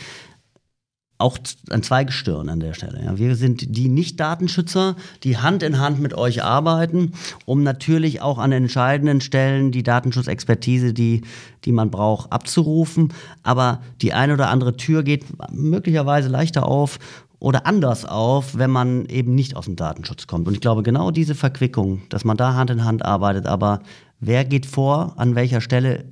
auch 1.24 1.38
ein 1.72 1.82
Zweigestirn 1.82 2.50
an 2.50 2.60
der 2.60 2.74
Stelle. 2.74 3.02
Ja. 3.04 3.18
Wir 3.18 3.36
sind 3.36 3.76
die 3.76 3.88
Nicht-Datenschützer, 3.88 4.96
die 5.24 5.38
Hand 5.38 5.64
in 5.64 5.80
Hand 5.80 6.00
mit 6.00 6.14
euch 6.14 6.44
arbeiten, 6.44 7.14
um 7.46 7.64
natürlich 7.64 8.22
auch 8.22 8.38
an 8.38 8.52
entscheidenden 8.52 9.22
Stellen 9.22 9.72
die 9.72 9.84
Datenschutzexpertise, 9.84 10.94
die, 10.94 11.22
die 11.64 11.72
man 11.72 11.90
braucht, 11.90 12.32
abzurufen. 12.32 13.14
Aber 13.42 13.82
die 14.02 14.14
eine 14.14 14.34
oder 14.34 14.50
andere 14.50 14.76
Tür 14.76 15.04
geht 15.04 15.26
möglicherweise 15.52 16.28
leichter 16.28 16.68
auf 16.68 17.00
oder 17.40 17.66
anders 17.66 18.06
auf, 18.06 18.58
wenn 18.58 18.70
man 18.70 19.06
eben 19.06 19.34
nicht 19.34 19.56
aus 19.56 19.66
dem 19.66 19.78
Datenschutz 19.78 20.28
kommt. 20.28 20.48
Und 20.48 20.54
ich 20.54 20.62
glaube, 20.62 20.84
genau 20.84 21.10
diese 21.10 21.36
Verquickung, 21.36 22.02
dass 22.10 22.26
man 22.26 22.38
da 22.38 22.54
Hand 22.54 22.70
in 22.70 22.84
Hand 22.84 23.04
arbeitet, 23.06 23.48
aber 23.48 23.82
wer 24.20 24.44
geht 24.44 24.66
vor, 24.66 25.14
an 25.18 25.36
welcher 25.36 25.62
Stelle, 25.62 26.06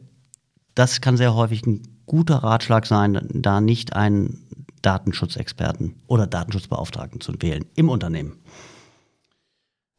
das 0.74 1.02
kann 1.02 1.18
sehr 1.18 1.36
häufig 1.36 1.66
ein 1.66 1.84
guter 2.06 2.38
Ratschlag 2.38 2.86
sein, 2.86 3.28
da 3.34 3.62
nicht 3.62 3.94
ein 3.94 4.40
Datenschutzexperten 4.82 5.96
oder 6.08 6.28
Datenschutzbeauftragten 6.28 7.22
zu 7.22 7.34
wählen 7.40 7.66
im 7.76 7.90
Unternehmen. 7.90 8.38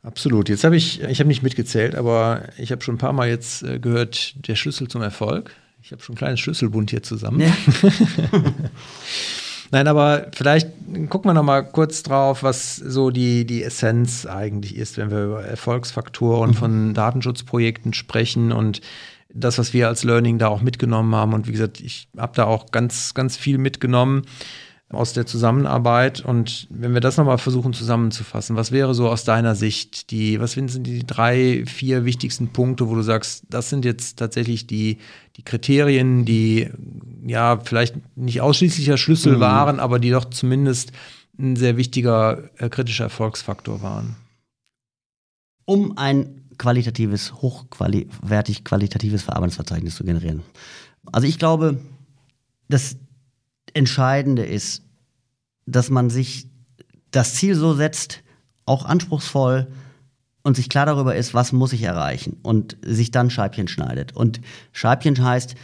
Absolut. 0.02 0.48
Jetzt 0.48 0.64
habe 0.64 0.76
ich, 0.76 1.00
ich 1.02 1.20
habe 1.20 1.28
nicht 1.28 1.42
mitgezählt, 1.42 1.94
aber 1.94 2.48
ich 2.58 2.72
habe 2.72 2.82
schon 2.82 2.96
ein 2.96 2.98
paar 2.98 3.12
Mal 3.12 3.28
jetzt 3.28 3.62
äh, 3.62 3.78
gehört, 3.78 4.34
der 4.48 4.56
Schlüssel 4.56 4.88
zum 4.88 5.00
Erfolg. 5.00 5.54
Ich 5.80 5.92
habe 5.92 6.02
schon 6.02 6.14
ein 6.14 6.18
kleines 6.18 6.40
Schlüsselbund 6.40 6.90
hier 6.90 7.02
zusammen. 7.02 7.40
Ja. 7.40 7.52
Nein, 9.70 9.88
aber 9.88 10.26
vielleicht 10.34 10.68
gucken 11.08 11.30
wir 11.30 11.34
noch 11.34 11.44
mal 11.44 11.62
kurz 11.62 12.02
drauf, 12.02 12.42
was 12.42 12.76
so 12.76 13.10
die, 13.10 13.46
die 13.46 13.62
Essenz 13.62 14.26
eigentlich 14.26 14.76
ist, 14.76 14.98
wenn 14.98 15.10
wir 15.10 15.24
über 15.24 15.44
Erfolgsfaktoren 15.44 16.50
mhm. 16.50 16.54
von 16.54 16.94
Datenschutzprojekten 16.94 17.94
sprechen 17.94 18.52
und 18.52 18.80
das, 19.32 19.56
was 19.58 19.72
wir 19.72 19.88
als 19.88 20.04
Learning 20.04 20.38
da 20.38 20.48
auch 20.48 20.60
mitgenommen 20.60 21.14
haben. 21.14 21.32
Und 21.32 21.48
wie 21.48 21.52
gesagt, 21.52 21.80
ich 21.80 22.08
habe 22.18 22.34
da 22.36 22.44
auch 22.44 22.70
ganz, 22.70 23.14
ganz 23.14 23.36
viel 23.36 23.56
mitgenommen 23.56 24.24
aus 24.92 25.12
der 25.12 25.26
Zusammenarbeit. 25.26 26.24
Und 26.24 26.66
wenn 26.70 26.94
wir 26.94 27.00
das 27.00 27.16
nochmal 27.16 27.38
versuchen 27.38 27.72
zusammenzufassen, 27.72 28.56
was 28.56 28.72
wäre 28.72 28.94
so 28.94 29.08
aus 29.08 29.24
deiner 29.24 29.54
Sicht 29.54 30.10
die, 30.10 30.40
was 30.40 30.52
sind 30.52 30.86
die 30.86 31.06
drei, 31.06 31.64
vier 31.66 32.04
wichtigsten 32.04 32.48
Punkte, 32.48 32.88
wo 32.88 32.94
du 32.94 33.02
sagst, 33.02 33.44
das 33.48 33.70
sind 33.70 33.84
jetzt 33.84 34.18
tatsächlich 34.18 34.66
die, 34.66 34.98
die 35.36 35.42
Kriterien, 35.42 36.24
die 36.24 36.68
ja 37.26 37.58
vielleicht 37.62 37.96
nicht 38.16 38.40
ausschließlicher 38.40 38.96
Schlüssel 38.96 39.36
mhm. 39.36 39.40
waren, 39.40 39.80
aber 39.80 39.98
die 39.98 40.10
doch 40.10 40.26
zumindest 40.26 40.92
ein 41.38 41.56
sehr 41.56 41.76
wichtiger 41.76 42.50
äh, 42.58 42.68
kritischer 42.68 43.04
Erfolgsfaktor 43.04 43.82
waren? 43.82 44.16
Um 45.64 45.96
ein 45.96 46.42
qualitatives, 46.58 47.34
hochwertig 47.34 48.64
qualitatives 48.64 49.22
Verarbeitungsverzeichnis 49.22 49.96
zu 49.96 50.04
generieren. 50.04 50.42
Also 51.10 51.26
ich 51.26 51.38
glaube, 51.38 51.80
das 52.68 52.96
Entscheidende 53.74 54.44
ist, 54.44 54.82
dass 55.66 55.90
man 55.90 56.10
sich 56.10 56.48
das 57.10 57.34
Ziel 57.34 57.54
so 57.54 57.74
setzt, 57.74 58.22
auch 58.64 58.84
anspruchsvoll 58.84 59.68
und 60.42 60.56
sich 60.56 60.68
klar 60.68 60.86
darüber 60.86 61.14
ist, 61.14 61.34
was 61.34 61.52
muss 61.52 61.72
ich 61.72 61.82
erreichen 61.82 62.38
und 62.42 62.76
sich 62.82 63.10
dann 63.10 63.30
Scheibchen 63.30 63.68
schneidet. 63.68 64.14
Und 64.16 64.40
Scheibchen 64.72 65.22
heißt, 65.22 65.54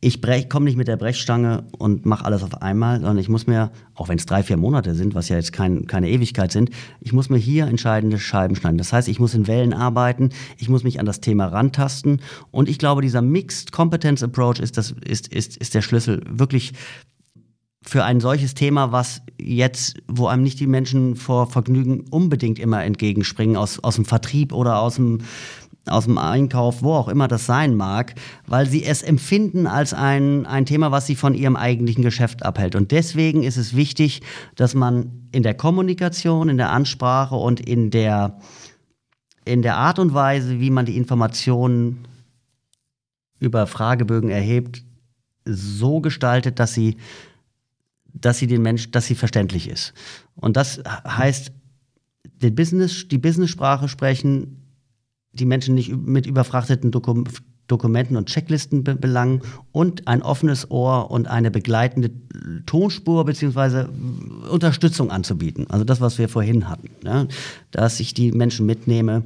ich 0.00 0.20
komme 0.48 0.66
nicht 0.66 0.76
mit 0.76 0.88
der 0.88 0.96
Brechstange 0.96 1.64
und 1.78 2.04
mache 2.04 2.24
alles 2.24 2.42
auf 2.42 2.60
einmal, 2.60 2.96
sondern 2.96 3.18
ich 3.18 3.28
muss 3.28 3.46
mir, 3.46 3.72
auch 3.94 4.08
wenn 4.08 4.18
es 4.18 4.26
drei, 4.26 4.42
vier 4.42 4.56
Monate 4.56 4.94
sind, 4.94 5.14
was 5.14 5.28
ja 5.28 5.36
jetzt 5.36 5.52
kein, 5.52 5.86
keine 5.86 6.10
Ewigkeit 6.10 6.52
sind, 6.52 6.70
ich 7.00 7.12
muss 7.12 7.30
mir 7.30 7.38
hier 7.38 7.66
entscheidende 7.66 8.18
Scheiben 8.18 8.56
schneiden. 8.56 8.78
Das 8.78 8.92
heißt, 8.92 9.08
ich 9.08 9.18
muss 9.18 9.34
in 9.34 9.46
Wellen 9.46 9.72
arbeiten, 9.72 10.30
ich 10.58 10.68
muss 10.68 10.84
mich 10.84 11.00
an 11.00 11.06
das 11.06 11.20
Thema 11.20 11.46
rantasten 11.46 12.20
und 12.50 12.68
ich 12.68 12.78
glaube, 12.78 13.02
dieser 13.02 13.22
Mixed 13.22 13.72
Competence 13.72 14.22
Approach 14.22 14.60
ist, 14.60 14.76
das, 14.76 14.92
ist, 14.92 15.28
ist, 15.28 15.56
ist 15.56 15.74
der 15.74 15.82
Schlüssel, 15.82 16.22
wirklich 16.28 16.74
für 17.86 18.04
ein 18.04 18.20
solches 18.20 18.54
Thema, 18.54 18.90
was 18.92 19.22
jetzt, 19.40 19.96
wo 20.08 20.26
einem 20.26 20.42
nicht 20.42 20.58
die 20.58 20.66
Menschen 20.66 21.14
vor 21.14 21.48
Vergnügen 21.48 22.04
unbedingt 22.10 22.58
immer 22.58 22.84
entgegenspringen, 22.84 23.56
aus, 23.56 23.78
aus 23.78 23.94
dem 23.94 24.04
Vertrieb 24.04 24.52
oder 24.52 24.80
aus 24.80 24.96
dem, 24.96 25.18
aus 25.86 26.04
dem 26.04 26.18
Einkauf, 26.18 26.82
wo 26.82 26.94
auch 26.94 27.08
immer 27.08 27.28
das 27.28 27.46
sein 27.46 27.76
mag, 27.76 28.14
weil 28.46 28.66
sie 28.66 28.84
es 28.84 29.02
empfinden 29.02 29.68
als 29.68 29.94
ein, 29.94 30.46
ein 30.46 30.66
Thema, 30.66 30.90
was 30.90 31.06
sie 31.06 31.14
von 31.14 31.34
ihrem 31.34 31.54
eigentlichen 31.54 32.02
Geschäft 32.02 32.44
abhält. 32.44 32.74
Und 32.74 32.90
deswegen 32.90 33.44
ist 33.44 33.56
es 33.56 33.76
wichtig, 33.76 34.22
dass 34.56 34.74
man 34.74 35.28
in 35.30 35.44
der 35.44 35.54
Kommunikation, 35.54 36.48
in 36.48 36.56
der 36.56 36.72
Ansprache 36.72 37.36
und 37.36 37.60
in 37.60 37.90
der, 37.90 38.38
in 39.44 39.62
der 39.62 39.76
Art 39.76 40.00
und 40.00 40.12
Weise, 40.12 40.58
wie 40.58 40.70
man 40.70 40.86
die 40.86 40.96
Informationen 40.96 42.08
über 43.38 43.68
Fragebögen 43.68 44.30
erhebt, 44.30 44.82
so 45.44 46.00
gestaltet, 46.00 46.58
dass 46.58 46.74
sie 46.74 46.96
dass 48.20 48.38
sie 48.38 48.46
den 48.46 48.62
Mensch, 48.62 48.90
dass 48.90 49.06
sie 49.06 49.14
verständlich 49.14 49.68
ist. 49.68 49.92
Und 50.34 50.56
das 50.56 50.82
heißt, 51.06 51.52
den 52.42 52.54
Business, 52.54 53.08
die 53.08 53.18
Business-Sprache 53.18 53.88
sprechen, 53.88 54.62
die 55.32 55.46
Menschen 55.46 55.74
nicht 55.74 55.94
mit 55.94 56.26
überfrachteten 56.26 56.90
Dokum 56.90 57.24
Dokumenten 57.68 58.16
und 58.16 58.28
Checklisten 58.28 58.84
be 58.84 58.94
belangen 58.94 59.42
und 59.72 60.06
ein 60.06 60.22
offenes 60.22 60.70
Ohr 60.70 61.10
und 61.10 61.26
eine 61.26 61.50
begleitende 61.50 62.10
Tonspur 62.64 63.24
bzw. 63.24 63.86
Unterstützung 64.48 65.10
anzubieten. 65.10 65.66
Also 65.68 65.84
das, 65.84 66.00
was 66.00 66.18
wir 66.18 66.28
vorhin 66.28 66.68
hatten, 66.68 66.90
ja? 67.04 67.26
dass 67.72 67.98
ich 67.98 68.14
die 68.14 68.30
Menschen 68.32 68.66
mitnehme 68.66 69.24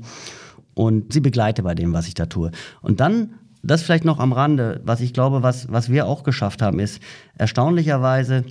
und 0.75 1.13
sie 1.13 1.21
begleite 1.21 1.63
bei 1.63 1.75
dem, 1.75 1.93
was 1.93 2.09
ich 2.09 2.15
da 2.15 2.27
tue. 2.27 2.51
Und 2.81 3.01
dann, 3.01 3.35
das 3.63 3.83
vielleicht 3.83 4.07
noch 4.07 4.19
am 4.19 4.33
Rande, 4.33 4.81
was 4.85 5.03
ich 5.03 5.13
glaube, 5.13 5.43
was, 5.43 5.71
was 5.71 5.91
wir 5.91 6.07
auch 6.07 6.23
geschafft 6.23 6.63
haben, 6.63 6.79
ist 6.79 7.03
erstaunlicherweise, 7.37 8.45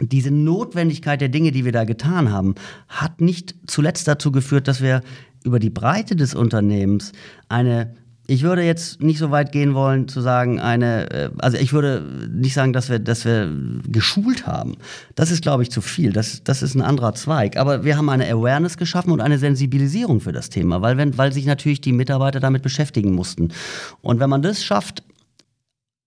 diese 0.00 0.30
Notwendigkeit 0.30 1.20
der 1.20 1.28
Dinge, 1.28 1.52
die 1.52 1.64
wir 1.64 1.72
da 1.72 1.84
getan 1.84 2.32
haben, 2.32 2.54
hat 2.88 3.20
nicht 3.20 3.54
zuletzt 3.66 4.08
dazu 4.08 4.32
geführt, 4.32 4.68
dass 4.68 4.82
wir 4.82 5.02
über 5.44 5.58
die 5.58 5.70
Breite 5.70 6.16
des 6.16 6.34
Unternehmens 6.34 7.12
eine 7.48 7.94
ich 8.26 8.42
würde 8.42 8.62
jetzt 8.62 9.02
nicht 9.02 9.18
so 9.18 9.30
weit 9.30 9.52
gehen 9.52 9.74
wollen 9.74 10.08
zu 10.08 10.20
sagen, 10.20 10.58
eine, 10.58 11.10
äh, 11.10 11.30
also 11.38 11.58
ich 11.58 11.72
würde 11.72 12.02
nicht 12.32 12.54
sagen, 12.54 12.72
dass 12.72 12.88
wir, 12.88 12.98
dass 12.98 13.24
wir 13.24 13.52
geschult 13.86 14.46
haben. 14.46 14.76
Das 15.14 15.30
ist, 15.30 15.42
glaube 15.42 15.62
ich, 15.62 15.70
zu 15.70 15.82
viel. 15.82 16.12
Das, 16.12 16.42
das 16.42 16.62
ist 16.62 16.74
ein 16.74 16.80
anderer 16.80 17.14
Zweig. 17.14 17.58
Aber 17.58 17.84
wir 17.84 17.98
haben 17.98 18.08
eine 18.08 18.26
Awareness 18.26 18.78
geschaffen 18.78 19.12
und 19.12 19.20
eine 19.20 19.38
Sensibilisierung 19.38 20.20
für 20.20 20.32
das 20.32 20.48
Thema, 20.48 20.80
weil, 20.80 20.96
wenn, 20.96 21.18
weil 21.18 21.32
sich 21.32 21.44
natürlich 21.44 21.82
die 21.82 21.92
Mitarbeiter 21.92 22.40
damit 22.40 22.62
beschäftigen 22.62 23.12
mussten. 23.12 23.52
Und 24.00 24.20
wenn 24.20 24.30
man 24.30 24.40
das 24.40 24.64
schafft, 24.64 25.02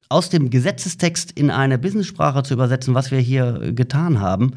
aus 0.10 0.30
dem 0.30 0.50
Gesetzestext 0.50 1.32
in 1.32 1.52
eine 1.52 1.78
Business-Sprache 1.78 2.44
zu 2.44 2.54
übersetzen, 2.54 2.94
was 2.94 3.12
wir 3.12 3.20
hier 3.20 3.74
getan 3.74 4.20
haben, 4.20 4.52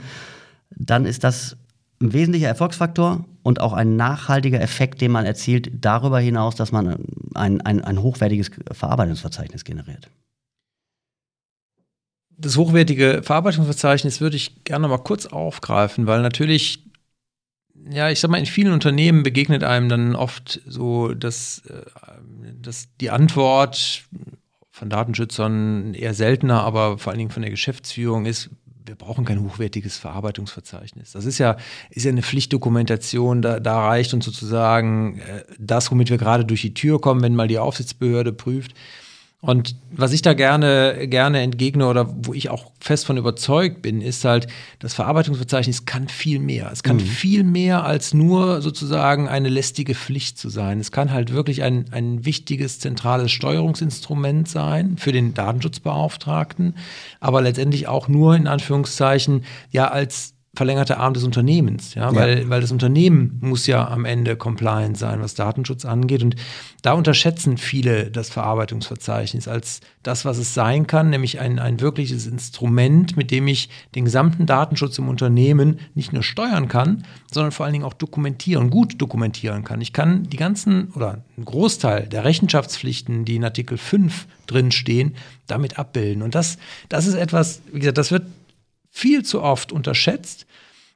dann 0.70 1.04
ist 1.04 1.24
das 1.24 1.56
ein 2.00 2.12
wesentlicher 2.12 2.48
Erfolgsfaktor 2.48 3.24
und 3.42 3.60
auch 3.60 3.72
ein 3.72 3.96
nachhaltiger 3.96 4.60
Effekt, 4.60 5.00
den 5.00 5.10
man 5.10 5.26
erzielt, 5.26 5.70
darüber 5.72 6.18
hinaus, 6.18 6.54
dass 6.54 6.72
man 6.72 7.04
ein, 7.34 7.60
ein, 7.60 7.84
ein 7.84 8.02
hochwertiges 8.02 8.50
Verarbeitungsverzeichnis 8.72 9.64
generiert. 9.64 10.08
Das 12.30 12.56
hochwertige 12.56 13.20
Verarbeitungsverzeichnis 13.22 14.20
würde 14.22 14.36
ich 14.36 14.64
gerne 14.64 14.88
mal 14.88 14.98
kurz 14.98 15.26
aufgreifen, 15.26 16.06
weil 16.06 16.22
natürlich, 16.22 16.84
ja, 17.90 18.08
ich 18.08 18.20
sag 18.20 18.30
mal, 18.30 18.38
in 18.38 18.46
vielen 18.46 18.72
Unternehmen 18.72 19.22
begegnet 19.22 19.62
einem 19.62 19.90
dann 19.90 20.16
oft 20.16 20.62
so, 20.66 21.12
dass, 21.12 21.58
äh, 21.66 21.82
dass 22.62 22.88
die 22.98 23.10
Antwort 23.10 24.04
von 24.80 24.88
Datenschützern 24.88 25.92
eher 25.92 26.14
seltener, 26.14 26.62
aber 26.62 26.96
vor 26.96 27.10
allen 27.10 27.18
Dingen 27.18 27.30
von 27.30 27.42
der 27.42 27.50
Geschäftsführung 27.50 28.24
ist, 28.24 28.48
wir 28.86 28.94
brauchen 28.94 29.26
kein 29.26 29.42
hochwertiges 29.42 29.98
Verarbeitungsverzeichnis. 29.98 31.12
Das 31.12 31.26
ist 31.26 31.36
ja, 31.36 31.58
ist 31.90 32.04
ja 32.04 32.10
eine 32.10 32.22
Pflichtdokumentation, 32.22 33.42
da, 33.42 33.60
da 33.60 33.86
reicht 33.86 34.14
uns 34.14 34.24
sozusagen 34.24 35.18
äh, 35.18 35.44
das, 35.58 35.90
womit 35.90 36.08
wir 36.08 36.16
gerade 36.16 36.46
durch 36.46 36.62
die 36.62 36.72
Tür 36.72 36.98
kommen, 36.98 37.20
wenn 37.20 37.36
mal 37.36 37.46
die 37.46 37.58
Aufsichtsbehörde 37.58 38.32
prüft. 38.32 38.72
Und 39.42 39.74
was 39.90 40.12
ich 40.12 40.20
da 40.20 40.34
gerne, 40.34 41.08
gerne 41.08 41.40
entgegne 41.40 41.88
oder 41.88 42.06
wo 42.14 42.34
ich 42.34 42.50
auch 42.50 42.72
fest 42.78 43.06
von 43.06 43.16
überzeugt 43.16 43.80
bin, 43.80 44.02
ist 44.02 44.22
halt, 44.26 44.48
das 44.80 44.92
Verarbeitungsverzeichnis 44.92 45.86
kann 45.86 46.08
viel 46.08 46.38
mehr. 46.38 46.68
Es 46.70 46.82
kann 46.82 46.96
mhm. 46.96 47.00
viel 47.00 47.42
mehr 47.42 47.84
als 47.84 48.12
nur 48.12 48.60
sozusagen 48.60 49.28
eine 49.28 49.48
lästige 49.48 49.94
Pflicht 49.94 50.36
zu 50.36 50.50
sein. 50.50 50.78
Es 50.78 50.92
kann 50.92 51.10
halt 51.10 51.32
wirklich 51.32 51.62
ein, 51.62 51.86
ein 51.90 52.26
wichtiges 52.26 52.80
zentrales 52.80 53.32
Steuerungsinstrument 53.32 54.46
sein 54.46 54.98
für 54.98 55.12
den 55.12 55.32
Datenschutzbeauftragten, 55.32 56.74
aber 57.18 57.40
letztendlich 57.40 57.88
auch 57.88 58.08
nur 58.08 58.36
in 58.36 58.46
Anführungszeichen 58.46 59.44
ja 59.70 59.88
als 59.88 60.34
verlängerte 60.52 60.98
Arm 60.98 61.14
des 61.14 61.22
Unternehmens, 61.22 61.94
ja, 61.94 62.12
weil, 62.12 62.40
ja. 62.40 62.48
weil 62.50 62.60
das 62.60 62.72
Unternehmen 62.72 63.38
muss 63.40 63.68
ja 63.68 63.86
am 63.86 64.04
Ende 64.04 64.34
compliant 64.34 64.98
sein, 64.98 65.20
was 65.20 65.34
Datenschutz 65.34 65.84
angeht. 65.84 66.24
Und 66.24 66.34
da 66.82 66.94
unterschätzen 66.94 67.56
viele 67.56 68.10
das 68.10 68.30
Verarbeitungsverzeichnis 68.30 69.46
als 69.46 69.80
das, 70.02 70.24
was 70.24 70.38
es 70.38 70.52
sein 70.52 70.88
kann, 70.88 71.10
nämlich 71.10 71.38
ein, 71.38 71.60
ein 71.60 71.80
wirkliches 71.80 72.26
Instrument, 72.26 73.16
mit 73.16 73.30
dem 73.30 73.46
ich 73.46 73.68
den 73.94 74.04
gesamten 74.04 74.46
Datenschutz 74.46 74.98
im 74.98 75.08
Unternehmen 75.08 75.78
nicht 75.94 76.12
nur 76.12 76.24
steuern 76.24 76.66
kann, 76.66 77.04
sondern 77.32 77.52
vor 77.52 77.64
allen 77.64 77.74
Dingen 77.74 77.84
auch 77.84 77.94
dokumentieren, 77.94 78.70
gut 78.70 79.00
dokumentieren 79.00 79.62
kann. 79.62 79.80
Ich 79.80 79.92
kann 79.92 80.24
die 80.24 80.36
ganzen 80.36 80.88
oder 80.94 81.22
einen 81.36 81.44
Großteil 81.44 82.08
der 82.08 82.24
Rechenschaftspflichten, 82.24 83.24
die 83.24 83.36
in 83.36 83.44
Artikel 83.44 83.78
5 83.78 84.26
drin 84.48 84.72
stehen, 84.72 85.14
damit 85.46 85.78
abbilden. 85.78 86.22
Und 86.22 86.34
das, 86.34 86.58
das 86.88 87.06
ist 87.06 87.14
etwas, 87.14 87.62
wie 87.72 87.78
gesagt, 87.78 87.98
das 87.98 88.10
wird 88.10 88.24
viel 88.90 89.24
zu 89.24 89.42
oft 89.42 89.72
unterschätzt. 89.72 90.46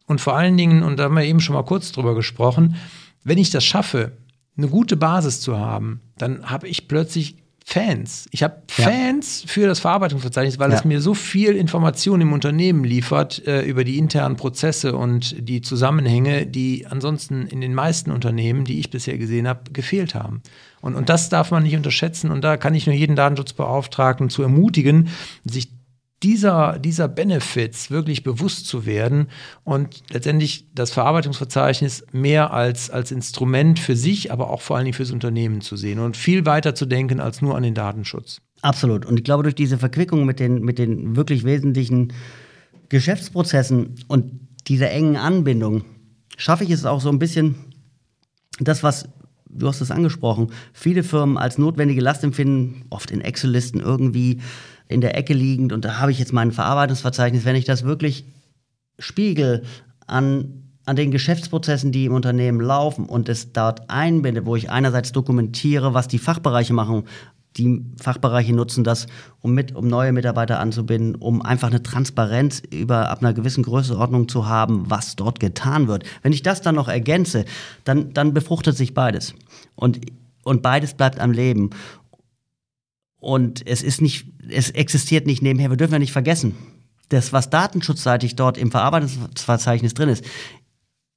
Und 0.07 0.20
vor 0.20 0.36
allen 0.36 0.57
Dingen, 0.57 0.82
und 0.82 0.99
da 0.99 1.05
haben 1.05 1.14
wir 1.14 1.24
eben 1.24 1.40
schon 1.40 1.55
mal 1.55 1.64
kurz 1.64 1.92
drüber 1.92 2.14
gesprochen, 2.14 2.76
wenn 3.22 3.38
ich 3.38 3.51
das 3.51 3.64
schaffe, 3.64 4.12
eine 4.57 4.68
gute 4.68 4.97
Basis 4.97 5.40
zu 5.40 5.59
haben, 5.59 6.01
dann 6.18 6.51
habe 6.51 6.68
ich 6.68 6.88
plötzlich 6.88 7.36
Fans. 7.66 8.28
Ich 8.30 8.42
habe 8.42 8.62
Fans 8.68 9.42
ja. 9.42 9.49
für 9.49 9.66
das 9.66 9.80
Verarbeitungsverzeichnis, 9.80 10.59
weil 10.59 10.70
ja. 10.70 10.76
es 10.76 10.84
mir 10.84 11.01
so 11.01 11.14
viel 11.14 11.57
Information 11.57 12.20
im 12.20 12.34
Unternehmen 12.34 12.84
liefert 12.84 13.47
äh, 13.47 13.62
über 13.62 13.84
die 13.84 13.97
internen 13.97 14.36
Prozesse 14.36 14.95
und 14.95 15.34
die 15.49 15.62
Zusammenhänge, 15.62 16.47
die 16.47 16.86
ansonsten 16.86 17.47
in 17.47 17.62
den 17.62 17.72
meisten 17.72 18.11
Unternehmen, 18.11 18.66
die 18.66 18.78
ich 18.78 18.90
bisher 18.90 19.16
gesehen 19.16 19.49
habe, 19.49 19.70
gefehlt 19.72 20.14
haben. 20.14 20.42
Und, 20.82 20.95
und 20.95 21.09
das 21.09 21.30
darf 21.30 21.53
man 21.53 21.62
nicht 21.62 21.74
unterschätzen. 21.74 22.30
Und 22.30 22.42
da 22.42 22.59
kann 22.59 22.74
ich 22.74 22.86
nur 22.86 22.95
jeden 22.95 23.16
Datenschutzbeauftragten 23.16 24.28
zu 24.28 24.42
ermutigen, 24.42 25.09
sich 25.45 25.70
dieser, 26.25 26.79
dieser 26.79 27.07
Benefits 27.07 27.91
wirklich 27.91 28.25
bewusst 28.25 28.66
zu 28.66 28.87
werden 28.87 29.29
und 29.62 30.03
letztendlich 30.11 30.66
das 30.75 30.91
Verarbeitungsverzeichnis 30.91 32.07
mehr 32.12 32.53
als, 32.53 32.89
als 32.89 33.12
Instrument 33.12 33.79
für 33.79 33.95
sich, 33.95 34.33
aber 34.33 34.49
auch 34.49 34.62
vor 34.62 34.77
allen 34.77 34.87
Dingen 34.87 34.95
fürs 34.95 35.11
Unternehmen 35.11 35.61
zu 35.61 35.77
sehen 35.77 35.99
und 35.99 36.16
viel 36.16 36.47
weiter 36.47 36.75
zu 36.75 36.87
denken 36.87 37.20
als 37.20 37.43
nur 37.43 37.57
an 37.57 37.62
den 37.62 37.75
Datenschutz. 37.75 38.41
Absolut. 38.62 39.05
Und 39.05 39.18
ich 39.18 39.25
glaube, 39.25 39.43
durch 39.43 39.55
diese 39.55 39.77
Verquickung 39.77 40.25
mit 40.25 40.41
den, 40.41 40.62
mit 40.62 40.79
den 40.79 41.14
wirklich 41.14 41.45
wesentlichen 41.45 42.14
Geschäftsprozessen 42.89 43.97
und 44.09 44.41
dieser 44.66 44.91
engen 44.91 45.16
Anbindung 45.16 45.85
schaffe 46.39 46.64
ich 46.64 46.70
es 46.70 46.87
auch 46.87 47.03
so 47.03 47.11
ein 47.11 47.18
bisschen, 47.18 47.57
das, 48.61 48.83
was 48.83 49.11
du 49.47 49.68
hast 49.68 49.83
es 49.83 49.91
angesprochen, 49.91 50.49
viele 50.72 51.03
Firmen 51.03 51.37
als 51.37 51.59
notwendige 51.59 52.01
Last 52.01 52.25
empfinden, 52.25 52.87
oft 52.91 53.11
in 53.11 53.20
Excel-Listen 53.20 53.81
irgendwie 53.81 54.41
in 54.89 55.01
der 55.01 55.16
Ecke 55.16 55.35
liegend 55.35 55.72
und 55.72 55.85
da 55.85 55.99
habe 55.99 56.12
ich 56.12 56.18
jetzt 56.18 56.32
mein 56.32 56.53
Verarbeitungsverzeichnis, 56.53 57.45
wenn 57.45 57.57
ich 57.57 57.64
das 57.64 57.85
wirklich 57.85 58.24
spiegel 58.99 59.64
an 60.07 60.64
an 60.87 60.97
den 60.97 61.11
Geschäftsprozessen, 61.11 61.93
die 61.93 62.05
im 62.05 62.14
Unternehmen 62.14 62.61
laufen 62.61 63.07
und 63.07 63.28
es 63.28 63.53
dort 63.53 63.89
einbinde, 63.89 64.45
wo 64.45 64.57
ich 64.57 64.70
einerseits 64.70 65.12
dokumentiere, 65.12 65.95
was 65.95 66.09
die 66.09 66.18
Fachbereiche 66.18 66.74
machen. 66.74 67.05
Die 67.57 67.85
Fachbereiche 68.01 68.53
nutzen 68.53 68.82
das, 68.82 69.07
um 69.41 69.55
mit, 69.55 69.74
um 69.74 69.87
neue 69.87 70.12
Mitarbeiter 70.12 70.59
anzubinden, 70.59 71.14
um 71.14 71.41
einfach 71.41 71.68
eine 71.68 71.82
Transparenz 71.82 72.61
über 72.70 73.11
ab 73.11 73.20
einer 73.20 73.32
gewissen 73.32 73.62
Größenordnung 73.62 74.28
zu 74.28 74.47
haben, 74.47 74.91
was 74.91 75.14
dort 75.14 75.39
getan 75.39 75.87
wird. 75.87 76.05
Wenn 76.22 76.32
ich 76.32 76.43
das 76.43 76.62
dann 76.62 76.74
noch 76.74 76.89
ergänze, 76.89 77.45
dann, 77.85 78.12
dann 78.12 78.35
befruchtet 78.35 78.76
sich 78.76 78.93
beides. 78.93 79.35
Und, 79.76 80.01
und 80.43 80.62
beides 80.62 80.95
bleibt 80.95 81.20
am 81.20 81.30
Leben. 81.30 81.70
Und 83.25 83.66
es 83.66 83.83
ist 83.83 84.03
nicht, 84.03 84.27
es 84.51 84.68
existiert 84.68 85.27
nicht 85.27 85.41
nebenher. 85.41 85.70
Wir 85.70 85.79
dürfen 85.79 85.95
ja 85.95 85.99
nicht 85.99 86.12
vergessen, 86.12 86.55
das, 87.09 87.33
was 87.33 87.49
datenschutzseitig 87.49 88.37
dort 88.37 88.59
im 88.59 88.70
Verarbeitungsverzeichnis 88.70 89.95
drin 89.95 90.11
ist, 90.11 90.27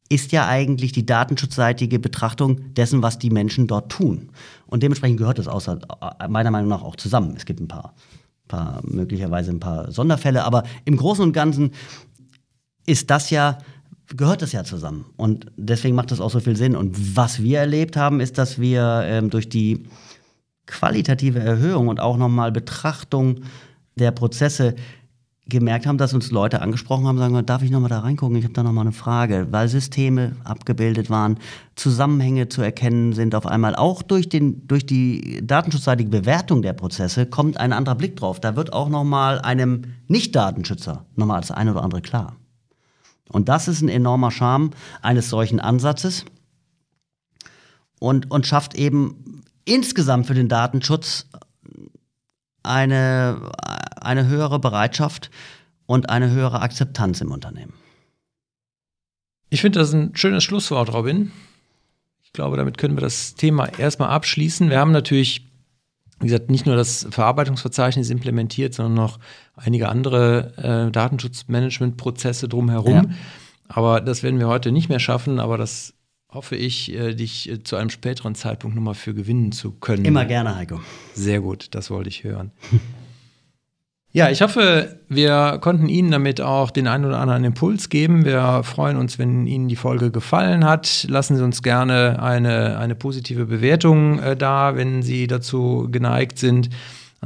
ist 0.08 0.32
ja 0.32 0.47
eigentlich 0.47 0.93
die 0.93 1.05
datenschutzseitige 1.05 1.99
Betrachtung 1.99 2.74
dessen, 2.76 3.03
was 3.03 3.20
die 3.20 3.30
Menschen 3.30 3.68
dort 3.68 3.91
tun. 3.91 4.30
Und 4.68 4.84
dementsprechend 4.84 5.18
gehört 5.18 5.38
das 5.38 5.49
außer, 5.49 5.80
meiner 6.30 6.49
Meinung 6.49 6.70
nach 6.70 6.82
auch 6.82 6.95
zusammen. 6.95 7.34
Es 7.36 7.43
gibt 7.43 7.60
ein 7.60 7.68
paar, 7.68 7.93
paar, 8.47 8.80
möglicherweise 8.86 9.51
ein 9.51 9.60
paar 9.60 9.91
Sonderfälle, 9.91 10.45
aber 10.45 10.64
im 10.86 10.95
Großen 10.95 11.22
und 11.26 11.34
Ganzen 11.34 11.72
ist 12.86 13.10
das 13.10 13.32
ja, 13.32 13.58
gehört 14.16 14.41
das 14.41 14.53
ja 14.53 14.64
zusammen. 14.64 15.08
Und 15.18 15.47
deswegen 15.58 15.97
macht 15.97 16.12
das 16.12 16.22
auch 16.22 16.32
so 16.32 16.39
viel 16.39 16.55
Sinn. 16.55 16.78
Und 16.78 17.18
was 17.18 17.43
wir 17.43 17.60
erlebt 17.60 17.97
haben, 17.97 18.22
ist, 18.22 18.38
dass 18.38 18.60
wir 18.60 19.01
ähm, 19.03 19.30
durch 19.30 19.49
die 19.49 19.84
qualitative 20.68 21.39
Erhöhung 21.39 21.88
und 21.88 21.99
auch 21.99 22.18
nochmal 22.18 22.51
Betrachtung 22.51 23.41
der 23.95 24.11
Prozesse 24.11 24.76
gemerkt 25.49 25.86
haben, 25.86 25.97
dass 25.97 26.13
uns 26.13 26.32
Leute 26.32 26.61
angesprochen 26.61 27.07
haben, 27.07 27.18
sagen, 27.18 27.45
darf 27.45 27.61
ich 27.61 27.72
nochmal 27.72 27.89
da 27.89 27.99
reingucken? 27.99 28.36
Ich 28.36 28.43
habe 28.43 28.53
da 28.53 28.63
nochmal 28.63 28.84
eine 28.84 28.91
Frage, 28.91 29.47
weil 29.51 29.68
Systeme 29.68 30.36
abgebildet 30.43 31.09
waren, 31.09 31.39
Zusammenhänge 31.76 32.49
zu 32.49 32.61
erkennen 32.61 33.13
sind 33.13 33.34
auf 33.34 33.45
einmal. 33.45 33.76
Auch 33.76 34.01
durch, 34.01 34.30
den, 34.30 34.68
durch 34.68 34.86
die 34.86 35.45
datenschutzseitige 35.45 36.09
Bewertung 36.09 36.61
der 36.61 36.74
Prozesse 36.74 37.26
kommt 37.26 37.57
ein 37.57 37.74
anderer 37.74 37.95
Blick 37.95 38.18
drauf. 38.18 38.39
Da 38.39 38.55
wird 38.55 38.74
auch 38.74 38.89
nochmal 38.89 39.39
einem 39.39 39.84
Nicht-Datenschützer 40.07 41.05
nochmal 41.15 41.41
das 41.41 41.51
eine 41.51 41.72
oder 41.72 41.84
andere 41.84 42.01
klar. 42.01 42.36
Und 43.30 43.49
das 43.49 43.68
ist 43.68 43.82
ein 43.82 43.89
enormer 43.89 44.32
Charme 44.32 44.72
eines 45.01 45.30
solchen 45.30 45.59
Ansatzes 45.59 46.26
und, 47.99 48.32
und 48.32 48.47
schafft 48.47 48.76
eben 48.76 49.36
insgesamt 49.68 50.28
für 50.28 50.34
den 50.34 50.49
Datenschutz 50.49 51.28
eine, 52.63 53.51
eine 54.01 54.28
höhere 54.28 54.59
Bereitschaft 54.59 55.30
und 55.86 56.09
eine 56.09 56.32
höhere 56.32 56.61
Akzeptanz 56.61 57.22
im 57.22 57.32
Unternehmen. 57.32 57.74
Ich 59.49 59.61
finde 59.61 59.80
das 59.80 59.93
ein 59.93 60.15
schönes 60.15 60.43
Schlusswort, 60.43 60.93
Robin. 60.93 61.32
Ich 62.24 62.34
glaube, 62.34 62.57
damit 62.57 62.78
können 62.78 62.97
wir 62.97 63.01
das 63.01 63.36
Thema 63.36 63.68
erstmal 63.78 64.09
abschließen. 64.09 64.70
Wir 64.70 64.80
haben 64.80 64.91
natürlich, 64.91 65.47
wie 66.20 66.28
gesagt, 66.28 66.51
nicht 66.51 66.65
nur 66.65 66.76
das 66.76 67.07
Verarbeitungsverzeichnis 67.09 68.09
implementiert, 68.09 68.74
sondern 68.74 68.95
noch 68.95 69.20
einige 69.55 69.88
andere 69.88 70.88
äh, 70.88 70.91
Datenschutzmanagementprozesse 70.91 72.49
drumherum. 72.49 72.93
Ja. 72.93 73.03
Aber 73.70 74.01
das 74.01 74.24
werden 74.24 74.39
wir 74.39 74.47
heute 74.47 74.72
nicht 74.72 74.89
mehr 74.89 74.99
schaffen, 74.99 75.39
aber 75.39 75.57
das 75.57 75.93
hoffe 76.38 76.55
ich, 76.55 76.93
äh, 76.93 77.15
dich 77.15 77.49
äh, 77.49 77.63
zu 77.63 77.75
einem 77.77 77.89
späteren 77.89 78.35
Zeitpunkt 78.35 78.75
nochmal 78.75 78.93
für 78.93 79.15
gewinnen 79.15 79.51
zu 79.51 79.71
können. 79.71 80.05
Immer 80.05 80.23
gerne, 80.25 80.55
Heiko. 80.55 80.79
Sehr 81.15 81.41
gut, 81.41 81.69
das 81.71 81.89
wollte 81.89 82.09
ich 82.09 82.23
hören. 82.23 82.51
Ja, 84.13 84.31
ich 84.31 84.41
hoffe, 84.41 84.97
wir 85.09 85.59
konnten 85.61 85.89
Ihnen 85.89 86.09
damit 86.09 86.41
auch 86.41 86.71
den 86.71 86.88
einen 86.88 87.05
oder 87.05 87.19
anderen 87.19 87.43
Impuls 87.43 87.89
geben. 87.89 88.25
Wir 88.25 88.63
freuen 88.63 88.97
uns, 88.97 89.19
wenn 89.19 89.45
Ihnen 89.45 89.67
die 89.67 89.75
Folge 89.75 90.09
gefallen 90.09 90.65
hat. 90.65 91.05
Lassen 91.07 91.35
Sie 91.35 91.43
uns 91.43 91.61
gerne 91.61 92.19
eine, 92.23 92.79
eine 92.79 92.95
positive 92.95 93.45
Bewertung 93.45 94.17
äh, 94.17 94.35
da, 94.35 94.75
wenn 94.75 95.03
Sie 95.03 95.27
dazu 95.27 95.88
geneigt 95.91 96.39
sind. 96.39 96.69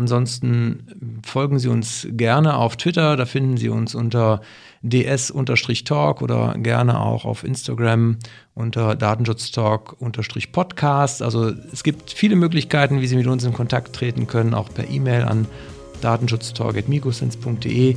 Ansonsten 0.02 1.22
folgen 1.24 1.60
Sie 1.60 1.68
uns 1.68 2.08
gerne 2.10 2.56
auf 2.56 2.76
Twitter, 2.76 3.16
da 3.16 3.28
finden 3.28 3.58
Sie 3.58 3.70
uns 3.70 3.94
unter 3.94 4.42
ds-talk 4.82 6.24
oder 6.24 6.56
gerne 6.58 7.00
auch 7.00 7.24
auf 7.24 7.44
Instagram 7.44 8.18
unter 8.56 8.96
datenschutztalk-podcast. 8.96 11.22
Also 11.22 11.52
es 11.72 11.84
gibt 11.84 12.10
viele 12.10 12.36
Möglichkeiten, 12.36 13.00
wie 13.00 13.06
Sie 13.06 13.16
mit 13.16 13.28
uns 13.28 13.44
in 13.44 13.54
Kontakt 13.54 13.96
treten 13.96 14.26
können, 14.26 14.56
auch 14.56 14.74
per 14.74 14.90
E-Mail 14.90 15.22
an 15.22 15.46
datenschutztalk.microsense.de. 16.02 17.96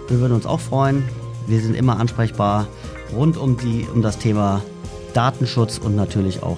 Wir 0.07 0.19
würden 0.19 0.33
uns 0.33 0.45
auch 0.45 0.59
freuen. 0.59 1.07
Wir 1.47 1.61
sind 1.61 1.75
immer 1.75 1.99
ansprechbar 1.99 2.67
rund 3.15 3.37
um, 3.37 3.57
die, 3.57 3.87
um 3.93 4.01
das 4.01 4.17
Thema 4.17 4.61
Datenschutz 5.13 5.77
und 5.77 5.95
natürlich 5.95 6.43
auch 6.43 6.57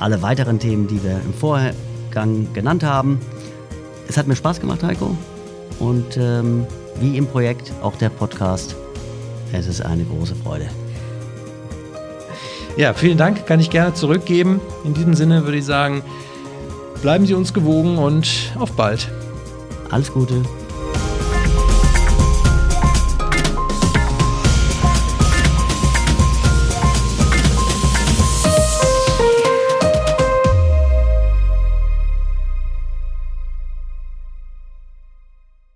alle 0.00 0.22
weiteren 0.22 0.58
Themen, 0.58 0.88
die 0.88 1.02
wir 1.02 1.20
im 1.24 1.32
Vorgang 1.34 2.52
genannt 2.52 2.82
haben. 2.82 3.20
Es 4.08 4.16
hat 4.16 4.26
mir 4.26 4.36
Spaß 4.36 4.60
gemacht, 4.60 4.82
Heiko. 4.82 5.16
Und 5.78 6.16
ähm, 6.16 6.66
wie 7.00 7.16
im 7.16 7.26
Projekt 7.26 7.72
auch 7.82 7.96
der 7.96 8.08
Podcast. 8.08 8.74
Es 9.52 9.66
ist 9.66 9.84
eine 9.84 10.04
große 10.04 10.34
Freude. 10.34 10.66
Ja, 12.76 12.94
vielen 12.94 13.18
Dank, 13.18 13.46
kann 13.46 13.60
ich 13.60 13.68
gerne 13.68 13.92
zurückgeben. 13.92 14.60
In 14.84 14.94
diesem 14.94 15.14
Sinne 15.14 15.44
würde 15.44 15.58
ich 15.58 15.64
sagen, 15.64 16.02
bleiben 17.02 17.26
Sie 17.26 17.34
uns 17.34 17.52
gewogen 17.52 17.98
und 17.98 18.52
auf 18.58 18.72
bald. 18.72 19.08
Alles 19.90 20.10
Gute. 20.10 20.42